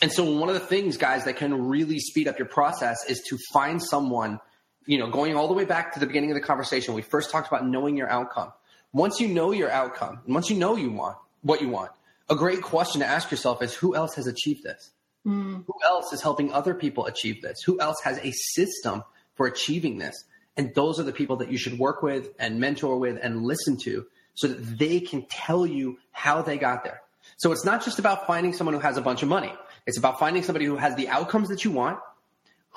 and 0.00 0.12
so 0.12 0.38
one 0.38 0.48
of 0.48 0.54
the 0.54 0.60
things, 0.60 0.96
guys, 0.96 1.24
that 1.24 1.36
can 1.36 1.66
really 1.68 1.98
speed 1.98 2.28
up 2.28 2.38
your 2.38 2.46
process 2.46 2.98
is 3.08 3.20
to 3.30 3.38
find 3.52 3.82
someone, 3.82 4.38
you 4.86 4.98
know, 4.98 5.10
going 5.10 5.34
all 5.34 5.48
the 5.48 5.54
way 5.54 5.64
back 5.64 5.94
to 5.94 6.00
the 6.00 6.06
beginning 6.06 6.30
of 6.30 6.36
the 6.36 6.40
conversation. 6.40 6.94
We 6.94 7.02
first 7.02 7.32
talked 7.32 7.48
about 7.48 7.66
knowing 7.66 7.96
your 7.96 8.08
outcome. 8.08 8.52
Once 8.92 9.20
you 9.20 9.28
know 9.28 9.52
your 9.52 9.70
outcome, 9.70 10.20
once 10.26 10.50
you 10.50 10.56
know 10.56 10.76
you 10.76 10.90
want 10.90 11.16
what 11.42 11.60
you 11.60 11.68
want, 11.68 11.90
a 12.30 12.36
great 12.36 12.62
question 12.62 13.00
to 13.00 13.06
ask 13.06 13.30
yourself 13.30 13.62
is 13.62 13.74
who 13.74 13.94
else 13.94 14.14
has 14.14 14.26
achieved 14.26 14.62
this? 14.62 14.90
Mm. 15.26 15.64
Who 15.66 15.74
else 15.84 16.12
is 16.12 16.22
helping 16.22 16.52
other 16.52 16.74
people 16.74 17.06
achieve 17.06 17.42
this? 17.42 17.62
Who 17.62 17.80
else 17.80 17.96
has 18.04 18.18
a 18.18 18.32
system 18.32 19.04
for 19.34 19.46
achieving 19.46 19.98
this? 19.98 20.24
And 20.56 20.74
those 20.74 20.98
are 20.98 21.04
the 21.04 21.12
people 21.12 21.36
that 21.36 21.50
you 21.50 21.58
should 21.58 21.78
work 21.78 22.02
with 22.02 22.30
and 22.38 22.60
mentor 22.60 22.98
with 22.98 23.18
and 23.22 23.44
listen 23.44 23.76
to 23.84 24.06
so 24.34 24.48
that 24.48 24.78
they 24.78 25.00
can 25.00 25.26
tell 25.30 25.66
you 25.66 25.98
how 26.10 26.42
they 26.42 26.58
got 26.58 26.84
there. 26.84 27.00
So 27.36 27.52
it's 27.52 27.64
not 27.64 27.84
just 27.84 27.98
about 27.98 28.26
finding 28.26 28.52
someone 28.52 28.74
who 28.74 28.80
has 28.80 28.96
a 28.96 29.02
bunch 29.02 29.22
of 29.22 29.28
money. 29.28 29.52
It's 29.86 29.98
about 29.98 30.18
finding 30.18 30.42
somebody 30.42 30.64
who 30.64 30.76
has 30.76 30.94
the 30.96 31.08
outcomes 31.08 31.48
that 31.48 31.64
you 31.64 31.70
want, 31.70 31.98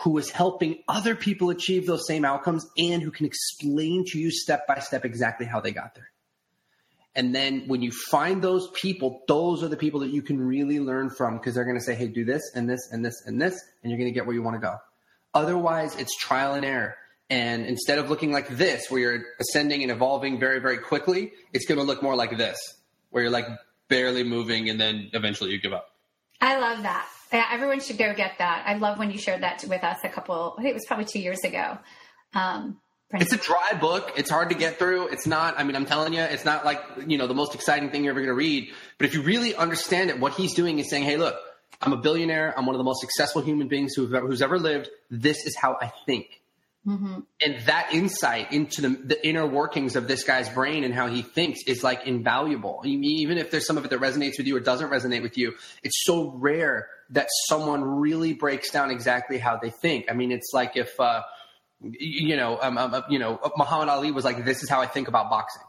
who 0.03 0.17
is 0.17 0.29
helping 0.29 0.79
other 0.87 1.15
people 1.15 1.49
achieve 1.49 1.85
those 1.85 2.07
same 2.07 2.25
outcomes, 2.25 2.65
and 2.77 3.01
who 3.03 3.11
can 3.11 3.25
explain 3.25 4.03
to 4.07 4.19
you 4.19 4.31
step 4.31 4.67
by 4.67 4.79
step 4.79 5.05
exactly 5.05 5.45
how 5.45 5.59
they 5.59 5.71
got 5.71 5.93
there. 5.95 6.09
And 7.13 7.35
then 7.35 7.67
when 7.67 7.81
you 7.81 7.91
find 7.91 8.41
those 8.41 8.69
people, 8.71 9.23
those 9.27 9.63
are 9.63 9.67
the 9.67 9.77
people 9.77 9.99
that 9.99 10.11
you 10.11 10.21
can 10.21 10.39
really 10.39 10.79
learn 10.79 11.09
from 11.09 11.37
because 11.37 11.55
they're 11.55 11.65
going 11.65 11.77
to 11.77 11.83
say, 11.83 11.93
hey, 11.93 12.07
do 12.07 12.23
this 12.23 12.41
and 12.55 12.69
this 12.69 12.89
and 12.91 13.03
this 13.03 13.21
and 13.25 13.41
this, 13.41 13.61
and 13.83 13.91
you're 13.91 13.99
going 13.99 14.09
to 14.09 14.13
get 14.13 14.25
where 14.25 14.33
you 14.33 14.41
want 14.41 14.55
to 14.55 14.61
go. 14.61 14.77
Otherwise, 15.33 15.95
it's 15.97 16.15
trial 16.17 16.53
and 16.53 16.65
error. 16.65 16.95
And 17.29 17.65
instead 17.65 17.97
of 17.97 18.09
looking 18.09 18.31
like 18.31 18.49
this, 18.49 18.89
where 18.89 18.99
you're 18.99 19.23
ascending 19.39 19.83
and 19.83 19.91
evolving 19.91 20.39
very, 20.39 20.59
very 20.59 20.77
quickly, 20.77 21.31
it's 21.53 21.65
going 21.65 21.79
to 21.79 21.85
look 21.85 22.01
more 22.01 22.15
like 22.15 22.37
this, 22.37 22.57
where 23.09 23.23
you're 23.23 23.31
like 23.31 23.47
barely 23.87 24.23
moving, 24.23 24.69
and 24.69 24.79
then 24.79 25.09
eventually 25.13 25.51
you 25.51 25.61
give 25.61 25.73
up. 25.73 25.89
I 26.41 26.59
love 26.59 26.83
that. 26.83 27.07
Yeah, 27.31 27.45
everyone 27.51 27.79
should 27.79 27.97
go 27.97 28.13
get 28.13 28.37
that. 28.39 28.63
I 28.65 28.75
love 28.75 28.99
when 28.99 29.11
you 29.11 29.17
shared 29.17 29.43
that 29.43 29.63
with 29.67 29.83
us 29.83 29.99
a 30.03 30.09
couple. 30.09 30.55
I 30.57 30.61
think 30.61 30.71
it 30.71 30.75
was 30.75 30.85
probably 30.85 31.05
two 31.05 31.19
years 31.19 31.39
ago. 31.43 31.77
Um, 32.33 32.77
it's 33.13 33.33
a 33.33 33.37
dry 33.37 33.73
book. 33.79 34.13
It's 34.15 34.29
hard 34.29 34.49
to 34.49 34.55
get 34.55 34.79
through. 34.79 35.07
It's 35.07 35.27
not. 35.27 35.59
I 35.59 35.63
mean, 35.63 35.75
I'm 35.75 35.85
telling 35.85 36.13
you, 36.13 36.21
it's 36.21 36.45
not 36.45 36.63
like 36.65 36.81
you 37.07 37.17
know 37.17 37.27
the 37.27 37.33
most 37.33 37.55
exciting 37.55 37.89
thing 37.89 38.03
you're 38.03 38.11
ever 38.11 38.21
going 38.21 38.29
to 38.29 38.33
read. 38.33 38.71
But 38.97 39.07
if 39.07 39.13
you 39.13 39.21
really 39.21 39.55
understand 39.55 40.09
it, 40.09 40.19
what 40.19 40.33
he's 40.33 40.53
doing 40.53 40.79
is 40.79 40.89
saying, 40.89 41.03
"Hey, 41.03 41.17
look, 41.17 41.35
I'm 41.81 41.93
a 41.93 41.97
billionaire. 41.97 42.53
I'm 42.57 42.65
one 42.65 42.75
of 42.75 42.79
the 42.79 42.85
most 42.85 43.01
successful 43.01 43.41
human 43.41 43.67
beings 43.67 43.93
who's 43.95 44.13
ever, 44.13 44.27
who's 44.27 44.41
ever 44.41 44.59
lived. 44.59 44.89
This 45.09 45.45
is 45.45 45.55
how 45.55 45.77
I 45.81 45.91
think." 46.05 46.41
Mm-hmm. 46.87 47.19
And 47.45 47.59
that 47.67 47.93
insight 47.93 48.51
into 48.51 48.81
the, 48.81 48.89
the, 48.89 49.27
inner 49.27 49.45
workings 49.45 49.95
of 49.95 50.07
this 50.07 50.23
guy's 50.23 50.49
brain 50.49 50.83
and 50.83 50.91
how 50.91 51.05
he 51.05 51.21
thinks 51.21 51.61
is 51.67 51.83
like 51.83 52.07
invaluable. 52.07 52.81
Even 52.83 53.37
if 53.37 53.51
there's 53.51 53.67
some 53.67 53.77
of 53.77 53.85
it 53.85 53.91
that 53.91 53.99
resonates 53.99 54.39
with 54.39 54.47
you 54.47 54.57
or 54.57 54.59
doesn't 54.59 54.89
resonate 54.89 55.21
with 55.21 55.37
you, 55.37 55.53
it's 55.83 56.03
so 56.03 56.31
rare 56.31 56.89
that 57.11 57.27
someone 57.47 57.83
really 57.83 58.33
breaks 58.33 58.71
down 58.71 58.89
exactly 58.89 59.37
how 59.37 59.57
they 59.57 59.69
think. 59.69 60.05
I 60.09 60.13
mean, 60.13 60.31
it's 60.31 60.51
like 60.53 60.75
if, 60.75 60.99
uh, 60.99 61.21
you 61.81 62.35
know, 62.35 62.59
um, 62.61 62.77
um, 62.77 62.93
uh, 62.93 63.01
you 63.09 63.19
know, 63.19 63.39
Muhammad 63.57 63.89
Ali 63.89 64.11
was 64.11 64.25
like, 64.25 64.45
"This 64.45 64.63
is 64.63 64.69
how 64.69 64.81
I 64.81 64.87
think 64.87 65.07
about 65.07 65.29
boxing. 65.29 65.63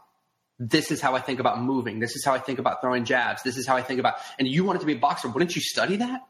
This 0.59 0.91
is 0.91 1.01
how 1.01 1.15
I 1.15 1.19
think 1.19 1.39
about 1.39 1.61
moving. 1.61 1.99
This 1.99 2.15
is 2.15 2.23
how 2.23 2.33
I 2.33 2.39
think 2.39 2.59
about 2.59 2.81
throwing 2.81 3.03
jabs. 3.05 3.43
This 3.43 3.57
is 3.57 3.67
how 3.67 3.75
I 3.75 3.81
think 3.81 3.99
about." 3.99 4.15
And 4.39 4.47
you 4.47 4.63
wanted 4.63 4.79
to 4.79 4.85
be 4.85 4.93
a 4.93 4.99
boxer, 4.99 5.27
wouldn't 5.27 5.55
you 5.55 5.61
study 5.61 5.97
that? 5.97 6.21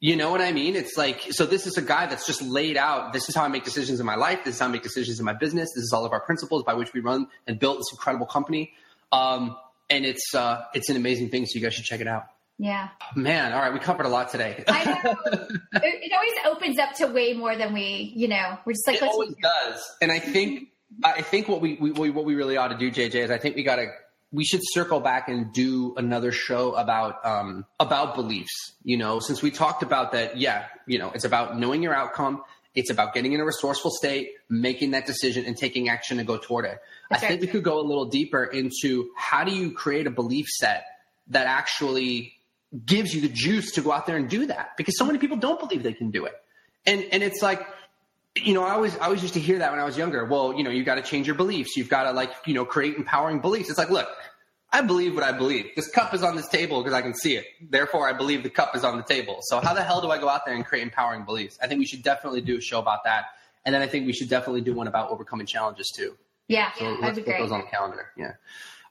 You 0.00 0.14
know 0.14 0.30
what 0.30 0.40
I 0.40 0.52
mean? 0.52 0.76
It's 0.76 0.96
like, 0.96 1.26
so 1.30 1.44
this 1.44 1.66
is 1.66 1.76
a 1.76 1.82
guy 1.82 2.06
that's 2.06 2.24
just 2.24 2.40
laid 2.40 2.76
out. 2.76 3.12
This 3.12 3.28
is 3.28 3.34
how 3.34 3.42
I 3.42 3.48
make 3.48 3.64
decisions 3.64 3.98
in 3.98 4.06
my 4.06 4.14
life. 4.14 4.44
This 4.44 4.54
is 4.54 4.60
how 4.60 4.66
I 4.66 4.70
make 4.70 4.84
decisions 4.84 5.18
in 5.18 5.24
my 5.24 5.32
business. 5.32 5.70
This 5.74 5.82
is 5.82 5.92
all 5.92 6.04
of 6.04 6.12
our 6.12 6.20
principles 6.20 6.62
by 6.62 6.74
which 6.74 6.92
we 6.92 7.00
run 7.00 7.26
and 7.48 7.58
build 7.58 7.78
this 7.78 7.86
incredible 7.90 8.26
company. 8.26 8.74
Um, 9.10 9.56
and 9.90 10.04
it's, 10.04 10.34
uh, 10.36 10.62
it's 10.72 10.88
an 10.88 10.96
amazing 10.96 11.30
thing. 11.30 11.46
So 11.46 11.58
you 11.58 11.64
guys 11.64 11.74
should 11.74 11.84
check 11.84 12.00
it 12.00 12.06
out. 12.06 12.26
Yeah. 12.58 12.88
Man. 13.14 13.52
All 13.52 13.60
right. 13.60 13.72
We 13.72 13.78
covered 13.78 14.06
a 14.06 14.08
lot 14.08 14.30
today. 14.30 14.64
I 14.66 14.84
know. 14.84 15.16
It, 15.80 16.10
it, 16.10 16.12
always 16.12 16.32
opens 16.56 16.78
up 16.78 16.94
to 16.94 17.06
way 17.06 17.34
more 17.34 17.54
than 17.54 17.72
we, 17.72 18.12
you 18.16 18.26
know, 18.26 18.58
we're 18.64 18.72
just 18.72 18.86
like, 18.86 18.96
it 18.96 19.02
always 19.02 19.34
does. 19.40 19.96
And 20.02 20.10
I 20.10 20.18
think 20.18 20.70
I 21.04 21.22
think 21.22 21.46
what 21.46 21.60
we, 21.60 21.76
we 21.76 22.10
what 22.10 22.24
we 22.24 22.34
really 22.34 22.56
ought 22.56 22.68
to 22.68 22.76
do, 22.76 22.90
JJ, 22.90 23.14
is 23.14 23.30
I 23.30 23.38
think 23.38 23.54
we 23.54 23.62
got 23.62 23.76
to 23.76 23.86
we 24.32 24.44
should 24.44 24.60
circle 24.64 25.00
back 25.00 25.28
and 25.28 25.52
do 25.52 25.94
another 25.96 26.32
show 26.32 26.74
about 26.74 27.24
um, 27.24 27.64
about 27.78 28.14
beliefs. 28.14 28.72
You 28.82 28.96
know, 28.96 29.20
since 29.20 29.42
we 29.42 29.50
talked 29.50 29.82
about 29.82 30.12
that, 30.12 30.36
yeah, 30.36 30.66
you 30.86 30.98
know, 30.98 31.10
it's 31.14 31.24
about 31.24 31.58
knowing 31.58 31.82
your 31.82 31.94
outcome. 31.94 32.42
It's 32.74 32.90
about 32.90 33.14
getting 33.14 33.32
in 33.32 33.40
a 33.40 33.44
resourceful 33.44 33.90
state, 33.90 34.32
making 34.48 34.92
that 34.92 35.06
decision, 35.06 35.44
and 35.44 35.56
taking 35.56 35.88
action 35.88 36.18
to 36.18 36.24
go 36.24 36.38
toward 36.38 36.64
it. 36.64 36.78
That's 37.10 37.22
I 37.22 37.28
think 37.28 37.40
we 37.40 37.46
could 37.46 37.64
go 37.64 37.80
a 37.80 37.86
little 37.86 38.06
deeper 38.06 38.44
into 38.44 39.10
how 39.16 39.44
do 39.44 39.54
you 39.54 39.72
create 39.72 40.06
a 40.06 40.10
belief 40.10 40.46
set 40.48 40.84
that 41.28 41.46
actually 41.46 42.34
gives 42.84 43.14
you 43.14 43.20
the 43.20 43.28
juice 43.28 43.72
to 43.72 43.80
go 43.80 43.92
out 43.92 44.06
there 44.06 44.16
and 44.16 44.28
do 44.28 44.46
that 44.46 44.76
because 44.76 44.98
so 44.98 45.04
many 45.04 45.18
people 45.18 45.36
don't 45.36 45.58
believe 45.58 45.82
they 45.82 45.92
can 45.92 46.10
do 46.10 46.26
it. 46.26 46.34
And 46.86 47.04
and 47.12 47.22
it's 47.22 47.42
like 47.42 47.66
you 48.44 48.54
know, 48.54 48.62
I 48.62 48.72
always 48.72 48.96
I 48.98 49.06
always 49.06 49.22
used 49.22 49.34
to 49.34 49.40
hear 49.40 49.58
that 49.58 49.70
when 49.70 49.80
I 49.80 49.84
was 49.84 49.96
younger. 49.96 50.24
Well, 50.24 50.54
you 50.54 50.62
know, 50.62 50.70
you 50.70 50.84
got 50.84 50.96
to 50.96 51.02
change 51.02 51.26
your 51.26 51.36
beliefs. 51.36 51.76
You've 51.76 51.88
got 51.88 52.04
to 52.04 52.12
like, 52.12 52.32
you 52.46 52.54
know, 52.54 52.64
create 52.64 52.96
empowering 52.96 53.40
beliefs. 53.40 53.68
It's 53.68 53.78
like, 53.78 53.90
look, 53.90 54.08
I 54.72 54.82
believe 54.82 55.14
what 55.14 55.24
I 55.24 55.32
believe. 55.32 55.70
This 55.76 55.90
cup 55.90 56.12
is 56.14 56.22
on 56.22 56.36
this 56.36 56.48
table 56.48 56.82
because 56.82 56.92
I 56.94 57.02
can 57.02 57.14
see 57.14 57.36
it. 57.36 57.46
Therefore, 57.70 58.08
I 58.08 58.12
believe 58.12 58.42
the 58.42 58.50
cup 58.50 58.76
is 58.76 58.84
on 58.84 58.96
the 58.96 59.02
table. 59.02 59.38
So 59.42 59.60
how 59.60 59.74
the 59.74 59.82
hell 59.82 60.00
do 60.00 60.10
I 60.10 60.18
go 60.18 60.28
out 60.28 60.44
there 60.44 60.54
and 60.54 60.64
create 60.64 60.82
empowering 60.82 61.24
beliefs? 61.24 61.58
I 61.62 61.66
think 61.66 61.78
we 61.78 61.86
should 61.86 62.02
definitely 62.02 62.42
do 62.42 62.58
a 62.58 62.60
show 62.60 62.78
about 62.78 63.04
that. 63.04 63.26
And 63.64 63.74
then 63.74 63.82
I 63.82 63.86
think 63.86 64.06
we 64.06 64.12
should 64.12 64.28
definitely 64.28 64.60
do 64.60 64.74
one 64.74 64.86
about 64.86 65.10
overcoming 65.10 65.46
challenges 65.46 65.90
too. 65.94 66.16
Yeah, 66.48 66.72
so 66.78 66.96
let's 67.00 67.18
put 67.18 67.26
those 67.26 67.52
on 67.52 67.60
the 67.60 67.66
calendar. 67.66 68.06
Yeah. 68.16 68.32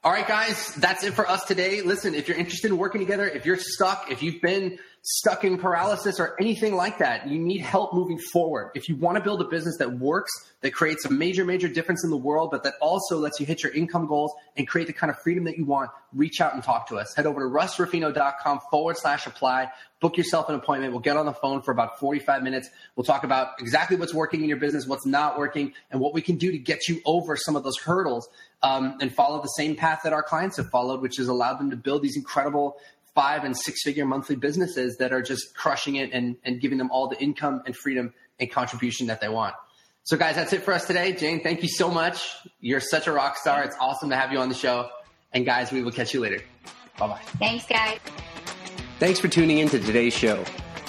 All 0.08 0.14
right, 0.14 0.26
guys, 0.26 0.74
that's 0.76 1.04
it 1.04 1.12
for 1.12 1.28
us 1.28 1.44
today. 1.44 1.82
Listen, 1.82 2.14
if 2.14 2.28
you're 2.28 2.36
interested 2.38 2.70
in 2.70 2.78
working 2.78 3.02
together, 3.02 3.28
if 3.28 3.44
you're 3.44 3.58
stuck, 3.58 4.10
if 4.10 4.22
you've 4.22 4.40
been 4.40 4.78
stuck 5.02 5.44
in 5.44 5.58
paralysis 5.58 6.18
or 6.18 6.34
anything 6.40 6.74
like 6.74 6.98
that, 6.98 7.28
you 7.28 7.38
need 7.38 7.60
help 7.60 7.92
moving 7.92 8.18
forward. 8.18 8.70
If 8.74 8.88
you 8.88 8.96
want 8.96 9.18
to 9.18 9.22
build 9.22 9.42
a 9.42 9.44
business 9.44 9.76
that 9.78 9.98
works, 9.98 10.30
that 10.62 10.72
creates 10.72 11.04
a 11.04 11.10
major, 11.10 11.44
major 11.44 11.68
difference 11.68 12.04
in 12.04 12.10
the 12.10 12.16
world, 12.16 12.50
but 12.50 12.64
that 12.64 12.74
also 12.80 13.18
lets 13.18 13.38
you 13.38 13.46
hit 13.46 13.62
your 13.62 13.72
income 13.72 14.06
goals 14.06 14.32
and 14.56 14.66
create 14.66 14.86
the 14.86 14.92
kind 14.92 15.10
of 15.10 15.18
freedom 15.18 15.44
that 15.44 15.56
you 15.56 15.64
want, 15.64 15.90
reach 16.12 16.40
out 16.40 16.54
and 16.54 16.62
talk 16.62 16.88
to 16.88 16.96
us. 16.96 17.14
Head 17.14 17.26
over 17.26 17.40
to 17.40 17.46
russruffino.com 17.46 18.60
forward 18.70 18.96
slash 18.96 19.26
apply. 19.26 19.70
Book 20.00 20.16
yourself 20.16 20.48
an 20.48 20.54
appointment. 20.54 20.92
We'll 20.92 21.02
get 21.02 21.16
on 21.16 21.26
the 21.26 21.32
phone 21.32 21.62
for 21.62 21.70
about 21.70 22.00
45 22.00 22.42
minutes. 22.42 22.68
We'll 22.96 23.04
talk 23.04 23.24
about 23.24 23.60
exactly 23.60 23.96
what's 23.96 24.14
working 24.14 24.42
in 24.42 24.48
your 24.48 24.58
business, 24.58 24.86
what's 24.86 25.06
not 25.06 25.38
working, 25.38 25.74
and 25.90 26.00
what 26.00 26.14
we 26.14 26.22
can 26.22 26.36
do 26.36 26.50
to 26.50 26.58
get 26.58 26.88
you 26.88 27.00
over 27.04 27.36
some 27.36 27.56
of 27.56 27.62
those 27.62 27.78
hurdles 27.78 28.28
um, 28.62 28.96
and 29.00 29.14
follow 29.14 29.40
the 29.40 29.48
same 29.48 29.76
path 29.76 30.00
that 30.04 30.12
our 30.12 30.22
clients 30.22 30.56
have 30.56 30.68
followed, 30.70 31.00
which 31.00 31.16
has 31.16 31.28
allowed 31.28 31.58
them 31.58 31.70
to 31.70 31.76
build 31.76 32.02
these 32.02 32.16
incredible 32.16 32.76
five 33.14 33.44
and 33.44 33.56
six 33.56 33.82
figure 33.82 34.04
monthly 34.04 34.36
businesses 34.36 34.96
that 34.98 35.12
are 35.12 35.22
just 35.22 35.54
crushing 35.56 35.96
it 35.96 36.10
and, 36.12 36.36
and 36.44 36.60
giving 36.60 36.78
them 36.78 36.90
all 36.90 37.08
the 37.08 37.20
income 37.20 37.62
and 37.66 37.76
freedom 37.76 38.12
and 38.38 38.50
contribution 38.50 39.08
that 39.08 39.20
they 39.20 39.28
want. 39.28 39.54
So, 40.04 40.16
guys, 40.16 40.36
that's 40.36 40.52
it 40.52 40.62
for 40.62 40.72
us 40.72 40.86
today. 40.86 41.12
Jane, 41.12 41.42
thank 41.42 41.62
you 41.62 41.68
so 41.68 41.90
much. 41.90 42.34
You're 42.60 42.80
such 42.80 43.06
a 43.06 43.12
rock 43.12 43.36
star. 43.36 43.62
It's 43.64 43.76
awesome 43.80 44.10
to 44.10 44.16
have 44.16 44.32
you 44.32 44.38
on 44.38 44.48
the 44.48 44.54
show. 44.54 44.88
And, 45.32 45.44
guys, 45.44 45.70
we 45.70 45.82
will 45.82 45.92
catch 45.92 46.14
you 46.14 46.20
later. 46.20 46.42
Bye 46.98 47.08
bye. 47.08 47.20
Thanks, 47.38 47.66
guys. 47.66 47.98
Thanks 48.98 49.20
for 49.20 49.28
tuning 49.28 49.58
in 49.58 49.68
to 49.68 49.78
today's 49.78 50.14
show. 50.14 50.44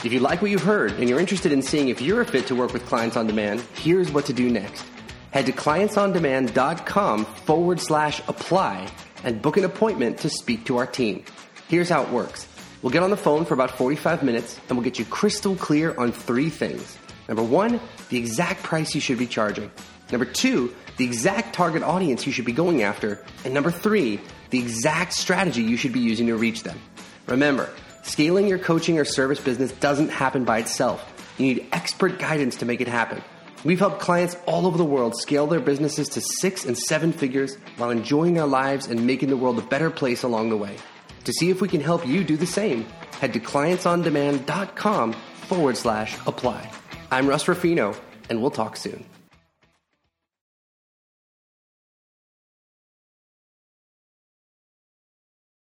If 0.06 0.14
you 0.14 0.20
like 0.20 0.42
what 0.42 0.52
you've 0.52 0.64
heard 0.64 0.94
and 0.94 1.10
you're 1.10 1.20
interested 1.20 1.52
in 1.52 1.62
seeing 1.62 1.90
if 1.90 2.02
you're 2.02 2.22
a 2.22 2.26
fit 2.26 2.48
to 2.48 2.56
work 2.56 2.72
with 2.72 2.86
clients 2.86 3.18
on 3.18 3.28
demand, 3.28 3.60
here's 3.76 4.10
what 4.12 4.26
to 4.28 4.34
do 4.34 4.50
next. 4.50 4.86
Head 5.32 5.46
to 5.46 5.52
clientsondemand.com 5.52 7.26
forward 7.26 7.80
slash 7.80 8.20
apply 8.28 8.90
and 9.24 9.42
book 9.42 9.58
an 9.58 9.64
appointment 9.64 10.20
to 10.20 10.30
speak 10.30 10.66
to 10.66 10.78
our 10.78 10.88
team. 10.88 11.24
Here's 11.68 11.90
how 11.90 12.04
it 12.04 12.10
works. 12.10 12.48
We'll 12.82 12.92
get 12.92 13.04
on 13.04 13.10
the 13.10 13.18
phone 13.18 13.46
for 13.46 13.54
about 13.54 13.72
45 13.72 14.24
minutes 14.24 14.60
and 14.68 14.78
we'll 14.78 14.86
get 14.86 14.98
you 14.98 15.06
crystal 15.06 15.56
clear 15.56 15.96
on 16.00 16.12
three 16.12 16.50
things. 16.50 16.98
Number 17.28 17.44
one, 17.44 17.80
the 18.10 18.18
exact 18.18 18.64
price 18.64 18.96
you 18.96 19.02
should 19.02 19.20
be 19.20 19.28
charging. 19.28 19.70
Number 20.12 20.26
two, 20.26 20.74
the 20.98 21.06
exact 21.06 21.54
target 21.54 21.84
audience 21.84 22.26
you 22.26 22.32
should 22.32 22.46
be 22.46 22.52
going 22.52 22.82
after. 22.82 23.24
And 23.46 23.54
number 23.54 23.70
three, 23.70 24.20
the 24.50 24.58
exact 24.58 25.14
strategy 25.14 25.62
you 25.62 25.78
should 25.78 25.94
be 25.94 26.00
using 26.00 26.26
to 26.28 26.38
reach 26.38 26.64
them. 26.64 26.80
Remember, 27.28 27.70
scaling 28.02 28.48
your 28.48 28.58
coaching 28.58 28.98
or 28.98 29.06
service 29.06 29.40
business 29.40 29.72
doesn't 29.74 30.10
happen 30.10 30.44
by 30.44 30.58
itself. 30.58 31.36
You 31.38 31.54
need 31.54 31.68
expert 31.72 32.18
guidance 32.18 32.56
to 32.58 32.66
make 32.66 32.82
it 32.82 32.88
happen. 32.88 33.22
We've 33.66 33.80
helped 33.80 34.00
clients 34.00 34.38
all 34.46 34.66
over 34.66 34.78
the 34.78 34.86
world 34.86 35.18
scale 35.18 35.46
their 35.46 35.60
businesses 35.60 36.08
to 36.10 36.22
six 36.22 36.64
and 36.64 36.78
seven 36.78 37.12
figures 37.12 37.56
while 37.76 37.90
enjoying 37.90 38.34
their 38.34 38.46
lives 38.46 38.88
and 38.88 39.06
making 39.06 39.30
the 39.30 39.38
world 39.38 39.60
a 39.60 39.62
better 39.62 39.90
place 39.90 40.24
along 40.24 40.50
the 40.50 40.58
way. 40.58 40.78
To 41.26 41.34
see 41.34 41.50
if 41.50 41.60
we 41.60 41.68
can 41.68 41.82
help 41.82 42.08
you 42.08 42.24
do 42.24 42.38
the 42.38 42.48
same, 42.48 42.86
head 43.20 43.34
to 43.34 43.40
clientsondemand.com 43.40 45.14
forward 45.14 45.76
slash 45.76 46.18
apply. 46.26 46.72
I'm 47.12 47.28
Russ 47.28 47.48
Ruffino, 47.48 47.96
and 48.30 48.42
we'll 48.42 48.52
talk 48.52 48.78
soon. 48.78 49.06